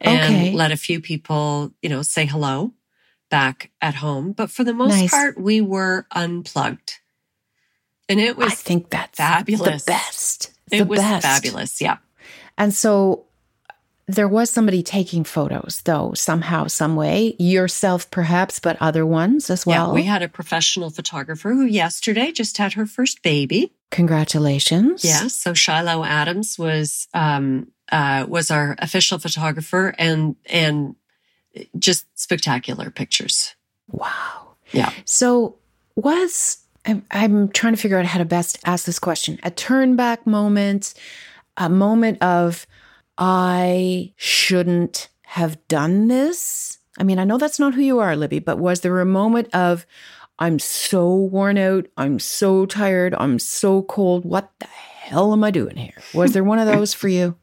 and 0.00 0.34
Okay. 0.34 0.52
let 0.54 0.72
a 0.72 0.76
few 0.76 1.00
people, 1.00 1.72
you 1.82 1.90
know, 1.90 2.02
say 2.02 2.24
hello 2.26 2.72
back 3.30 3.70
at 3.82 3.94
home. 3.96 4.32
But 4.32 4.50
for 4.50 4.64
the 4.64 4.72
most 4.72 4.90
Nice. 4.90 5.10
part, 5.10 5.38
we 5.38 5.60
were 5.60 6.06
unplugged, 6.12 7.00
and 8.08 8.18
it 8.20 8.36
was. 8.38 8.52
I 8.52 8.54
think 8.54 8.88
that's 8.90 9.18
fabulous. 9.18 9.84
The 9.84 9.90
best. 9.92 10.50
it 10.70 10.78
the 10.78 10.84
was 10.86 10.98
best. 11.00 11.22
fabulous. 11.26 11.80
Yeah, 11.80 11.98
And 12.56 12.72
so 12.72 13.26
there 14.14 14.28
was 14.28 14.50
somebody 14.50 14.82
taking 14.82 15.24
photos, 15.24 15.80
though, 15.84 16.12
somehow, 16.14 16.66
some 16.66 16.96
way. 16.96 17.34
Yourself, 17.38 18.10
perhaps, 18.10 18.58
but 18.60 18.76
other 18.80 19.06
ones 19.06 19.48
as 19.48 19.64
well. 19.64 19.88
yeah. 19.88 19.94
We 19.94 20.02
had 20.02 20.22
a 20.22 20.28
professional 20.28 20.90
photographer 20.90 21.52
who 21.52 21.64
yesterday 21.64 22.30
just 22.30 22.58
had 22.58 22.74
her 22.74 22.86
first 22.86 23.22
baby. 23.22 23.72
Congratulations. 23.90 25.04
Yes. 25.04 25.34
So 25.34 25.54
Shiloh 25.54 26.04
Adams 26.04 26.58
was 26.58 27.08
um, 27.14 27.68
uh, 27.90 28.26
was 28.28 28.50
our 28.50 28.76
official 28.78 29.18
photographer, 29.18 29.94
and 29.98 30.36
and 30.46 30.94
just 31.78 32.06
spectacular 32.18 32.90
pictures. 32.90 33.54
Wow. 33.88 34.56
Yeah. 34.72 34.92
So 35.04 35.56
was 35.96 36.58
I'm, 36.84 37.04
I'm 37.10 37.48
trying 37.48 37.74
to 37.74 37.80
figure 37.80 37.98
out 37.98 38.06
how 38.06 38.18
to 38.18 38.24
best 38.24 38.58
ask 38.64 38.84
this 38.84 38.98
question. 38.98 39.38
A 39.42 39.50
turn 39.50 39.96
back 39.96 40.26
moment, 40.26 40.94
a 41.56 41.68
moment 41.68 42.22
of 42.22 42.66
I 43.18 44.14
shouldn't 44.16 45.08
have 45.22 45.66
done 45.68 46.08
this. 46.08 46.78
I 46.98 47.04
mean, 47.04 47.18
I 47.18 47.24
know 47.24 47.38
that's 47.38 47.58
not 47.58 47.74
who 47.74 47.80
you 47.80 47.98
are, 48.00 48.16
Libby, 48.16 48.38
but 48.38 48.58
was 48.58 48.80
there 48.80 49.00
a 49.00 49.06
moment 49.06 49.54
of 49.54 49.86
I'm 50.38 50.58
so 50.58 51.14
worn 51.14 51.56
out, 51.56 51.86
I'm 51.96 52.18
so 52.18 52.66
tired, 52.66 53.14
I'm 53.14 53.38
so 53.38 53.82
cold. 53.82 54.24
What 54.24 54.50
the 54.58 54.66
hell 54.66 55.32
am 55.32 55.44
I 55.44 55.50
doing 55.50 55.76
here? 55.76 56.02
Was 56.14 56.32
there 56.32 56.44
one 56.44 56.58
of 56.58 56.66
those 56.72 56.94
for 56.94 57.08
you? 57.08 57.36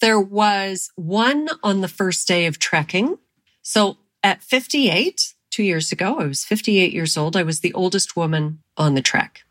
There 0.00 0.20
was 0.20 0.90
one 0.96 1.48
on 1.62 1.80
the 1.80 1.88
first 1.88 2.26
day 2.28 2.46
of 2.46 2.58
trekking. 2.58 3.18
So 3.62 3.98
at 4.22 4.42
58, 4.42 5.34
two 5.50 5.62
years 5.62 5.92
ago, 5.92 6.18
I 6.18 6.24
was 6.24 6.44
58 6.44 6.92
years 6.92 7.16
old. 7.16 7.36
I 7.36 7.42
was 7.42 7.60
the 7.60 7.72
oldest 7.72 8.16
woman 8.16 8.62
on 8.76 8.94
the 8.94 9.02
trek. 9.02 9.42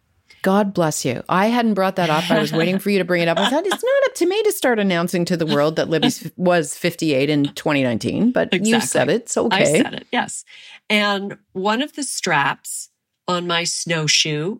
God 0.46 0.76
bless 0.76 1.04
you. 1.06 1.24
I 1.28 1.48
hadn't 1.48 1.74
brought 1.74 1.96
that 1.96 2.12
up. 2.12 2.30
I 2.30 2.38
was 2.38 2.54
waiting 2.54 2.78
for 2.78 2.92
you 2.92 3.00
to 3.00 3.04
bring 3.04 3.24
it 3.24 3.28
up. 3.28 3.40
I 3.40 3.50
thought 3.50 3.66
it's 3.66 3.84
not 3.84 4.04
up 4.06 4.14
to 4.14 4.28
me 4.28 4.44
to 4.44 4.52
start 4.52 4.78
announcing 4.78 5.26
to 5.26 5.36
the 5.36 5.48
world 5.48 5.76
that 5.78 5.90
Libby 5.90 6.10
was 6.38 6.78
58 6.78 7.32
in 7.32 7.46
2019, 7.46 8.32
but 8.32 8.54
you 8.64 8.80
said 8.80 9.10
it. 9.10 9.28
So 9.28 9.48
okay. 9.48 9.58
I 9.58 9.82
said 9.82 9.94
it, 9.96 10.08
yes. 10.12 10.46
And 10.88 11.40
one 11.54 11.82
of 11.82 11.94
the 11.94 12.04
straps 12.04 12.90
on 13.28 13.48
my 13.48 13.64
snowshoe 13.64 14.60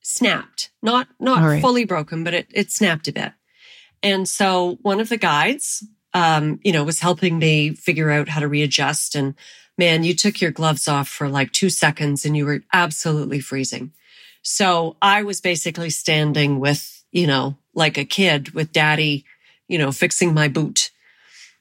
snapped, 0.00 0.70
not 0.82 1.08
not 1.20 1.42
right. 1.42 1.60
fully 1.60 1.84
broken, 1.84 2.24
but 2.24 2.32
it 2.32 2.46
it 2.54 2.70
snapped 2.70 3.06
a 3.06 3.12
bit. 3.12 3.32
And 4.02 4.26
so 4.26 4.78
one 4.80 5.00
of 5.00 5.10
the 5.10 5.18
guides, 5.18 5.86
um, 6.14 6.60
you 6.64 6.72
know, 6.72 6.82
was 6.82 7.00
helping 7.00 7.38
me 7.38 7.74
figure 7.74 8.10
out 8.10 8.30
how 8.30 8.40
to 8.40 8.48
readjust. 8.48 9.14
And 9.14 9.34
man, 9.76 10.02
you 10.02 10.14
took 10.14 10.40
your 10.40 10.50
gloves 10.50 10.88
off 10.88 11.08
for 11.08 11.28
like 11.28 11.52
two 11.52 11.68
seconds, 11.68 12.24
and 12.24 12.34
you 12.34 12.46
were 12.46 12.62
absolutely 12.72 13.40
freezing. 13.40 13.92
So 14.56 14.96
I 15.02 15.24
was 15.24 15.40
basically 15.40 15.90
standing 15.90 16.60
with, 16.60 17.02
you 17.10 17.26
know, 17.26 17.56
like 17.74 17.98
a 17.98 18.04
kid 18.04 18.50
with 18.50 18.70
daddy, 18.70 19.24
you 19.66 19.76
know, 19.76 19.90
fixing 19.90 20.32
my 20.32 20.46
boot. 20.46 20.92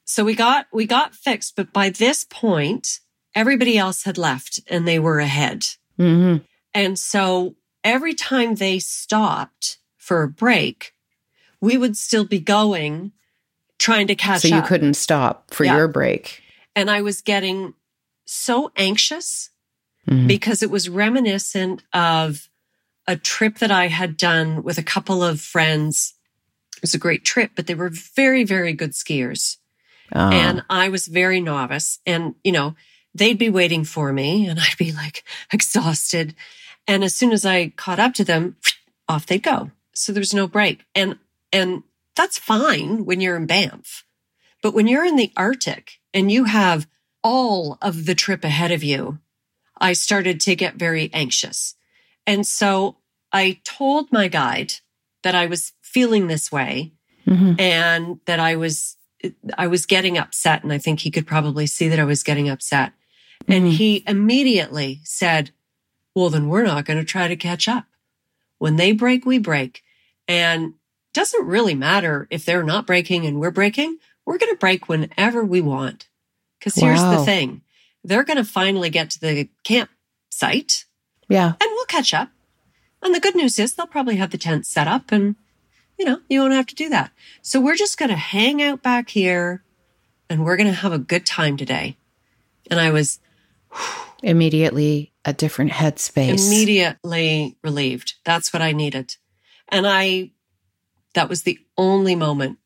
So 0.04 0.24
we 0.24 0.36
got 0.36 0.68
we 0.72 0.86
got 0.86 1.16
fixed, 1.16 1.56
but 1.56 1.74
by 1.74 1.90
this 1.90 2.24
point, 2.24 3.00
everybody 3.34 3.76
else 3.76 4.04
had 4.04 4.20
left 4.20 4.60
and 4.68 4.88
they 4.88 5.00
were 5.00 5.18
ahead. 5.20 5.66
hmm 5.98 6.38
And 6.76 7.00
so 7.00 7.56
every 7.84 8.14
time 8.14 8.54
they 8.56 8.78
stopped 8.78 9.80
for 9.98 10.22
a 10.22 10.28
break, 10.30 10.94
we 11.60 11.78
would 11.80 11.98
still 11.98 12.26
be 12.26 12.40
going, 12.40 13.14
trying 13.80 14.06
to 14.08 14.16
catch 14.16 14.44
So 14.44 14.48
you 14.50 14.58
up. 14.62 14.68
couldn't 14.68 14.94
stop 14.94 15.52
for 15.52 15.66
Yeah. 15.66 15.76
your 15.78 15.88
break. 15.88 16.44
and 16.76 16.92
I 16.92 17.02
was 17.02 17.22
getting 17.22 17.74
so 18.26 18.70
anxious 18.76 19.50
Mhm. 20.08 20.28
because 20.28 20.62
it 20.62 20.70
was 20.70 20.88
reminiscent 20.90 21.82
of 21.94 22.48
a 23.08 23.16
trip 23.16 23.60
that 23.60 23.72
I 23.72 23.88
had 23.88 24.18
done 24.18 24.64
with 24.64 24.78
a 24.78 24.84
couple 24.84 25.24
of 25.24 25.42
friends. 25.42 26.16
It 26.78 26.82
was 26.82 26.94
a 26.94 27.00
great 27.00 27.24
trip, 27.24 27.52
but 27.56 27.68
they 27.68 27.76
were 27.76 27.90
very, 27.90 28.44
very 28.44 28.74
good 28.74 28.92
skiers. 28.92 29.58
Ah. 30.14 30.30
and 30.32 30.64
I 30.70 30.90
was 30.90 31.08
very 31.08 31.42
novice. 31.42 32.00
And, 32.06 32.36
you 32.44 32.52
know, 32.52 32.76
they'd 33.14 33.38
be 33.38 33.50
waiting 33.50 33.84
for 33.84 34.14
me 34.14 34.48
and 34.48 34.60
I'd 34.60 34.78
be 34.78 34.92
like 34.92 35.24
exhausted. 35.52 36.36
And 36.88 37.04
as 37.04 37.16
soon 37.16 37.32
as 37.32 37.46
I 37.46 37.70
caught 37.70 38.00
up 38.00 38.14
to 38.16 38.24
them, 38.24 38.58
off 39.10 39.26
they'd 39.26 39.42
go. 39.42 39.72
So 39.94 40.12
there's 40.12 40.34
no 40.34 40.48
break. 40.48 40.86
And, 40.94 41.18
and 41.54 41.84
that's 42.16 42.38
fine 42.38 43.06
when 43.06 43.22
you're 43.22 43.38
in 43.38 43.46
Banff. 43.46 44.04
But 44.62 44.74
when 44.74 44.88
you're 44.88 45.06
in 45.06 45.16
the 45.16 45.32
Arctic 45.38 46.00
and 46.14 46.32
you 46.32 46.46
have 46.46 46.88
all 47.24 47.78
of 47.82 48.06
the 48.06 48.16
trip 48.16 48.44
ahead 48.44 48.72
of 48.72 48.84
you, 48.84 49.20
I 49.80 49.94
started 49.94 50.40
to 50.42 50.56
get 50.56 50.76
very 50.76 51.10
anxious. 51.14 51.76
And 52.28 52.46
so 52.46 52.98
I 53.32 53.60
told 53.64 54.12
my 54.12 54.28
guide 54.28 54.74
that 55.24 55.36
I 55.36 55.46
was 55.46 55.74
feeling 55.82 56.28
this 56.28 56.52
way 56.52 56.94
mm-hmm. 57.28 57.60
and 57.60 58.20
that 58.26 58.40
I 58.40 58.56
was 58.56 58.98
I 59.58 59.68
was 59.68 59.86
getting 59.86 60.18
upset 60.18 60.64
and 60.64 60.72
I 60.72 60.78
think 60.78 61.00
he 61.00 61.12
could 61.12 61.26
probably 61.26 61.66
see 61.66 61.88
that 61.88 62.00
I 62.00 62.04
was 62.04 62.24
getting 62.24 62.50
upset. 62.50 62.94
Mm-hmm. 63.44 63.52
And 63.52 63.68
he 63.74 64.04
immediately 64.08 65.02
said, 65.04 65.52
"Well, 66.14 66.30
then 66.30 66.48
we're 66.48 66.64
not 66.64 66.86
going 66.86 67.00
to 67.00 67.06
try 67.06 67.28
to 67.28 67.36
catch 67.36 67.68
up. 67.68 67.86
When 68.58 68.76
they 68.76 68.92
break, 68.92 69.26
we 69.26 69.40
break." 69.40 69.84
And 70.28 70.74
doesn't 71.14 71.46
really 71.46 71.76
matter 71.76 72.28
if 72.30 72.46
they're 72.46 72.64
not 72.64 72.88
breaking 72.88 73.26
and 73.26 73.40
we're 73.40 73.52
breaking. 73.52 73.98
We're 74.26 74.38
going 74.38 74.54
to 74.54 74.60
break 74.60 74.90
whenever 74.90 75.46
we 75.46 75.62
want. 75.62 76.08
Cuz 76.62 76.76
wow. 76.78 76.88
here's 76.88 77.02
the 77.02 77.24
thing. 77.24 77.62
They're 78.04 78.24
going 78.24 78.38
to 78.38 78.44
finally 78.44 78.90
get 78.90 79.12
to 79.12 79.20
the 79.20 79.50
campsite. 79.64 80.86
Yeah. 81.30 81.54
And 81.62 81.75
we'll 81.86 82.02
catch 82.02 82.14
up. 82.14 82.30
And 83.02 83.14
the 83.14 83.20
good 83.20 83.36
news 83.36 83.60
is 83.60 83.74
they'll 83.74 83.88
probably 83.88 84.16
have 84.16 84.32
the 84.32 84.38
tent 84.38 84.66
set 84.66 84.88
up 84.88 85.12
and, 85.12 85.36
you 85.98 86.06
know, 86.06 86.22
you 86.28 86.40
won't 86.40 86.54
have 86.54 86.66
to 86.68 86.76
do 86.76 86.90
that. 86.90 87.12
So 87.42 87.62
we're 87.62 87.76
just 87.76 87.98
going 87.98 88.10
to 88.10 88.16
hang 88.16 88.62
out 88.62 88.82
back 88.82 89.10
here 89.10 89.64
and 90.30 90.44
we're 90.44 90.58
going 90.58 90.70
to 90.70 90.74
have 90.74 90.94
a 90.94 90.98
good 90.98 91.26
time 91.26 91.58
today. 91.58 91.98
And 92.72 92.80
I 92.80 92.90
was 92.90 93.20
immediately 94.24 95.12
a 95.24 95.34
different 95.34 95.72
headspace. 95.72 96.48
Immediately 96.48 97.58
relieved. 97.64 98.16
That's 98.24 98.52
what 98.52 98.62
I 98.62 98.72
needed. 98.72 99.16
And 99.70 99.86
I, 99.86 100.32
that 101.14 101.30
was 101.30 101.44
the 101.44 101.60
only 101.78 102.16
moment 102.16 102.58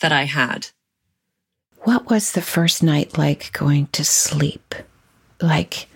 that 0.00 0.12
I 0.12 0.24
had. 0.24 0.68
What 1.82 2.10
was 2.10 2.32
the 2.32 2.42
first 2.42 2.82
night 2.82 3.16
like 3.16 3.52
going 3.52 3.86
to 3.88 4.04
sleep? 4.04 4.74
Like, 5.40 5.88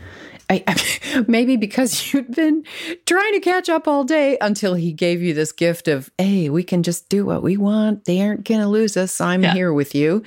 I, 0.51 0.65
I, 0.67 1.25
maybe 1.29 1.57
because 1.57 2.13
you'd 2.13 2.35
been 2.35 2.65
trying 3.07 3.33
to 3.33 3.41
catch 3.41 3.69
up 3.69 3.87
all 3.87 4.05
day 4.05 4.37
until 4.41 4.75
he 4.75 4.93
gave 4.93 5.23
you 5.23 5.33
this 5.33 5.53
gift 5.53 5.87
of, 5.89 6.11
hey, 6.19 6.51
we 6.51 6.65
can 6.65 6.83
just 6.83 7.09
do 7.09 7.25
what 7.25 7.43
we 7.43 7.57
want. 7.57 8.05
They 8.05 8.21
aren't 8.21 8.45
going 8.45 8.61
to 8.61 8.67
lose 8.67 8.97
us. 8.97 9.21
I'm 9.21 9.45
yeah. 9.45 9.55
here 9.55 9.73
with 9.73 9.95
you. 9.95 10.25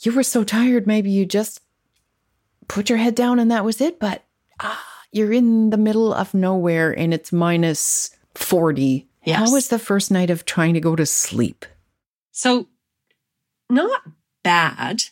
You 0.00 0.12
were 0.12 0.22
so 0.22 0.44
tired, 0.44 0.86
maybe 0.86 1.10
you 1.10 1.26
just 1.26 1.60
put 2.68 2.88
your 2.88 2.98
head 2.98 3.14
down 3.14 3.38
and 3.38 3.50
that 3.50 3.64
was 3.64 3.82
it. 3.82 4.00
But 4.00 4.24
ah, 4.60 4.82
you're 5.12 5.32
in 5.32 5.70
the 5.70 5.76
middle 5.76 6.14
of 6.14 6.32
nowhere 6.32 6.90
and 6.90 7.12
it's 7.12 7.30
minus 7.30 8.16
40. 8.34 9.06
Yes. 9.24 9.38
How 9.38 9.52
was 9.52 9.68
the 9.68 9.78
first 9.78 10.10
night 10.10 10.30
of 10.30 10.46
trying 10.46 10.72
to 10.72 10.80
go 10.80 10.96
to 10.96 11.04
sleep? 11.04 11.66
So, 12.32 12.68
not 13.68 14.00
bad. 14.42 15.02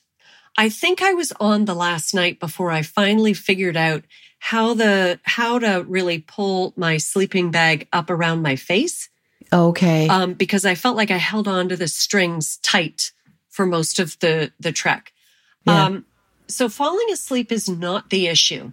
I 0.57 0.71
think 0.71 1.03
I 1.03 1.13
was 1.13 1.33
on 1.39 1.67
the 1.67 1.75
last 1.75 2.15
night 2.15 2.41
before 2.41 2.71
I 2.71 2.81
finally 2.81 3.35
figured 3.35 3.77
out 3.77 4.05
how 4.39 4.75
the 4.75 5.21
how 5.25 5.59
to 5.59 5.85
really 5.89 6.21
pull 6.21 6.73
my 6.77 6.97
sleeping 6.97 7.51
bag 7.51 7.89
up 7.93 8.11
around 8.11 8.43
my 8.43 8.57
face. 8.57 9.09
Okay. 9.53 10.09
Um, 10.09 10.35
because 10.35 10.65
I 10.65 10.75
felt 10.75 10.97
like 10.97 11.11
I 11.11 11.17
held 11.17 11.49
on 11.49 11.69
to 11.71 11.77
the 11.77 11.89
strings 11.89 12.59
tight 12.59 13.13
for 13.49 13.67
most 13.67 13.99
of 13.99 14.19
the 14.21 14.53
the 14.61 14.73
trek. 14.73 15.13
Yeah. 15.67 15.85
Um, 15.85 16.05
so 16.47 16.69
falling 16.69 17.11
asleep 17.13 17.53
is 17.53 17.69
not 17.69 18.11
the 18.11 18.27
issue. 18.27 18.73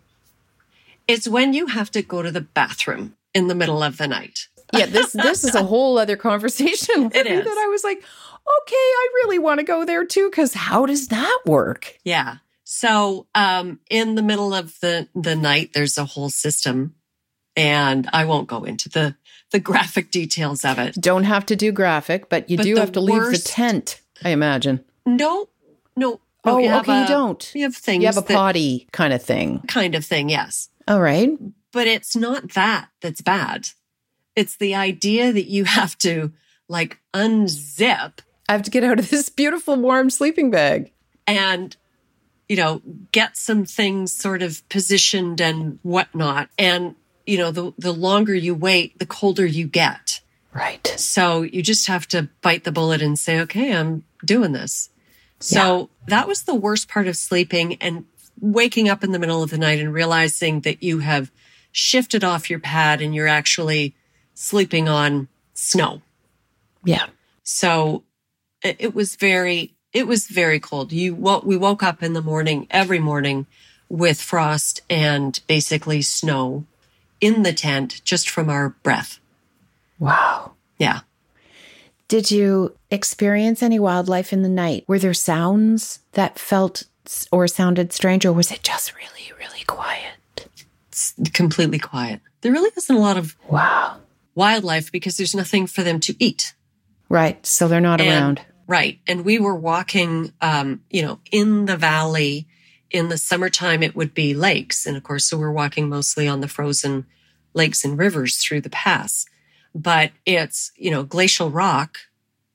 It's 1.07 1.27
when 1.27 1.53
you 1.53 1.67
have 1.67 1.91
to 1.91 2.01
go 2.01 2.21
to 2.21 2.31
the 2.31 2.41
bathroom 2.41 3.15
in 3.33 3.47
the 3.47 3.55
middle 3.55 3.83
of 3.83 3.97
the 3.97 4.07
night. 4.07 4.47
yeah, 4.73 4.85
this 4.85 5.11
this 5.11 5.43
is 5.43 5.55
a 5.55 5.63
whole 5.71 5.97
other 5.97 6.15
conversation. 6.15 7.11
It 7.13 7.27
is. 7.27 7.45
That 7.45 7.57
I 7.57 7.67
was 7.67 7.83
like, 7.83 7.97
okay, 7.97 8.75
I 8.75 9.09
really 9.23 9.39
want 9.39 9.59
to 9.59 9.65
go 9.65 9.85
there 9.85 10.05
too, 10.05 10.29
because 10.29 10.53
how 10.53 10.85
does 10.85 11.09
that 11.09 11.39
work? 11.45 11.97
Yeah. 12.03 12.37
So, 12.65 13.27
um, 13.35 13.79
in 13.89 14.15
the 14.15 14.23
middle 14.23 14.53
of 14.53 14.79
the, 14.79 15.07
the 15.13 15.35
night, 15.35 15.71
there's 15.73 15.97
a 15.97 16.05
whole 16.05 16.29
system 16.29 16.95
and 17.55 18.09
I 18.11 18.25
won't 18.25 18.47
go 18.47 18.63
into 18.63 18.89
the, 18.89 19.15
the 19.51 19.59
graphic 19.61 20.11
details 20.11 20.65
of 20.65 20.79
it. 20.79 20.95
Don't 20.95 21.23
have 21.23 21.45
to 21.47 21.55
do 21.55 21.71
graphic, 21.71 22.27
but 22.27 22.49
you 22.49 22.57
but 22.57 22.63
do 22.63 22.75
have 22.77 22.91
to 22.93 23.01
worst, 23.01 23.31
leave 23.31 23.43
the 23.43 23.47
tent, 23.47 24.01
I 24.23 24.29
imagine. 24.29 24.83
No, 25.05 25.49
no. 25.95 26.19
Oh, 26.43 26.57
okay, 26.57 26.91
a, 26.91 27.01
you 27.01 27.07
don't. 27.07 27.51
You 27.55 27.63
have 27.63 27.75
things. 27.75 28.01
You 28.01 28.07
have 28.07 28.17
a 28.17 28.21
that, 28.21 28.35
potty 28.35 28.87
kind 28.91 29.13
of 29.13 29.21
thing. 29.21 29.61
Kind 29.67 29.95
of 29.95 30.05
thing, 30.05 30.29
yes. 30.29 30.69
All 30.87 31.01
right. 31.01 31.31
But 31.71 31.87
it's 31.87 32.15
not 32.15 32.53
that 32.53 32.89
that's 33.01 33.21
bad. 33.21 33.69
It's 34.35 34.57
the 34.57 34.75
idea 34.75 35.31
that 35.31 35.49
you 35.49 35.65
have 35.65 35.97
to 35.99 36.31
like 36.67 36.99
unzip. 37.13 38.19
I 38.47 38.51
have 38.51 38.63
to 38.63 38.71
get 38.71 38.83
out 38.83 38.99
of 38.99 39.09
this 39.09 39.29
beautiful 39.35 39.75
warm 39.75 40.09
sleeping 40.09 40.51
bag. 40.51 40.91
And 41.25 41.75
you 42.47 42.55
know, 42.55 42.81
get 43.11 43.37
some 43.37 43.65
things 43.65 44.13
sort 44.13 44.41
of 44.41 44.67
positioned 44.69 45.41
and 45.41 45.79
whatnot. 45.81 46.49
And, 46.57 46.95
you 47.25 47.37
know, 47.37 47.51
the, 47.51 47.73
the 47.77 47.93
longer 47.93 48.35
you 48.35 48.53
wait, 48.53 48.99
the 48.99 49.05
colder 49.05 49.45
you 49.45 49.67
get. 49.67 50.21
Right. 50.53 50.87
So 50.97 51.41
you 51.41 51.61
just 51.61 51.87
have 51.87 52.07
to 52.09 52.29
bite 52.41 52.63
the 52.63 52.71
bullet 52.71 53.01
and 53.01 53.19
say, 53.19 53.39
okay, 53.41 53.75
I'm 53.75 54.03
doing 54.23 54.51
this. 54.51 54.89
So 55.39 55.79
yeah. 55.79 55.85
that 56.07 56.27
was 56.27 56.43
the 56.43 56.55
worst 56.55 56.87
part 56.87 57.07
of 57.07 57.17
sleeping 57.17 57.75
and 57.75 58.05
waking 58.39 58.89
up 58.89 59.03
in 59.03 59.11
the 59.11 59.19
middle 59.19 59.43
of 59.43 59.49
the 59.49 59.57
night 59.57 59.79
and 59.79 59.93
realizing 59.93 60.61
that 60.61 60.81
you 60.81 60.99
have 60.99 61.31
shifted 61.71 62.23
off 62.23 62.49
your 62.49 62.59
pad 62.59 63.01
and 63.01 63.13
you're 63.13 63.27
actually 63.27 63.95
sleeping 64.33 64.87
on 64.87 65.27
snow. 65.53 66.01
Yeah. 66.83 67.07
So 67.43 68.03
it 68.63 68.95
was 68.95 69.15
very 69.15 69.74
it 69.95 70.07
was 70.07 70.27
very 70.27 70.59
cold. 70.59 70.91
You 70.91 71.15
we 71.15 71.55
woke 71.55 71.81
up 71.81 72.03
in 72.03 72.13
the 72.13 72.21
morning 72.21 72.67
every 72.69 72.99
morning 72.99 73.47
with 73.87 74.21
frost 74.21 74.81
and 74.89 75.39
basically 75.47 76.01
snow 76.01 76.65
in 77.21 77.43
the 77.43 77.53
tent 77.53 78.01
just 78.03 78.29
from 78.29 78.49
our 78.49 78.69
breath. 78.83 79.19
Wow. 79.97 80.51
Yeah. 80.77 80.99
Did 82.09 82.29
you 82.29 82.75
experience 82.91 83.63
any 83.63 83.79
wildlife 83.79 84.33
in 84.33 84.43
the 84.43 84.49
night? 84.49 84.83
Were 84.85 84.99
there 84.99 85.13
sounds 85.13 85.99
that 86.11 86.37
felt 86.37 86.83
or 87.31 87.47
sounded 87.47 87.93
strange, 87.93 88.25
or 88.25 88.33
was 88.33 88.51
it 88.51 88.63
just 88.63 88.93
really, 88.95 89.31
really 89.39 89.63
quiet? 89.65 90.47
It's 90.89 91.13
completely 91.33 91.79
quiet. 91.79 92.19
There 92.41 92.51
really 92.51 92.71
isn't 92.75 92.95
a 92.95 92.99
lot 92.99 93.17
of 93.17 93.35
wow 93.49 93.97
wildlife 94.35 94.91
because 94.91 95.15
there's 95.15 95.33
nothing 95.33 95.65
for 95.65 95.81
them 95.81 95.99
to 96.01 96.15
eat. 96.19 96.53
Right. 97.07 97.43
So 97.45 97.67
they're 97.67 97.79
not 97.79 98.01
and 98.01 98.09
around. 98.09 98.41
Right. 98.67 98.99
And 99.05 99.23
we 99.23 99.37
were 99.37 99.55
walking, 99.55 100.33
um, 100.41 100.81
you 100.89 101.01
know, 101.01 101.19
in 101.31 101.65
the 101.65 101.77
valley. 101.77 102.47
In 102.91 103.09
the 103.09 103.17
summertime, 103.17 103.83
it 103.83 103.95
would 103.95 104.13
be 104.13 104.33
lakes. 104.33 104.85
And 104.85 104.95
of 104.95 105.03
course, 105.03 105.25
so 105.25 105.37
we're 105.37 105.51
walking 105.51 105.89
mostly 105.89 106.27
on 106.27 106.39
the 106.39 106.47
frozen 106.47 107.05
lakes 107.53 107.83
and 107.83 107.97
rivers 107.97 108.37
through 108.37 108.61
the 108.61 108.69
pass. 108.69 109.25
But 109.73 110.11
it's, 110.25 110.71
you 110.77 110.91
know, 110.91 111.03
glacial 111.03 111.49
rock 111.49 111.97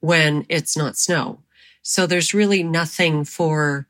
when 0.00 0.46
it's 0.48 0.76
not 0.76 0.96
snow. 0.96 1.40
So 1.82 2.06
there's 2.06 2.32
really 2.32 2.62
nothing 2.62 3.24
for 3.24 3.86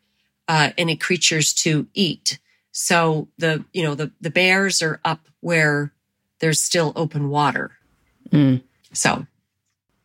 uh, 0.49 0.71
any 0.77 0.97
creatures 0.97 1.53
to 1.55 1.87
eat. 1.95 2.39
So 2.73 3.29
the, 3.39 3.65
you 3.73 3.83
know, 3.85 3.95
the, 3.95 4.11
the 4.21 4.31
bears 4.31 4.83
are 4.83 5.01
up 5.05 5.29
where 5.41 5.93
there's 6.41 6.61
still 6.61 6.93
open 6.97 7.29
water. 7.29 7.73
Mm. 8.31 8.63
So. 8.93 9.27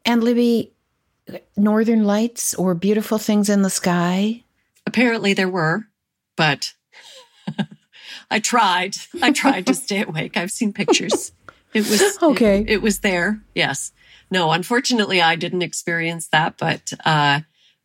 And 0.06 0.24
Libby, 0.24 0.75
northern 1.58 2.04
lights 2.04 2.54
or 2.54 2.74
beautiful 2.74 3.18
things 3.18 3.50
in 3.50 3.62
the 3.62 3.70
sky? 3.70 4.44
Apparently 4.86 5.34
there 5.34 5.50
were, 5.50 5.88
but 6.36 6.74
I 8.32 8.40
tried. 8.40 8.96
I 9.22 9.32
tried 9.32 9.68
to 9.68 9.74
stay 9.74 10.04
awake. 10.04 10.38
I've 10.38 10.52
seen 10.52 10.74
pictures. 10.74 11.32
It 11.74 11.90
was 11.90 12.18
okay. 12.24 12.62
It, 12.62 12.70
it, 12.70 12.82
was 12.82 13.00
there. 13.00 13.42
Yes. 13.54 13.92
No, 14.32 14.52
unfortunately 14.52 15.22
I 15.22 15.36
didn't 15.36 15.62
experience 15.62 16.28
that, 16.30 16.58
but 16.58 16.94
uh 17.04 17.42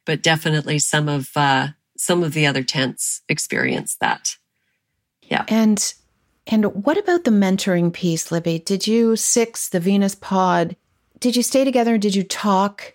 but 0.07 0.23
definitely 0.23 0.79
some 0.79 1.09
of 1.09 1.31
uh 1.37 1.69
some 1.97 2.23
of 2.23 2.33
the 2.33 2.47
other 2.47 2.63
tents 2.63 3.23
experienced 3.29 4.01
that. 4.01 4.37
Yeah. 5.23 5.45
And 5.49 5.93
and 6.47 6.85
what 6.85 6.99
about 6.99 7.25
the 7.25 7.31
mentoring 7.31 7.93
piece, 7.93 8.31
Libby? 8.31 8.59
Did 8.59 8.87
you 8.87 9.17
six 9.17 9.69
the 9.69 9.81
Venus 9.81 10.15
pod? 10.15 10.77
Did 11.19 11.37
you 11.37 11.43
stay 11.43 11.65
together 11.65 11.95
and 11.95 12.03
did 12.03 12.15
you 12.15 12.23
talk 12.23 12.95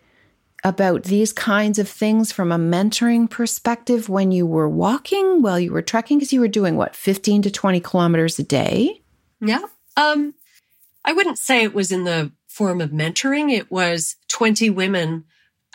about 0.66 1.04
these 1.04 1.32
kinds 1.32 1.78
of 1.78 1.88
things 1.88 2.32
from 2.32 2.52
a 2.52 2.58
mentoring 2.58 3.30
perspective 3.30 4.10
when 4.10 4.32
you 4.32 4.48
were 4.48 4.68
walking 4.68 5.44
while 5.44 5.60
you 5.60 5.72
were 5.72 5.84
trekking? 5.84 6.18
Because 6.18 6.34
you 6.34 6.40
were 6.40 6.48
doing 6.48 6.76
what, 6.76 6.96
15 6.96 7.44
to 7.44 7.52
20 7.52 7.80
kilometers 7.80 8.40
a 8.40 8.44
day? 8.44 9.00
Yeah. 9.40 9.62
Um, 9.96 10.34
I 11.06 11.14
wouldn't 11.14 11.38
say 11.38 11.62
it 11.62 11.76
was 11.76 11.92
in 11.92 12.04
the 12.04 12.32
form 12.48 12.82
of 12.82 12.90
mentoring. 12.90 13.52
It 13.52 13.70
was 13.70 14.16
20 14.30 14.72
women 14.72 15.26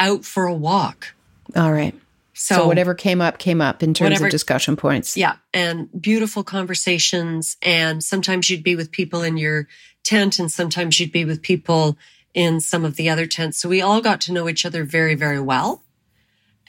out 0.01 0.25
for 0.25 0.47
a 0.47 0.55
walk. 0.55 1.15
All 1.55 1.73
right. 1.73 1.95
So, 2.35 2.57
so 2.57 2.67
whatever 2.67 2.95
came 2.95 3.21
up, 3.21 3.39
came 3.39 3.61
up 3.61 3.85
in 3.85 3.95
terms 3.95 4.11
whatever, 4.11 4.27
of 4.27 4.33
discussion 4.33 4.75
points. 4.75 5.17
Yeah. 5.17 5.37
And 5.55 5.89
beautiful 6.01 6.43
conversations. 6.43 7.57
And 7.63 8.03
sometimes 8.03 8.51
you'd 8.51 8.65
be 8.65 8.75
with 8.75 8.91
people 8.91 9.23
in 9.23 9.37
your 9.37 9.69
tent 10.03 10.41
and 10.41 10.51
sometimes 10.51 10.99
you'd 10.99 11.13
be 11.13 11.25
with 11.25 11.43
people 11.43 11.97
in 12.35 12.61
some 12.61 12.85
of 12.85 12.97
the 12.97 13.09
other 13.11 13.27
tents. 13.27 13.59
So 13.59 13.69
we 13.69 13.83
all 13.83 14.01
got 14.01 14.21
to 14.23 14.33
know 14.33 14.49
each 14.49 14.65
other 14.65 14.85
very, 14.85 15.15
very 15.15 15.41
well. 15.41 15.83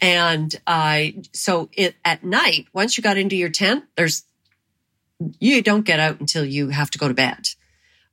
And 0.01 0.53
uh, 0.65 1.03
so 1.31 1.69
it, 1.73 1.95
at 2.03 2.23
night, 2.23 2.67
once 2.73 2.97
you 2.97 3.03
got 3.03 3.17
into 3.17 3.35
your 3.35 3.49
tent, 3.49 3.85
there's 3.95 4.23
you 5.39 5.61
don't 5.61 5.85
get 5.85 5.99
out 5.99 6.19
until 6.19 6.43
you 6.43 6.69
have 6.69 6.89
to 6.91 6.97
go 6.97 7.07
to 7.07 7.13
bed. 7.13 7.49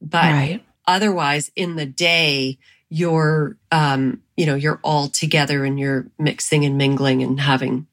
But 0.01 0.33
Right. 0.33 0.65
otherwise, 0.87 1.51
in 1.57 1.77
the 1.77 1.87
day, 1.87 2.59
you're 2.91 3.57
um, 3.73 4.23
you 4.37 4.45
know 4.47 4.55
you're 4.55 4.81
all 4.83 5.09
together 5.09 5.65
and 5.65 5.79
you're 5.79 6.07
mixing 6.19 6.65
and 6.65 6.77
mingling 6.77 7.23
and 7.23 7.41
having 7.41 7.87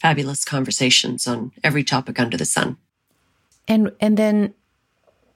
fabulous 0.00 0.44
conversations 0.44 1.26
on 1.26 1.52
every 1.62 1.84
topic 1.84 2.18
under 2.18 2.36
the 2.36 2.44
sun. 2.44 2.76
And 3.68 3.92
and 4.00 4.16
then 4.16 4.54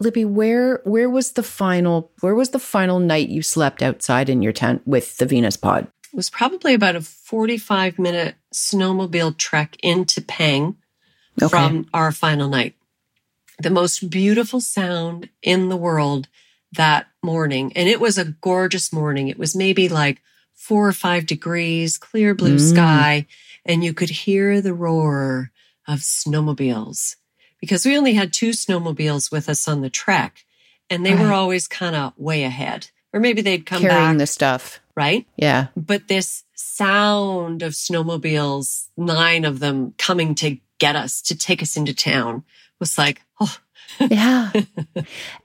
Libby, 0.03 0.25
where 0.25 0.81
where 0.85 1.09
was 1.09 1.33
the 1.33 1.43
final 1.43 2.11
where 2.21 2.35
was 2.35 2.51
the 2.51 2.59
final 2.59 2.99
night 2.99 3.29
you 3.29 3.43
slept 3.43 3.83
outside 3.83 4.29
in 4.29 4.43
your 4.43 4.53
tent 4.53 4.83
with 4.87 5.17
the 5.19 5.27
Venus 5.27 5.57
pod? 5.57 5.85
It 6.13 6.17
was 6.17 6.29
probably 6.29 6.75
about 6.75 6.97
a 6.97 7.01
45 7.01 7.99
minute 7.99 8.35
snowmobile 8.55 9.39
trek 9.39 9.77
into 9.83 10.21
Pang 10.21 10.77
Okay. 11.41 11.49
from 11.49 11.87
our 11.95 12.13
final 12.13 12.49
night. 12.49 12.75
The 13.59 13.71
most 13.71 14.11
beautiful 14.11 14.61
sound 14.61 15.31
in 15.43 15.69
the 15.71 15.77
world 15.77 16.29
that 16.73 17.07
morning. 17.23 17.73
And 17.75 17.89
it 17.89 18.01
was 18.01 18.19
a 18.19 18.25
gorgeous 18.43 18.93
morning. 18.93 19.29
It 19.29 19.39
was 19.39 19.55
maybe 19.57 19.89
like 19.89 20.21
four 20.55 20.87
or 20.87 20.93
five 20.93 21.25
degrees, 21.27 21.97
clear 21.97 22.35
blue 22.35 22.57
Mm. 22.57 22.71
sky, 22.73 23.27
and 23.65 23.83
you 23.85 23.95
could 23.95 24.11
hear 24.11 24.61
the 24.61 24.75
roar 24.75 25.51
of 25.89 26.01
snowmobiles 26.01 27.17
because 27.63 27.87
we 27.87 27.97
only 27.97 28.15
had 28.15 28.33
two 28.33 28.51
snowmobiles 28.51 29.31
with 29.31 29.49
us 29.49 29.69
on 29.69 29.83
the 29.83 29.89
trek 29.89 30.45
and 30.91 31.07
they 31.07 31.15
were 31.15 31.33
always 31.33 31.69
kind 31.69 31.95
of 31.95 32.13
way 32.19 32.43
ahead. 32.43 32.91
Or 33.13 33.21
maybe 33.21 33.41
they'd 33.41 33.65
come 33.65 33.81
Carrying 33.81 34.15
back, 34.15 34.19
the 34.19 34.27
stuff. 34.27 34.81
right? 34.97 35.27
Yeah. 35.37 35.69
but 35.77 36.09
this 36.09 36.43
sound 36.55 37.63
of 37.63 37.73
snowmobiles, 37.73 38.89
nine 38.97 39.45
of 39.45 39.61
them 39.61 39.95
coming 39.97 40.35
to 40.37 40.59
get 40.79 40.97
us, 40.97 41.23
to 41.23 41.37
take 41.39 41.63
us 41.63 41.77
into 41.77 41.95
town, 41.95 42.43
was 42.81 42.99
like, 42.99 43.23
oh, 43.41 43.57
Yeah. 44.01 44.51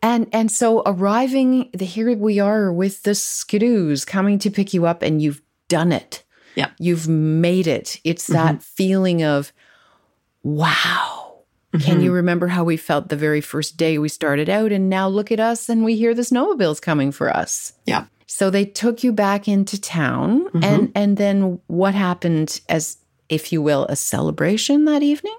and 0.01 0.28
and 0.32 0.51
so 0.51 0.82
arriving 0.86 1.70
the 1.74 1.86
here 1.86 2.15
we 2.15 2.39
are 2.39 2.72
with 2.74 3.03
the 3.03 3.11
skidoos 3.11 4.07
coming 4.07 4.39
to 4.39 4.49
pick 4.49 4.74
you 4.74 4.86
up 4.88 5.03
and 5.03 5.22
you've 5.22 5.41
done 5.68 5.91
it. 5.91 6.24
Yeah. 6.55 6.72
You've 6.80 7.07
made 7.07 7.68
it. 7.68 7.99
It's 8.03 8.24
mm-hmm. 8.24 8.34
that 8.34 8.63
feeling 8.63 9.22
of 9.24 9.53
wow. 10.41 11.16
Can 11.80 12.01
you 12.01 12.11
remember 12.11 12.47
how 12.47 12.63
we 12.63 12.78
felt 12.78 13.09
the 13.09 13.15
very 13.15 13.41
first 13.41 13.78
day 13.78 13.97
we 13.97 14.09
started 14.09 14.49
out 14.49 14.72
and 14.72 14.89
now 14.89 15.07
look 15.07 15.32
at 15.32 15.39
us 15.39 15.70
and 15.70 15.84
we 15.84 15.95
hear 15.95 16.13
the 16.15 16.24
snowmobiles 16.24 16.82
coming 16.82 17.11
for 17.11 17.30
us. 17.30 17.74
yeah. 17.86 18.05
So 18.30 18.49
they 18.49 18.65
took 18.65 19.03
you 19.03 19.13
back 19.13 19.47
into 19.47 19.80
town 19.80 20.49
and 20.61 20.91
and 20.95 21.18
then 21.18 21.59
what 21.68 21.93
happened 21.93 22.59
as 22.68 22.97
if 23.30 23.51
you 23.53 23.61
will 23.61 23.86
a 23.86 23.95
celebration 23.95 24.86
that 24.86 25.01
evening? 25.03 25.38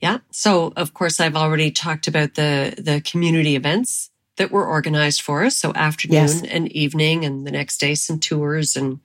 Yeah. 0.00 0.18
So 0.30 0.72
of 0.76 0.92
course 0.94 1.18
I've 1.20 1.36
already 1.36 1.70
talked 1.70 2.06
about 2.08 2.34
the 2.34 2.74
the 2.78 3.00
community 3.00 3.56
events 3.56 4.10
that 4.36 4.50
were 4.50 4.66
organized 4.66 5.22
for 5.22 5.44
us. 5.44 5.56
So 5.56 5.72
afternoon 5.74 6.14
Yes. 6.14 6.42
and 6.42 6.70
evening 6.72 7.24
and 7.24 7.46
the 7.46 7.50
next 7.50 7.78
day 7.78 7.94
some 7.94 8.18
tours 8.20 8.76
and 8.76 9.00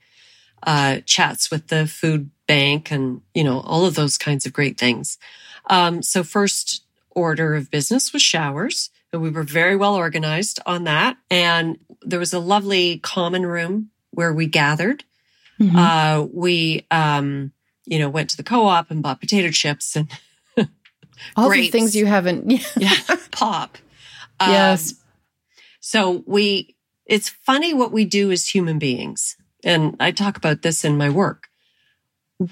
uh 0.63 0.99
chats 1.05 1.49
with 1.51 1.67
the 1.67 1.87
food 1.87 2.29
bank 2.47 2.91
and 2.91 3.21
you 3.33 3.43
know 3.43 3.59
all 3.61 3.85
of 3.85 3.95
those 3.95 4.17
kinds 4.17 4.45
of 4.45 4.53
great 4.53 4.77
things. 4.77 5.17
Um 5.69 6.01
so 6.01 6.23
first 6.23 6.85
order 7.15 7.55
of 7.55 7.71
business 7.71 8.13
was 8.13 8.21
showers. 8.21 8.91
And 9.11 9.21
we 9.21 9.29
were 9.29 9.43
very 9.43 9.75
well 9.75 9.95
organized 9.95 10.59
on 10.65 10.83
that. 10.83 11.17
And 11.31 11.79
there 12.01 12.19
was 12.19 12.33
a 12.33 12.39
lovely 12.39 12.99
common 12.99 13.45
room 13.45 13.89
where 14.11 14.33
we 14.33 14.45
gathered. 14.45 15.05
Mm-hmm. 15.59 15.77
Uh, 15.77 16.27
we, 16.33 16.85
um, 16.91 17.53
you 17.85 17.97
know, 17.97 18.09
went 18.09 18.29
to 18.31 18.37
the 18.37 18.43
co-op 18.43 18.91
and 18.91 19.01
bought 19.01 19.21
potato 19.21 19.49
chips 19.49 19.95
and 19.95 20.09
All 21.37 21.49
the 21.49 21.69
things 21.69 21.95
you 21.95 22.05
haven't 22.05 22.51
yeah, 22.77 22.97
pop. 23.31 23.77
Um, 24.39 24.51
Yes. 24.51 24.95
So 25.79 26.23
we, 26.25 26.75
it's 27.05 27.29
funny 27.29 27.73
what 27.73 27.93
we 27.93 28.03
do 28.03 28.31
as 28.31 28.47
human 28.47 28.79
beings. 28.79 29.37
And 29.63 29.95
I 29.99 30.11
talk 30.11 30.35
about 30.35 30.61
this 30.61 30.83
in 30.83 30.97
my 30.97 31.09
work. 31.09 31.47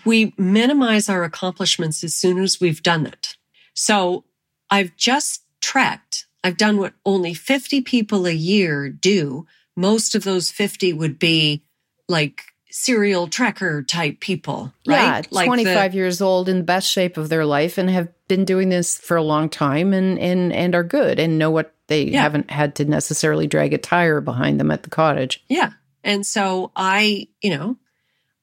We 0.05 0.33
minimize 0.37 1.09
our 1.09 1.23
accomplishments 1.23 2.03
as 2.03 2.15
soon 2.15 2.39
as 2.41 2.59
we've 2.61 2.81
done 2.83 3.05
it. 3.05 3.35
So 3.73 4.25
I've 4.69 4.95
just 4.95 5.43
trekked. 5.61 6.25
I've 6.43 6.57
done 6.57 6.77
what 6.77 6.93
only 7.05 7.33
50 7.33 7.81
people 7.81 8.25
a 8.25 8.31
year 8.31 8.89
do. 8.89 9.45
Most 9.75 10.15
of 10.15 10.23
those 10.23 10.51
50 10.51 10.93
would 10.93 11.17
be 11.19 11.63
like 12.07 12.43
serial 12.69 13.27
trekker 13.27 13.87
type 13.87 14.19
people, 14.19 14.73
right? 14.87 14.95
Yeah, 14.95 15.21
Like 15.31 15.45
the- 15.45 15.63
25 15.63 15.95
years 15.95 16.21
old 16.21 16.49
in 16.49 16.57
the 16.57 16.63
best 16.63 16.89
shape 16.89 17.17
of 17.17 17.29
their 17.29 17.45
life 17.45 17.77
and 17.77 17.89
have 17.89 18.09
been 18.27 18.45
doing 18.45 18.69
this 18.69 18.97
for 18.97 19.15
a 19.17 19.23
long 19.23 19.47
time 19.49 19.93
and 19.93 20.17
and 20.17 20.51
and 20.51 20.73
are 20.75 20.83
good 20.83 21.19
and 21.19 21.37
know 21.37 21.51
what 21.51 21.75
they 21.87 22.05
Yeah. 22.05 22.21
haven't 22.21 22.49
had 22.49 22.75
to 22.75 22.85
necessarily 22.85 23.45
drag 23.47 23.73
a 23.73 23.77
tire 23.77 24.21
behind 24.21 24.59
them 24.59 24.71
at 24.71 24.83
the 24.83 24.89
cottage. 24.89 25.43
Yeah. 25.49 25.73
And 26.03 26.25
so 26.25 26.71
I, 26.75 27.27
you 27.41 27.51
know, 27.51 27.77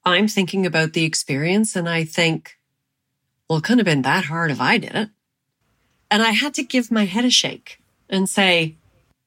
I'm 0.05 0.29
thinking 0.29 0.67
about 0.67 0.93
the 0.93 1.05
experience 1.05 1.77
and 1.77 1.89
I 1.89 2.05
think, 2.05 2.59
well, 3.49 3.59
it 3.59 3.65
couldn't 3.65 3.81
have 3.81 3.87
been 3.87 4.03
that 4.03 4.25
hard 4.25 4.51
if 4.51 4.61
I 4.61 4.79
did 4.79 4.95
it. 4.95 5.11
And 6.11 6.23
I 6.23 6.31
had 6.31 6.55
to 6.55 6.63
give 6.63 6.91
my 6.91 7.05
head 7.05 7.25
a 7.25 7.31
shake 7.31 7.81
and 8.09 8.29
say, 8.29 8.77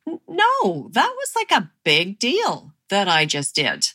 no, 0.05 0.89
that 0.91 1.13
was 1.15 1.33
like 1.35 1.51
a 1.51 1.71
big 1.83 2.19
deal 2.19 2.73
that 2.89 3.07
I 3.07 3.25
just 3.25 3.55
did. 3.55 3.87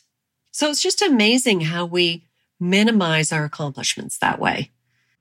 So 0.51 0.69
it's 0.69 0.81
just 0.81 1.01
amazing 1.01 1.61
how 1.61 1.85
we 1.85 2.25
minimize 2.59 3.31
our 3.31 3.45
accomplishments 3.45 4.17
that 4.17 4.39
way. 4.39 4.71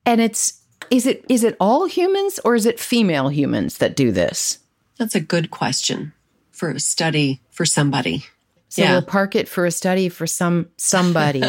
And 0.06 0.20
it's 0.20 0.62
is 0.90 1.06
it 1.06 1.24
is 1.28 1.44
it 1.44 1.56
all 1.60 1.86
humans 1.86 2.40
or 2.44 2.54
is 2.54 2.64
it 2.66 2.80
female 2.80 3.28
humans 3.28 3.78
that 3.78 3.96
do 3.96 4.10
this? 4.10 4.58
That's 4.98 5.14
a 5.14 5.20
good 5.20 5.50
question 5.50 6.12
for 6.50 6.70
a 6.70 6.80
study 6.80 7.40
for 7.50 7.64
somebody. 7.64 8.24
So 8.68 8.82
Yeah. 8.82 8.92
we'll 8.92 9.02
park 9.02 9.34
it 9.34 9.48
for 9.48 9.64
a 9.66 9.70
study 9.70 10.08
for 10.08 10.26
some 10.26 10.68
somebody. 10.76 11.42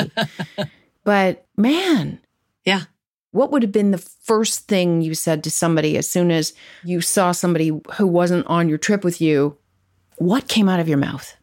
but 1.04 1.46
man, 1.58 2.20
Yeah. 2.66 2.84
what 3.32 3.52
would 3.52 3.62
have 3.64 3.72
been 3.72 3.92
the 3.92 3.98
first 3.98 4.68
thing 4.68 5.02
you 5.02 5.14
said 5.14 5.44
to 5.44 5.52
somebody 5.52 5.98
as 5.98 6.10
soon 6.10 6.32
as 6.32 6.54
you 6.84 7.02
saw 7.02 7.32
somebody 7.32 7.72
who 7.96 8.08
wasn't 8.08 8.46
on 8.48 8.70
your 8.70 8.78
trip 8.78 9.04
with 9.04 9.20
you? 9.22 9.58
What 10.18 10.48
came 10.48 10.70
out 10.70 10.80
of 10.80 10.88
your 10.90 10.98
mouth? 10.98 11.36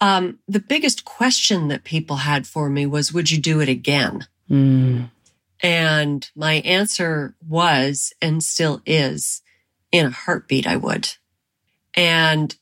Um, 0.00 0.38
the 0.48 0.60
biggest 0.60 1.04
question 1.04 1.68
that 1.68 1.84
people 1.84 2.16
had 2.16 2.46
for 2.46 2.70
me 2.70 2.86
was, 2.86 3.12
would 3.12 3.30
you 3.30 3.38
do 3.38 3.60
it 3.60 3.68
again? 3.68 4.26
Mm. 4.50 5.10
And 5.62 6.30
my 6.34 6.54
answer 6.54 7.34
was 7.46 8.12
and 8.22 8.42
still 8.42 8.80
is 8.86 9.42
in 9.92 10.06
a 10.06 10.10
heartbeat, 10.10 10.66
I 10.66 10.76
would. 10.76 11.08
And, 11.94 12.54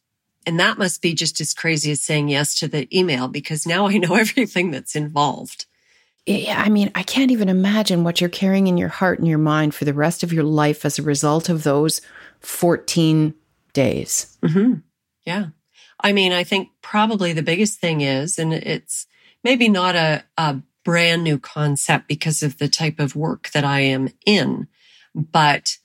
and 0.48 0.58
that 0.58 0.78
must 0.78 1.02
be 1.02 1.12
just 1.12 1.42
as 1.42 1.52
crazy 1.52 1.90
as 1.90 2.00
saying 2.00 2.28
yes 2.30 2.58
to 2.58 2.68
the 2.68 2.88
email 2.98 3.28
because 3.28 3.66
now 3.66 3.86
I 3.86 3.98
know 3.98 4.14
everything 4.14 4.70
that's 4.70 4.96
involved. 4.96 5.66
Yeah, 6.24 6.62
I 6.62 6.70
mean, 6.70 6.90
I 6.94 7.02
can't 7.02 7.30
even 7.30 7.50
imagine 7.50 8.02
what 8.02 8.20
you're 8.20 8.30
carrying 8.30 8.66
in 8.66 8.78
your 8.78 8.88
heart 8.88 9.18
and 9.18 9.28
your 9.28 9.38
mind 9.38 9.74
for 9.74 9.84
the 9.84 9.92
rest 9.92 10.22
of 10.22 10.32
your 10.32 10.44
life 10.44 10.86
as 10.86 10.98
a 10.98 11.02
result 11.02 11.50
of 11.50 11.64
those 11.64 12.00
14 12.40 13.34
days. 13.74 14.38
hmm 14.42 14.76
Yeah. 15.26 15.48
I 16.00 16.12
mean, 16.12 16.32
I 16.32 16.44
think 16.44 16.70
probably 16.80 17.34
the 17.34 17.42
biggest 17.42 17.78
thing 17.78 18.00
is, 18.00 18.38
and 18.38 18.54
it's 18.54 19.06
maybe 19.44 19.68
not 19.68 19.96
a, 19.96 20.24
a 20.38 20.62
brand 20.82 21.24
new 21.24 21.38
concept 21.38 22.08
because 22.08 22.42
of 22.42 22.56
the 22.56 22.68
type 22.68 23.00
of 23.00 23.14
work 23.14 23.50
that 23.50 23.64
I 23.64 23.80
am 23.80 24.08
in, 24.24 24.66
but 25.14 25.76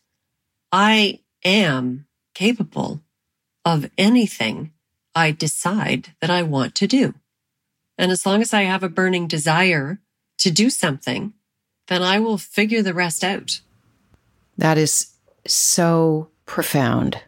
I 0.72 1.20
am 1.43 2.05
capable 2.34 3.03
of 3.66 3.89
anything 3.97 4.72
I 5.16 5.32
decide 5.32 6.14
that 6.20 6.30
I 6.30 6.43
want 6.43 6.76
to 6.76 6.88
do. 6.88 7.14
And 7.97 8.11
as 8.11 8.26
long 8.26 8.41
as 8.41 8.53
I 8.53 8.64
have 8.64 8.84
a 8.84 8.89
burning 8.89 9.28
desire 9.28 9.99
to 10.39 10.51
do 10.51 10.70
something, 10.70 11.34
then 11.88 12.01
I 12.01 12.20
will 12.20 12.38
figure 12.38 12.82
the 12.82 12.93
rest 12.93 13.24
out. 13.24 13.61
That 14.57 14.78
is 14.78 15.14
so 15.45 16.30
profound. 16.45 17.20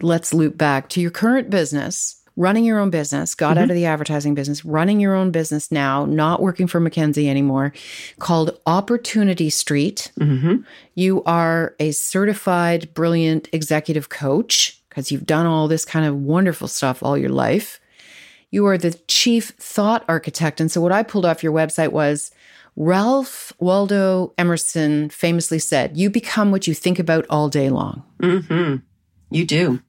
Let's 0.00 0.34
loop 0.34 0.56
back 0.56 0.88
to 0.90 1.00
your 1.00 1.10
current 1.10 1.50
business, 1.50 2.22
running 2.36 2.64
your 2.64 2.78
own 2.78 2.90
business, 2.90 3.34
got 3.34 3.58
out 3.58 3.70
of 3.70 3.76
the 3.76 3.86
advertising 3.86 4.34
business, 4.34 4.64
running 4.64 4.98
your 4.98 5.14
own 5.14 5.30
business 5.30 5.70
now, 5.70 6.04
not 6.04 6.42
working 6.42 6.66
for 6.66 6.80
McKenzie 6.80 7.28
anymore, 7.28 7.72
called 8.18 8.58
Opportunity 8.66 9.50
Street. 9.50 10.10
Mm-hmm. 10.18 10.62
You 10.94 11.22
are 11.24 11.74
a 11.78 11.92
certified, 11.92 12.92
brilliant 12.94 13.48
executive 13.52 14.08
coach 14.08 14.82
because 14.94 15.10
you've 15.10 15.26
done 15.26 15.44
all 15.44 15.66
this 15.66 15.84
kind 15.84 16.06
of 16.06 16.14
wonderful 16.14 16.68
stuff 16.68 17.02
all 17.02 17.18
your 17.18 17.30
life. 17.30 17.80
You 18.52 18.64
are 18.66 18.78
the 18.78 18.92
chief 19.08 19.48
thought 19.58 20.04
architect. 20.06 20.60
And 20.60 20.70
so, 20.70 20.80
what 20.80 20.92
I 20.92 21.02
pulled 21.02 21.26
off 21.26 21.42
your 21.42 21.52
website 21.52 21.90
was 21.90 22.30
Ralph 22.76 23.52
Waldo 23.58 24.32
Emerson 24.38 25.10
famously 25.10 25.58
said, 25.58 25.96
You 25.96 26.10
become 26.10 26.52
what 26.52 26.68
you 26.68 26.74
think 26.74 27.00
about 27.00 27.26
all 27.28 27.48
day 27.48 27.70
long. 27.70 28.04
Mm-hmm. 28.20 28.76
You 29.30 29.44
do. 29.44 29.82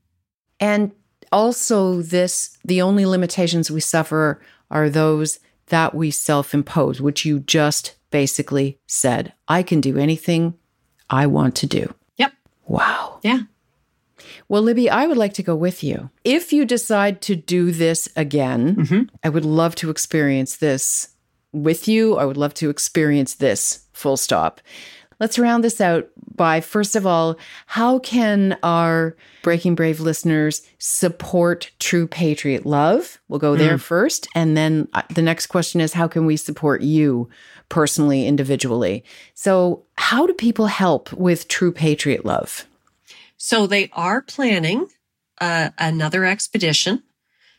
And 0.59 0.91
also, 1.31 2.01
this 2.01 2.57
the 2.65 2.81
only 2.81 3.05
limitations 3.05 3.69
we 3.69 3.81
suffer 3.81 4.41
are 4.71 4.89
those 4.89 5.39
that 5.67 5.93
we 5.93 6.09
self 6.09 6.55
impose, 6.55 6.99
which 6.99 7.25
you 7.25 7.41
just 7.41 7.93
basically 8.09 8.79
said. 8.87 9.33
I 9.47 9.61
can 9.61 9.81
do 9.81 9.99
anything 9.99 10.55
I 11.11 11.27
want 11.27 11.55
to 11.57 11.67
do. 11.67 11.93
Yep. 12.17 12.33
Wow. 12.65 13.19
Yeah. 13.21 13.41
Well, 14.47 14.61
Libby, 14.61 14.89
I 14.89 15.07
would 15.07 15.17
like 15.17 15.33
to 15.33 15.43
go 15.43 15.55
with 15.55 15.83
you. 15.83 16.09
If 16.23 16.53
you 16.53 16.65
decide 16.65 17.21
to 17.23 17.35
do 17.35 17.71
this 17.71 18.07
again, 18.15 18.75
Mm-hmm. 18.75 19.15
I 19.23 19.29
would 19.29 19.45
love 19.45 19.75
to 19.75 19.89
experience 19.89 20.57
this 20.57 21.09
with 21.51 21.87
you. 21.87 22.17
I 22.17 22.25
would 22.25 22.37
love 22.37 22.53
to 22.55 22.69
experience 22.69 23.35
this 23.35 23.85
full 23.93 24.17
stop. 24.17 24.61
Let's 25.19 25.39
round 25.39 25.63
this 25.63 25.79
out 25.79 26.09
by 26.35 26.59
first 26.59 26.95
of 26.95 27.07
all, 27.07 27.37
how 27.67 27.99
can 27.99 28.57
our 28.63 29.15
Breaking 29.43 29.73
Brave 29.73 30.01
listeners 30.01 30.61
support 30.77 31.71
True 31.79 32.05
Patriot 32.07 32.65
Love? 32.65 33.17
We'll 33.29 33.39
go 33.39 33.55
there 33.55 33.77
first. 33.77 34.27
And 34.35 34.57
then 34.57 34.89
uh, 34.93 35.03
the 35.13 35.21
next 35.21 35.47
question 35.47 35.79
is 35.79 35.93
how 35.93 36.07
can 36.09 36.25
we 36.25 36.35
support 36.35 36.81
you 36.81 37.29
personally, 37.69 38.27
individually? 38.27 39.05
So, 39.33 39.85
how 39.97 40.27
do 40.27 40.33
people 40.33 40.67
help 40.67 41.13
with 41.13 41.47
True 41.47 41.71
Patriot 41.71 42.25
Love? 42.25 42.65
So 43.37 43.67
they 43.67 43.89
are 43.93 44.21
planning 44.21 44.87
uh, 45.39 45.69
another 45.77 46.25
expedition. 46.25 47.03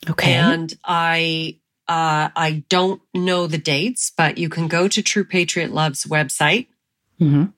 Okay. 0.09 0.35
And 0.35 0.75
I 0.85 1.59
uh, 1.89 2.31
I 2.35 2.65
don't 2.69 3.01
know 3.15 3.47
the 3.47 3.59
dates, 3.59 4.11
but 4.17 4.39
you 4.39 4.49
can 4.49 4.67
go 4.67 4.89
to 4.89 5.03
True 5.03 5.25
Patriot 5.25 5.73
Love's 5.73 6.05
website 6.05 6.67
Mhm. 7.21 7.53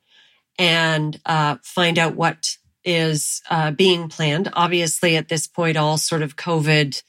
and 0.59 1.21
uh, 1.25 1.57
find 1.62 1.99
out 1.99 2.14
what 2.14 2.57
is 2.85 3.43
uh, 3.51 3.71
being 3.71 4.09
planned. 4.09 4.51
Obviously, 4.53 5.16
at 5.16 5.29
this 5.29 5.47
point, 5.47 5.77
all 5.77 5.97
sort 5.99 6.23
of 6.23 6.37
COVID, 6.37 7.03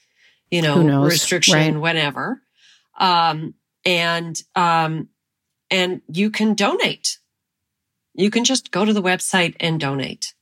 you 0.50 0.62
know, 0.62 0.82
knows, 0.82 1.10
restriction, 1.10 1.54
right. 1.54 1.76
whatever. 1.76 2.40
Um, 2.98 3.54
and 3.84 4.40
um, 4.56 5.08
and 5.70 6.02
you 6.08 6.30
can 6.30 6.54
donate. 6.54 7.18
You 8.14 8.30
can 8.30 8.44
just 8.44 8.70
go 8.70 8.84
to 8.84 8.92
the 8.92 9.02
website 9.02 9.54
and 9.60 9.78
donate. 9.78 10.34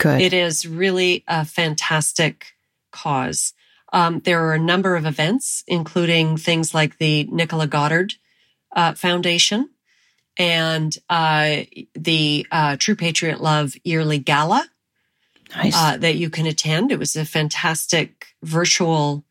Good. 0.00 0.22
It 0.22 0.32
is 0.32 0.66
really 0.66 1.24
a 1.28 1.44
fantastic 1.44 2.54
cause. 2.90 3.52
Um, 3.92 4.20
there 4.20 4.46
are 4.46 4.54
a 4.54 4.58
number 4.58 4.96
of 4.96 5.04
events, 5.04 5.62
including 5.66 6.38
things 6.38 6.72
like 6.72 6.96
the 6.96 7.26
Nichola 7.26 7.68
Goddard 7.68 8.14
uh, 8.74 8.94
Foundation 8.94 9.68
and 10.38 10.96
uh, 11.10 11.64
the 11.94 12.46
uh, 12.50 12.76
True 12.78 12.96
Patriot 12.96 13.42
Love 13.42 13.74
yearly 13.84 14.18
gala 14.18 14.66
nice. 15.54 15.76
uh, 15.76 15.98
that 15.98 16.16
you 16.16 16.30
can 16.30 16.46
attend. 16.46 16.90
It 16.90 16.98
was 16.98 17.14
a 17.14 17.26
fantastic 17.26 18.28
virtual 18.42 19.22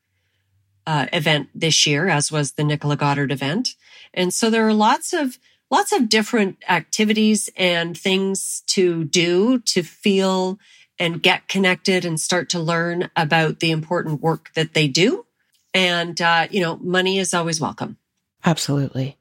uh, 0.86 1.08
event 1.12 1.50
this 1.56 1.88
year, 1.88 2.10
as 2.10 2.32
was 2.32 2.52
the 2.52 2.64
Nichola 2.64 2.96
Goddard 2.96 3.32
event. 3.32 3.70
And 4.14 4.32
so 4.32 4.52
there 4.52 4.68
are 4.68 4.74
lots 4.74 5.14
of 5.14 5.40
lots 5.70 5.92
of 5.92 6.10
different 6.10 6.58
activities 6.68 7.50
and 7.56 7.98
things 7.98 8.64
to 8.68 9.04
do 9.06 9.60
to 9.60 9.84
feel 9.84 10.60
and 10.98 11.24
get 11.24 11.48
connected 11.48 12.06
and 12.06 12.20
start 12.20 12.50
to 12.50 12.60
learn 12.60 13.10
about 13.16 13.60
the 13.60 13.72
important 13.72 14.22
work 14.22 14.52
that 14.56 14.74
they 14.74 14.88
do. 14.88 15.26
And 15.74 16.20
uh, 16.20 16.48
you 16.50 16.62
know, 16.62 16.78
money 16.78 17.20
is 17.20 17.34
always 17.34 17.62
welcome. 17.62 17.98
Absolutely. 18.46 19.18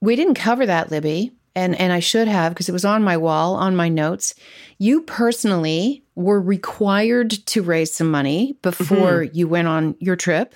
We 0.00 0.16
didn't 0.16 0.34
cover 0.34 0.66
that, 0.66 0.90
Libby, 0.90 1.32
and 1.54 1.78
and 1.78 1.92
I 1.92 2.00
should 2.00 2.28
have 2.28 2.52
because 2.52 2.68
it 2.68 2.72
was 2.72 2.84
on 2.84 3.02
my 3.02 3.16
wall 3.16 3.54
on 3.54 3.76
my 3.76 3.88
notes. 3.88 4.34
You 4.78 5.02
personally 5.02 6.04
were 6.14 6.40
required 6.40 7.30
to 7.30 7.62
raise 7.62 7.92
some 7.92 8.10
money 8.10 8.56
before 8.62 9.22
you 9.22 9.48
went 9.48 9.68
on 9.68 9.96
your 9.98 10.16
trip, 10.16 10.54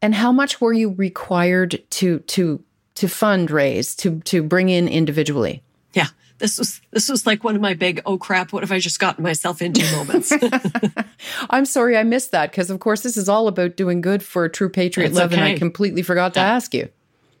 and 0.00 0.14
how 0.14 0.32
much 0.32 0.60
were 0.60 0.72
you 0.72 0.90
required 0.94 1.82
to 1.90 2.20
to 2.20 2.62
to 2.96 3.06
fundraise 3.06 3.96
to 3.98 4.20
to 4.20 4.42
bring 4.42 4.68
in 4.68 4.88
individually? 4.88 5.62
Yeah. 5.94 6.08
This 6.38 6.58
was 6.58 6.82
this 6.90 7.08
was 7.08 7.26
like 7.26 7.44
one 7.44 7.54
of 7.54 7.62
my 7.62 7.72
big 7.72 8.02
oh 8.04 8.18
crap 8.18 8.52
what 8.52 8.62
have 8.62 8.70
I 8.72 8.78
just 8.78 8.98
gotten 9.00 9.22
myself 9.22 9.62
into 9.62 9.82
moments. 9.96 10.32
I'm 11.50 11.64
sorry 11.64 11.96
I 11.96 12.02
missed 12.02 12.32
that 12.32 12.50
because 12.50 12.70
of 12.70 12.80
course 12.80 13.00
this 13.02 13.16
is 13.16 13.28
all 13.28 13.48
about 13.48 13.76
doing 13.76 14.00
good 14.00 14.22
for 14.22 14.48
True 14.48 14.68
Patriot 14.68 15.12
Love, 15.12 15.32
and 15.32 15.40
I 15.40 15.56
completely 15.56 16.02
forgot 16.02 16.34
to 16.34 16.40
ask 16.40 16.74
you. 16.74 16.88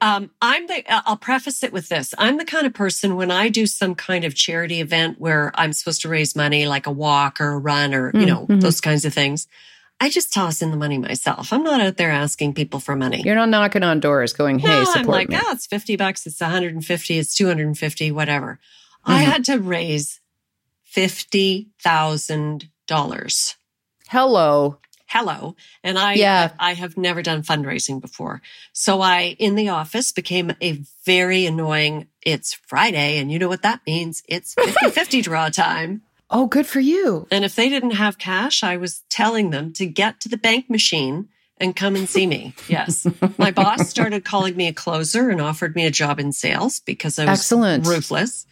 Um, 0.00 0.30
I'm 0.42 0.66
the, 0.66 0.84
I'll 1.08 1.16
preface 1.16 1.62
it 1.62 1.72
with 1.72 1.88
this. 1.88 2.14
I'm 2.18 2.36
the 2.36 2.44
kind 2.44 2.66
of 2.66 2.74
person 2.74 3.16
when 3.16 3.30
I 3.30 3.48
do 3.48 3.66
some 3.66 3.94
kind 3.94 4.24
of 4.24 4.34
charity 4.34 4.82
event 4.82 5.18
where 5.18 5.50
I'm 5.54 5.72
supposed 5.72 6.02
to 6.02 6.08
raise 6.10 6.36
money, 6.36 6.66
like 6.66 6.86
a 6.86 6.90
walk 6.90 7.40
or 7.40 7.52
a 7.52 7.58
run 7.58 7.94
or, 7.94 8.10
you 8.12 8.26
know, 8.26 8.46
Mhm. 8.46 8.60
those 8.60 8.82
kinds 8.82 9.06
of 9.06 9.14
things. 9.14 9.48
I 9.98 10.10
just 10.10 10.32
toss 10.32 10.60
in 10.62 10.70
the 10.70 10.76
money 10.76 10.98
myself. 10.98 11.52
I'm 11.52 11.62
not 11.62 11.80
out 11.80 11.96
there 11.96 12.10
asking 12.10 12.54
people 12.54 12.80
for 12.80 12.94
money. 12.94 13.22
You're 13.24 13.34
not 13.34 13.48
knocking 13.48 13.82
on 13.82 13.98
doors 14.00 14.34
going, 14.34 14.58
"Hey, 14.58 14.68
no, 14.68 14.84
support 14.84 15.06
I'm 15.06 15.10
like, 15.10 15.28
me." 15.30 15.38
oh, 15.40 15.52
it's 15.52 15.66
50 15.66 15.96
bucks. 15.96 16.26
It's 16.26 16.40
150. 16.40 17.18
It's 17.18 17.34
250, 17.34 18.10
whatever. 18.12 18.58
I 19.04 19.22
Mhm. 19.22 19.26
had 19.26 19.44
to 19.46 19.58
raise 19.58 20.20
$50,000. 20.84 23.56
Hello. 24.08 24.78
Hello. 25.08 25.54
And 25.84 25.98
I, 25.98 26.14
Yeah. 26.14 26.50
I 26.58 26.74
have 26.74 26.96
never 26.96 27.22
done 27.22 27.42
fundraising 27.42 28.00
before. 28.00 28.42
So 28.72 29.00
I, 29.00 29.36
in 29.38 29.54
the 29.54 29.68
office, 29.68 30.10
became 30.12 30.52
a 30.60 30.82
very 31.04 31.46
annoying, 31.46 32.08
it's 32.22 32.54
Friday. 32.66 33.18
And 33.18 33.30
you 33.30 33.38
know 33.38 33.48
what 33.48 33.62
that 33.62 33.80
means? 33.86 34.22
It's 34.28 34.54
50 34.54 34.90
50 34.90 35.22
draw 35.22 35.48
time. 35.48 36.02
Oh, 36.30 36.46
good 36.46 36.66
for 36.66 36.80
you. 36.80 37.26
And 37.30 37.44
if 37.44 37.54
they 37.54 37.68
didn't 37.68 37.92
have 37.92 38.18
cash, 38.18 38.62
I 38.62 38.76
was 38.76 39.02
telling 39.08 39.50
them 39.50 39.72
to 39.74 39.86
get 39.86 40.20
to 40.20 40.28
the 40.28 40.36
bank 40.36 40.68
machine 40.68 41.28
and 41.58 41.74
come 41.74 41.94
and 41.96 42.08
see 42.08 42.26
me. 42.26 42.54
Yes. 42.68 43.06
My 43.38 43.50
boss 43.52 43.88
started 43.88 44.24
calling 44.24 44.56
me 44.56 44.66
a 44.66 44.72
closer 44.72 45.30
and 45.30 45.40
offered 45.40 45.74
me 45.76 45.86
a 45.86 45.90
job 45.90 46.18
in 46.18 46.32
sales 46.32 46.80
because 46.80 47.18
I 47.18 47.26
was 47.26 47.40
Excellent. 47.40 47.86
ruthless. 47.86 48.44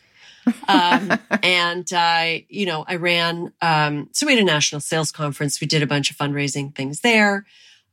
um, 0.69 1.19
and 1.43 1.87
I, 1.93 2.47
you 2.49 2.67
know, 2.67 2.85
I 2.87 2.97
ran. 2.97 3.53
Um, 3.61 4.09
so 4.13 4.27
we 4.27 4.35
had 4.35 4.43
a 4.43 4.45
national 4.47 4.81
sales 4.81 5.11
conference. 5.11 5.61
We 5.61 5.67
did 5.67 5.83
a 5.83 5.87
bunch 5.87 6.11
of 6.11 6.17
fundraising 6.17 6.75
things 6.75 7.01
there. 7.01 7.45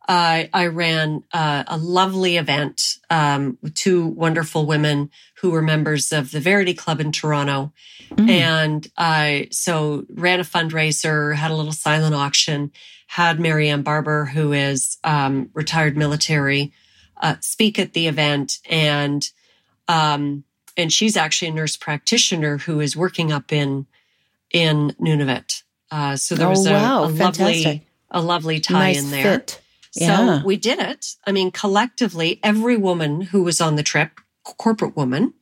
I 0.08 0.50
I 0.54 0.68
ran 0.68 1.24
uh, 1.34 1.64
a 1.68 1.78
lovely 1.78 2.38
event 2.38 2.98
um, 3.10 3.58
with 3.62 3.76
two 3.76 4.08
wonderful 4.08 4.66
women 4.66 5.10
who 5.42 5.52
were 5.52 5.62
members 5.62 6.12
of 6.12 6.32
the 6.32 6.40
Verity 6.40 6.74
Club 6.74 7.00
in 7.00 7.12
Toronto, 7.12 7.72
Mm. 8.12 8.30
and 8.30 8.88
I 8.98 9.48
so 9.52 10.06
ran 10.14 10.42
a 10.42 10.44
fundraiser, 10.44 11.34
had 11.36 11.50
a 11.50 11.56
little 11.56 11.72
silent 11.72 12.14
auction, 12.14 12.72
had 13.08 13.40
Marianne 13.40 13.84
Barber, 13.84 14.26
who 14.26 14.52
is 14.52 14.98
um, 15.06 15.50
retired 15.54 15.96
military, 15.96 16.74
uh, 17.22 17.36
speak 17.40 17.80
at 17.80 17.94
the 17.94 18.08
event, 18.08 18.60
and 18.70 19.30
um, 19.88 20.44
and 20.76 20.92
she's 20.92 21.16
actually 21.16 21.50
a 21.50 21.54
nurse 21.54 21.78
practitioner 21.78 22.58
who 22.58 22.82
is 22.82 22.98
working 22.98 23.32
up 23.32 23.54
in 23.54 23.86
in 24.52 24.94
Nunavut. 25.00 25.64
Uh, 25.90 26.16
so 26.18 26.36
there 26.36 26.48
Oh, 26.48 26.52
was 26.52 26.66
a, 26.66 26.72
wow. 26.74 27.04
a 27.04 27.10
Fantastic. 27.10 27.40
lovely 27.66 27.88
a 28.10 28.22
lovely 28.22 28.60
tie 28.60 28.74
nice 28.92 29.04
in 29.04 29.12
there. 29.12 29.24
fit. 29.40 29.61
Yeah. 29.96 30.40
So 30.40 30.46
we 30.46 30.58
did 30.58 30.80
it. 30.80 31.16
I 31.28 31.32
mean, 31.32 31.52
collectively, 31.52 32.40
every 32.44 32.78
woman 32.78 33.22
who 33.22 33.44
was 33.44 33.60
on 33.62 33.76
the 33.76 33.84
trip, 33.84 34.22
corporate 34.44 34.96
woman, 34.96 35.34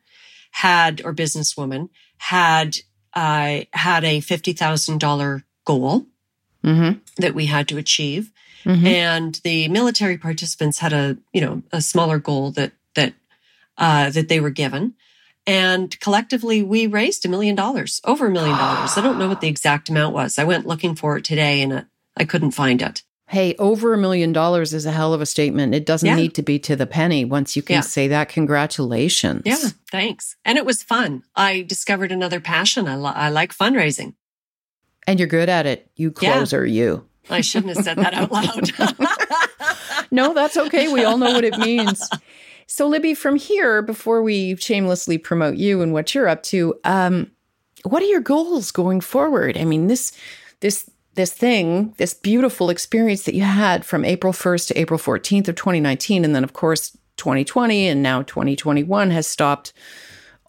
had 0.52 1.02
or 1.06 1.14
businesswoman 1.14 1.89
had 2.18 2.78
uh, 3.14 3.62
had 3.74 4.04
a 4.04 4.20
fifty 4.20 4.54
thousand 4.54 5.00
dollar 5.00 5.43
goal 5.66 6.06
Mm-hmm. 6.64 7.00
that 7.22 7.34
we 7.34 7.45
had 7.45 7.70
to 7.70 7.78
achieve, 7.78 8.32
Mhm. 8.66 8.86
and 8.86 9.36
the 9.45 9.70
military 9.70 10.18
participants 10.18 10.80
had 10.80 10.91
a 10.91 11.18
you 11.32 11.39
know 11.39 11.62
a 11.72 11.82
smaller 11.82 12.20
goal 12.20 12.52
that 12.52 12.74
that 12.95 13.14
uh, 13.78 14.10
that 14.10 14.28
they 14.28 14.41
were 14.41 14.50
given. 14.50 14.93
And 15.47 15.97
collectively, 16.02 16.62
we 16.62 16.86
raised 16.86 17.26
a 17.26 17.30
million 17.30 17.56
dollars, 17.56 18.02
over 18.04 18.28
a 18.28 18.32
million 18.32 18.58
dollars. 18.58 18.97
I 18.97 19.02
don't 19.02 19.18
know 19.18 19.30
what 19.30 19.39
the 19.39 19.47
exact 19.47 19.88
amount 19.89 20.14
was. 20.14 20.38
I 20.38 20.43
went 20.43 20.68
looking 20.68 20.95
for 20.95 21.18
it 21.18 21.24
today 21.24 21.62
and 21.62 21.72
uh, 21.74 21.82
I 22.18 22.26
couldn't 22.26 22.52
find 22.52 22.82
it. 22.82 23.04
Hey, 23.30 23.53
over 23.59 23.93
a 23.93 23.97
million 23.97 24.34
dollars 24.34 24.73
is 24.73 24.86
a 24.88 24.91
hell 24.91 25.13
of 25.13 25.21
a 25.21 25.25
statement. 25.25 25.75
It 25.75 25.86
doesn't 25.86 26.07
Yeah. 26.07 26.15
need 26.15 26.34
to 26.34 26.41
be 26.41 26.57
to 26.59 26.75
the 26.75 26.88
penny. 26.88 27.23
Once 27.25 27.55
you 27.55 27.61
can 27.61 27.75
Yeah. 27.75 27.82
say 27.82 28.07
that, 28.07 28.27
congratulations. 28.30 29.43
Yeah, 29.45 29.69
thanks. 29.91 30.36
And 30.43 30.57
it 30.57 30.65
was 30.65 30.82
fun. 30.82 31.21
I 31.36 31.61
discovered 31.61 32.11
another 32.11 32.39
passion. 32.39 32.88
I, 32.88 32.95
li- 32.95 33.13
I 33.15 33.30
like 33.30 33.55
fundraising. 33.55 34.15
And 35.05 35.19
you're 35.19 35.27
good 35.27 35.47
at 35.49 35.65
it. 35.67 35.89
You 35.95 36.11
Yeah. 36.21 36.34
closer, 36.38 36.65
you. 36.65 37.05
I 37.30 37.41
shouldn't 37.41 37.75
have 37.75 37.86
said 37.86 37.97
that 37.97 38.13
out 38.15 38.32
loud. 38.32 38.71
No, 40.11 40.34
that's 40.34 40.57
okay. 40.57 40.91
We 40.91 41.03
all 41.03 41.19
know 41.19 41.32
what 41.34 41.43
it 41.43 41.55
means. 41.59 42.09
So, 42.65 42.88
Libby, 42.88 43.13
from 43.13 43.36
here, 43.36 43.84
before 43.84 44.23
we 44.23 44.55
shamelessly 44.55 45.19
promote 45.19 45.55
you 45.57 45.84
and 45.84 45.93
what 45.93 46.15
you're 46.15 46.27
up 46.27 46.41
to, 46.43 46.73
um, 46.84 47.30
what 47.84 48.01
are 48.01 48.07
your 48.07 48.19
goals 48.21 48.71
going 48.71 49.01
forward? 49.01 49.55
I 49.55 49.65
mean, 49.65 49.86
this, 49.86 50.11
this, 50.61 50.88
this 51.20 51.34
thing, 51.34 51.93
this 51.97 52.13
beautiful 52.13 52.70
experience 52.70 53.24
that 53.24 53.36
you 53.36 53.43
had 53.43 53.86
from 53.86 54.05
April 54.05 54.32
1st 54.32 54.67
to 54.67 54.80
April 54.80 54.97
14th 54.97 55.49
of 55.49 55.55
2019, 55.55 56.24
and 56.24 56.34
then 56.34 56.45
of 56.45 56.53
course 56.53 56.97
2020 57.17 57.89
and 57.89 58.01
now 58.01 58.22
2021 58.22 59.11
has 59.11 59.28
stopped 59.28 59.74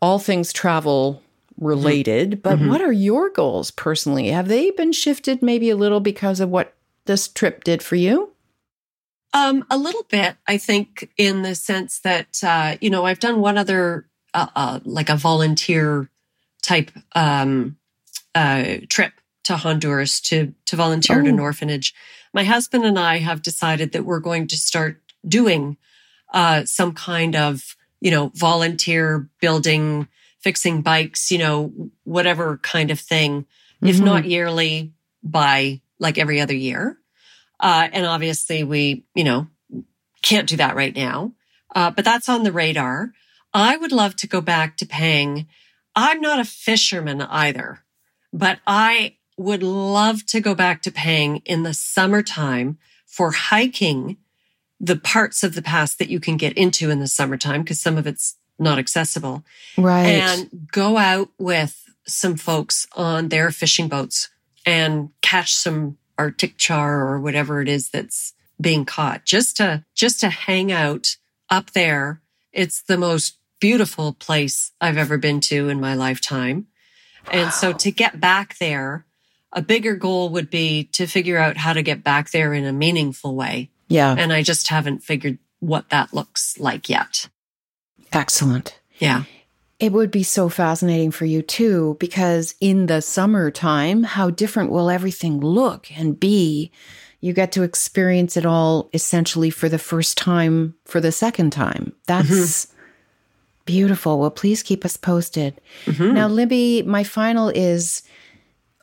all 0.01 0.21
things 0.21 0.53
travel 0.53 1.23
related. 1.59 2.41
But 2.41 2.61
what 2.61 2.81
are 2.81 2.93
your 2.93 3.31
goals 3.31 3.73
personally? 3.73 4.29
Have 4.29 4.47
they 4.47 4.71
been 4.71 4.93
shifted 4.93 5.43
maybe 5.43 5.71
a 5.71 5.77
little 5.77 5.99
because 5.99 6.39
of 6.39 6.49
what 6.49 6.75
this 7.05 7.27
trip 7.27 7.65
did 7.65 7.83
for 7.83 7.97
you? 7.97 8.33
Um, 9.35 9.65
a 9.71 9.77
little 9.77 10.05
bit, 10.09 10.37
I 10.47 10.57
think, 10.57 11.11
in 11.17 11.43
the 11.43 11.57
sense 11.57 11.99
that 12.01 12.39
uh, 12.45 12.77
you 12.81 12.91
know 12.91 13.05
I've 13.05 13.21
done 13.21 13.41
one 13.41 13.59
other 13.59 14.07
uh, 14.35 14.47
uh, 14.55 14.81
like 14.85 15.09
a 15.09 15.17
volunteer 15.17 16.09
type 16.63 16.93
um, 17.15 17.77
uh, 18.35 18.77
trip 18.89 19.20
to 19.45 19.57
Honduras 19.57 20.21
to 20.23 20.55
to 20.67 20.77
volunteer 20.77 21.19
oh. 21.19 21.21
at 21.21 21.27
an 21.27 21.41
oh. 21.41 21.45
orphanage. 21.45 21.95
My 22.33 22.45
husband 22.45 22.85
and 22.85 22.99
I 22.99 23.19
have 23.19 23.43
decided 23.43 23.93
that 23.93 24.05
we're 24.05 24.21
going 24.21 24.47
to 24.49 24.57
start 24.57 25.01
doing 25.27 25.77
uh, 26.33 26.65
some 26.65 26.93
kind 26.93 27.37
of 27.37 27.77
you 28.01 28.11
know 28.11 28.31
volunteer 28.35 29.29
building, 29.41 30.09
fixing 30.41 30.83
bikes, 30.83 31.31
you 31.31 31.39
know 31.39 31.73
whatever 32.05 32.59
kind 32.59 32.91
of 32.91 33.01
thing, 33.01 33.43
mm-hmm. 33.43 33.87
if 33.89 34.01
not 34.01 34.25
yearly, 34.25 34.93
by 35.23 35.81
like 35.99 36.19
every 36.19 36.41
other 36.41 36.55
year. 36.55 36.99
Uh, 37.59 37.89
and 37.93 38.07
obviously, 38.07 38.65
we 38.65 39.05
you 39.15 39.25
know 39.25 39.49
can't 40.23 40.49
do 40.49 40.57
that 40.57 40.77
right 40.77 40.95
now, 40.95 41.33
uh, 41.75 41.91
but 41.91 42.05
that's 42.05 42.29
on 42.29 42.43
the 42.43 42.53
radar. 42.53 43.13
I 43.53 43.77
would 43.77 43.93
love 43.93 44.15
to 44.17 44.29
go 44.29 44.41
back 44.41 44.77
to 44.77 44.87
Pang. 44.87 45.47
I'm 45.97 46.21
not 46.21 46.39
a 46.39 46.45
fisherman 46.45 47.21
either, 47.21 47.81
but 48.33 48.61
I 48.65 49.17
would 49.41 49.63
love 49.63 50.27
to 50.27 50.39
go 50.39 50.55
back 50.55 50.83
to 50.83 50.91
Pang 50.91 51.39
in 51.47 51.63
the 51.63 51.73
summertime 51.73 52.77
for 53.07 53.31
hiking 53.31 54.19
the 54.79 54.97
parts 54.97 55.43
of 55.43 55.55
the 55.55 55.63
pass 55.63 55.95
that 55.95 56.11
you 56.11 56.21
can 56.21 56.37
get 56.37 56.53
into 56.59 56.91
in 56.91 57.01
the 57.01 57.09
summertime 57.09 57.63
because 57.63 57.81
some 57.81 57.97
of 57.97 58.07
it's 58.07 58.37
not 58.59 58.79
accessible. 58.79 59.43
Right. 59.79 60.07
And 60.07 60.69
go 60.71 60.99
out 60.99 61.31
with 61.39 61.89
some 62.07 62.37
folks 62.37 62.87
on 62.95 63.31
their 63.31 63.51
fishing 63.51 63.89
boats 63.89 64.29
and 64.67 65.09
catch 65.23 65.55
some 65.55 65.97
arctic 66.19 66.59
char 66.59 67.01
or 67.01 67.19
whatever 67.19 67.63
it 67.63 67.69
is 67.69 67.89
that's 67.89 68.35
being 68.61 68.85
caught 68.85 69.25
just 69.25 69.57
to 69.57 69.83
just 69.95 70.21
to 70.21 70.29
hang 70.29 70.71
out 70.71 71.17
up 71.49 71.71
there. 71.71 72.21
It's 72.53 72.83
the 72.83 72.99
most 72.99 73.39
beautiful 73.59 74.13
place 74.13 74.73
I've 74.83 74.99
ever 74.99 75.17
been 75.17 75.41
to 75.43 75.71
in 75.71 75.81
my 75.81 75.95
lifetime. 75.95 76.67
Wow. 77.27 77.33
And 77.33 77.53
so 77.53 77.73
to 77.73 77.91
get 77.91 78.21
back 78.21 78.59
there, 78.59 79.07
a 79.53 79.63
bigger 79.63 79.97
goal 79.97 80.29
would 80.31 80.51
be 80.51 80.85
to 80.93 81.07
figure 81.07 81.39
out 81.39 81.57
how 81.57 81.73
to 81.73 81.83
get 81.83 82.05
back 82.05 82.31
there 82.31 82.55
in 82.55 82.65
a 82.65 82.73
meaningful 82.73 83.35
way. 83.35 83.71
Yeah. 83.89 84.15
And 84.17 84.33
I 84.33 84.43
just 84.43 84.69
haven't 84.69 85.03
figured 85.03 85.39
what 85.59 85.89
that 85.91 86.15
looks 86.15 86.59
like 86.59 86.89
yet. 86.89 87.29
Excellent. 88.13 88.79
Yeah. 88.99 89.25
It 89.79 89.93
would 89.93 90.11
be 90.11 90.23
so 90.23 90.49
fascinating 90.49 91.11
for 91.11 91.25
you 91.25 91.43
too, 91.43 91.97
because 91.99 92.55
in 92.61 92.87
the 92.87 93.01
summertime, 93.01 94.03
how 94.03 94.31
different 94.31 94.71
will 94.71 94.91
everything 94.91 95.41
look 95.41 95.91
and 95.97 96.21
be? 96.21 96.71
You 97.21 97.33
get 97.33 97.53
to 97.53 97.63
experience 97.63 98.37
it 98.37 98.47
all 98.47 98.89
essentially 98.93 99.51
for 99.51 99.69
the 99.69 99.79
first 99.79 100.17
time 100.17 100.75
for 100.85 101.01
the 101.01 101.13
second 101.13 101.51
time. 101.51 101.93
That's 102.07 102.67
mm-hmm. 102.67 102.77
Beautiful. 103.67 104.19
Well, 104.19 104.31
please 104.31 104.65
keep 104.65 104.85
us 104.85 104.97
posted. 104.97 105.61
Mm-hmm. 105.85 106.15
Now, 106.15 106.27
Libby, 106.27 106.83
my 106.83 107.05
final 107.05 107.51
is 107.51 108.03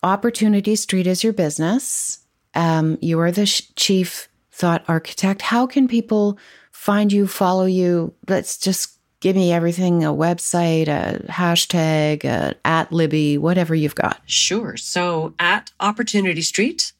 Opportunity 0.07 0.75
Street 0.77 1.05
is 1.05 1.21
your 1.21 1.33
business. 1.33 2.19
Um, 2.55 2.97
you 3.01 3.19
are 3.19 3.31
the 3.31 3.45
sh- 3.45 3.63
chief 3.75 4.29
thought 4.51 4.85
architect. 4.87 5.41
How 5.41 5.67
can 5.67 5.89
people 5.89 6.39
find 6.71 7.11
you, 7.11 7.27
follow 7.27 7.65
you? 7.65 8.13
Let's 8.25 8.57
just 8.57 8.97
give 9.19 9.35
me 9.35 9.51
everything 9.51 10.05
a 10.05 10.13
website, 10.13 10.87
a 10.87 11.25
hashtag, 11.29 12.23
a, 12.23 12.55
at 12.63 12.93
Libby, 12.93 13.37
whatever 13.37 13.75
you've 13.75 13.95
got. 13.95 14.21
Sure. 14.25 14.77
So 14.77 15.33
at 15.39 15.71
Opportunity 15.81 16.41
Street 16.41 16.93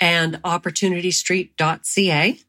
and 0.00 0.42
opportunitystreet.ca. 0.42 2.40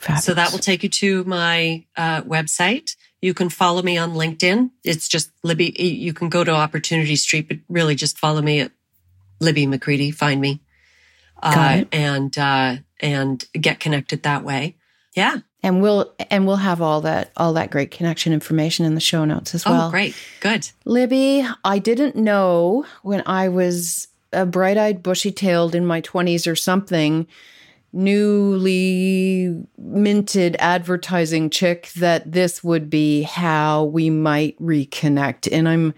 Fabulous. 0.00 0.24
So 0.24 0.34
that 0.34 0.52
will 0.52 0.58
take 0.58 0.82
you 0.82 0.90
to 0.90 1.24
my 1.24 1.86
uh, 1.96 2.20
website. 2.22 2.94
You 3.22 3.32
can 3.32 3.48
follow 3.48 3.80
me 3.80 3.96
on 3.96 4.12
LinkedIn. 4.12 4.70
It's 4.84 5.08
just 5.08 5.30
Libby. 5.42 5.74
You 5.78 6.12
can 6.12 6.28
go 6.28 6.44
to 6.44 6.50
Opportunity 6.50 7.16
Street, 7.16 7.48
but 7.48 7.56
really 7.70 7.94
just 7.94 8.18
follow 8.18 8.42
me 8.42 8.60
at 8.60 8.72
Libby 9.44 9.66
McCready. 9.66 10.10
Find 10.10 10.40
me, 10.40 10.60
uh, 11.42 11.84
and 11.92 12.36
uh, 12.36 12.76
and 13.00 13.44
get 13.52 13.80
connected 13.80 14.22
that 14.22 14.44
way. 14.44 14.76
Yeah, 15.14 15.38
and 15.62 15.80
we'll 15.80 16.12
and 16.30 16.46
we'll 16.46 16.56
have 16.56 16.82
all 16.82 17.02
that 17.02 17.30
all 17.36 17.52
that 17.54 17.70
great 17.70 17.90
connection 17.90 18.32
information 18.32 18.84
in 18.84 18.94
the 18.94 19.00
show 19.00 19.24
notes 19.24 19.54
as 19.54 19.64
oh, 19.66 19.70
well. 19.70 19.88
Oh, 19.88 19.90
great, 19.90 20.16
good. 20.40 20.68
Libby, 20.84 21.46
I 21.64 21.78
didn't 21.78 22.16
know 22.16 22.84
when 23.02 23.22
I 23.26 23.48
was 23.48 24.08
a 24.32 24.44
bright-eyed, 24.44 25.02
bushy-tailed 25.02 25.74
in 25.74 25.86
my 25.86 26.00
twenties 26.00 26.46
or 26.46 26.56
something 26.56 27.26
newly 27.94 29.64
minted 29.78 30.56
advertising 30.58 31.48
chick 31.48 31.92
that 31.94 32.32
this 32.32 32.64
would 32.64 32.90
be 32.90 33.22
how 33.22 33.84
we 33.84 34.10
might 34.10 34.60
reconnect 34.60 35.48
and 35.52 35.68
i'm 35.68 35.94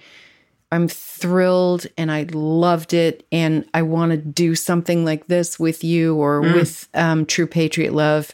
i'm 0.77 0.89
thrilled 0.89 1.87
and 1.99 2.11
i 2.13 2.23
loved 2.33 2.95
it 2.95 3.27
and 3.33 3.65
i 3.75 3.83
want 3.83 4.11
to 4.11 4.17
do 4.17 4.55
something 4.55 5.05
like 5.05 5.27
this 5.27 5.59
with 5.59 5.83
you 5.83 6.15
or 6.17 6.43
mm. 6.43 6.55
with 6.55 6.89
um, 6.95 7.27
true 7.27 7.47
patriot 7.47 7.93
love 7.93 8.33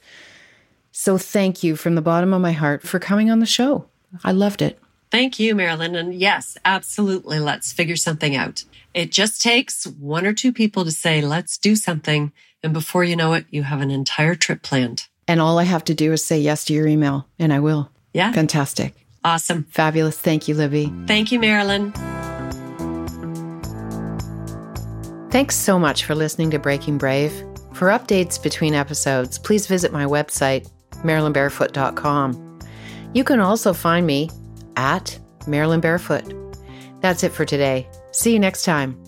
so 0.91 1.17
thank 1.17 1.63
you 1.63 1.75
from 1.75 1.95
the 1.95 2.03
bottom 2.03 2.35
of 2.35 2.41
my 2.41 2.53
heart 2.53 2.83
for 2.83 2.99
coming 2.99 3.31
on 3.31 3.41
the 3.41 3.47
show 3.47 3.87
i 4.25 4.33
loved 4.33 4.61
it 4.61 4.79
thank 5.11 5.39
you 5.39 5.55
marilyn 5.55 5.95
and 5.95 6.15
yes 6.15 6.59
absolutely 6.65 7.39
let's 7.39 7.73
figure 7.73 7.97
something 7.97 8.37
out 8.37 8.65
it 8.93 9.11
just 9.11 9.41
takes 9.41 9.87
one 9.87 10.27
or 10.27 10.35
two 10.35 10.53
people 10.53 10.85
to 10.85 10.91
say 10.91 11.23
let's 11.23 11.57
do 11.57 11.75
something 11.75 12.31
and 12.63 12.73
before 12.73 13.05
you 13.05 13.17
know 13.17 13.33
it, 13.33 13.47
you 13.51 13.65
have 13.65 13.81
an 13.81 13.91
entire 13.91 14.35
trip 14.35 14.63
planned. 14.63 15.09
And 15.27 15.41
all 15.41 15.59
I 15.59 15.65
have 15.65 15.85
to 15.85 15.95
do 15.95 16.13
is 16.13 16.25
say 16.25 16.39
yes 16.39 16.65
to 16.67 16.73
your 16.73 16.87
email, 16.87 17.27
and 17.39 17.53
I 17.53 17.61
will. 17.61 17.91
Yeah. 18.13 18.33
Fantastic. 18.33 18.95
Awesome. 19.25 19.65
Fabulous. 19.71 20.19
Thank 20.19 20.49
you, 20.49 20.55
Libby. 20.55 20.93
Thank 21.07 21.33
you, 21.33 21.39
Marilyn. 21.39 21.93
Thanks 25.33 25.57
so 25.57 25.79
much 25.79 26.05
for 26.05 26.15
listening 26.15 26.51
to 26.51 26.59
Breaking 26.59 26.99
Brave. 26.99 27.33
For 27.73 27.89
updates 27.89 28.41
between 28.41 28.75
episodes, 28.75 29.39
please 29.39 29.67
visit 29.67 29.91
my 29.91 30.05
website, 30.05 30.71
marilynbarefoot.com. 30.97 32.61
You 33.15 33.25
can 33.25 33.41
also 33.41 33.73
find 33.73 34.07
me 34.07 34.29
at 34.77 35.19
Marilyn 35.47 35.81
Barefoot. 35.81 36.35
That's 37.01 37.25
it 37.25 37.33
for 37.33 37.47
today. 37.47 37.89
See 38.11 38.35
you 38.35 38.39
next 38.39 38.65
time. 38.65 39.02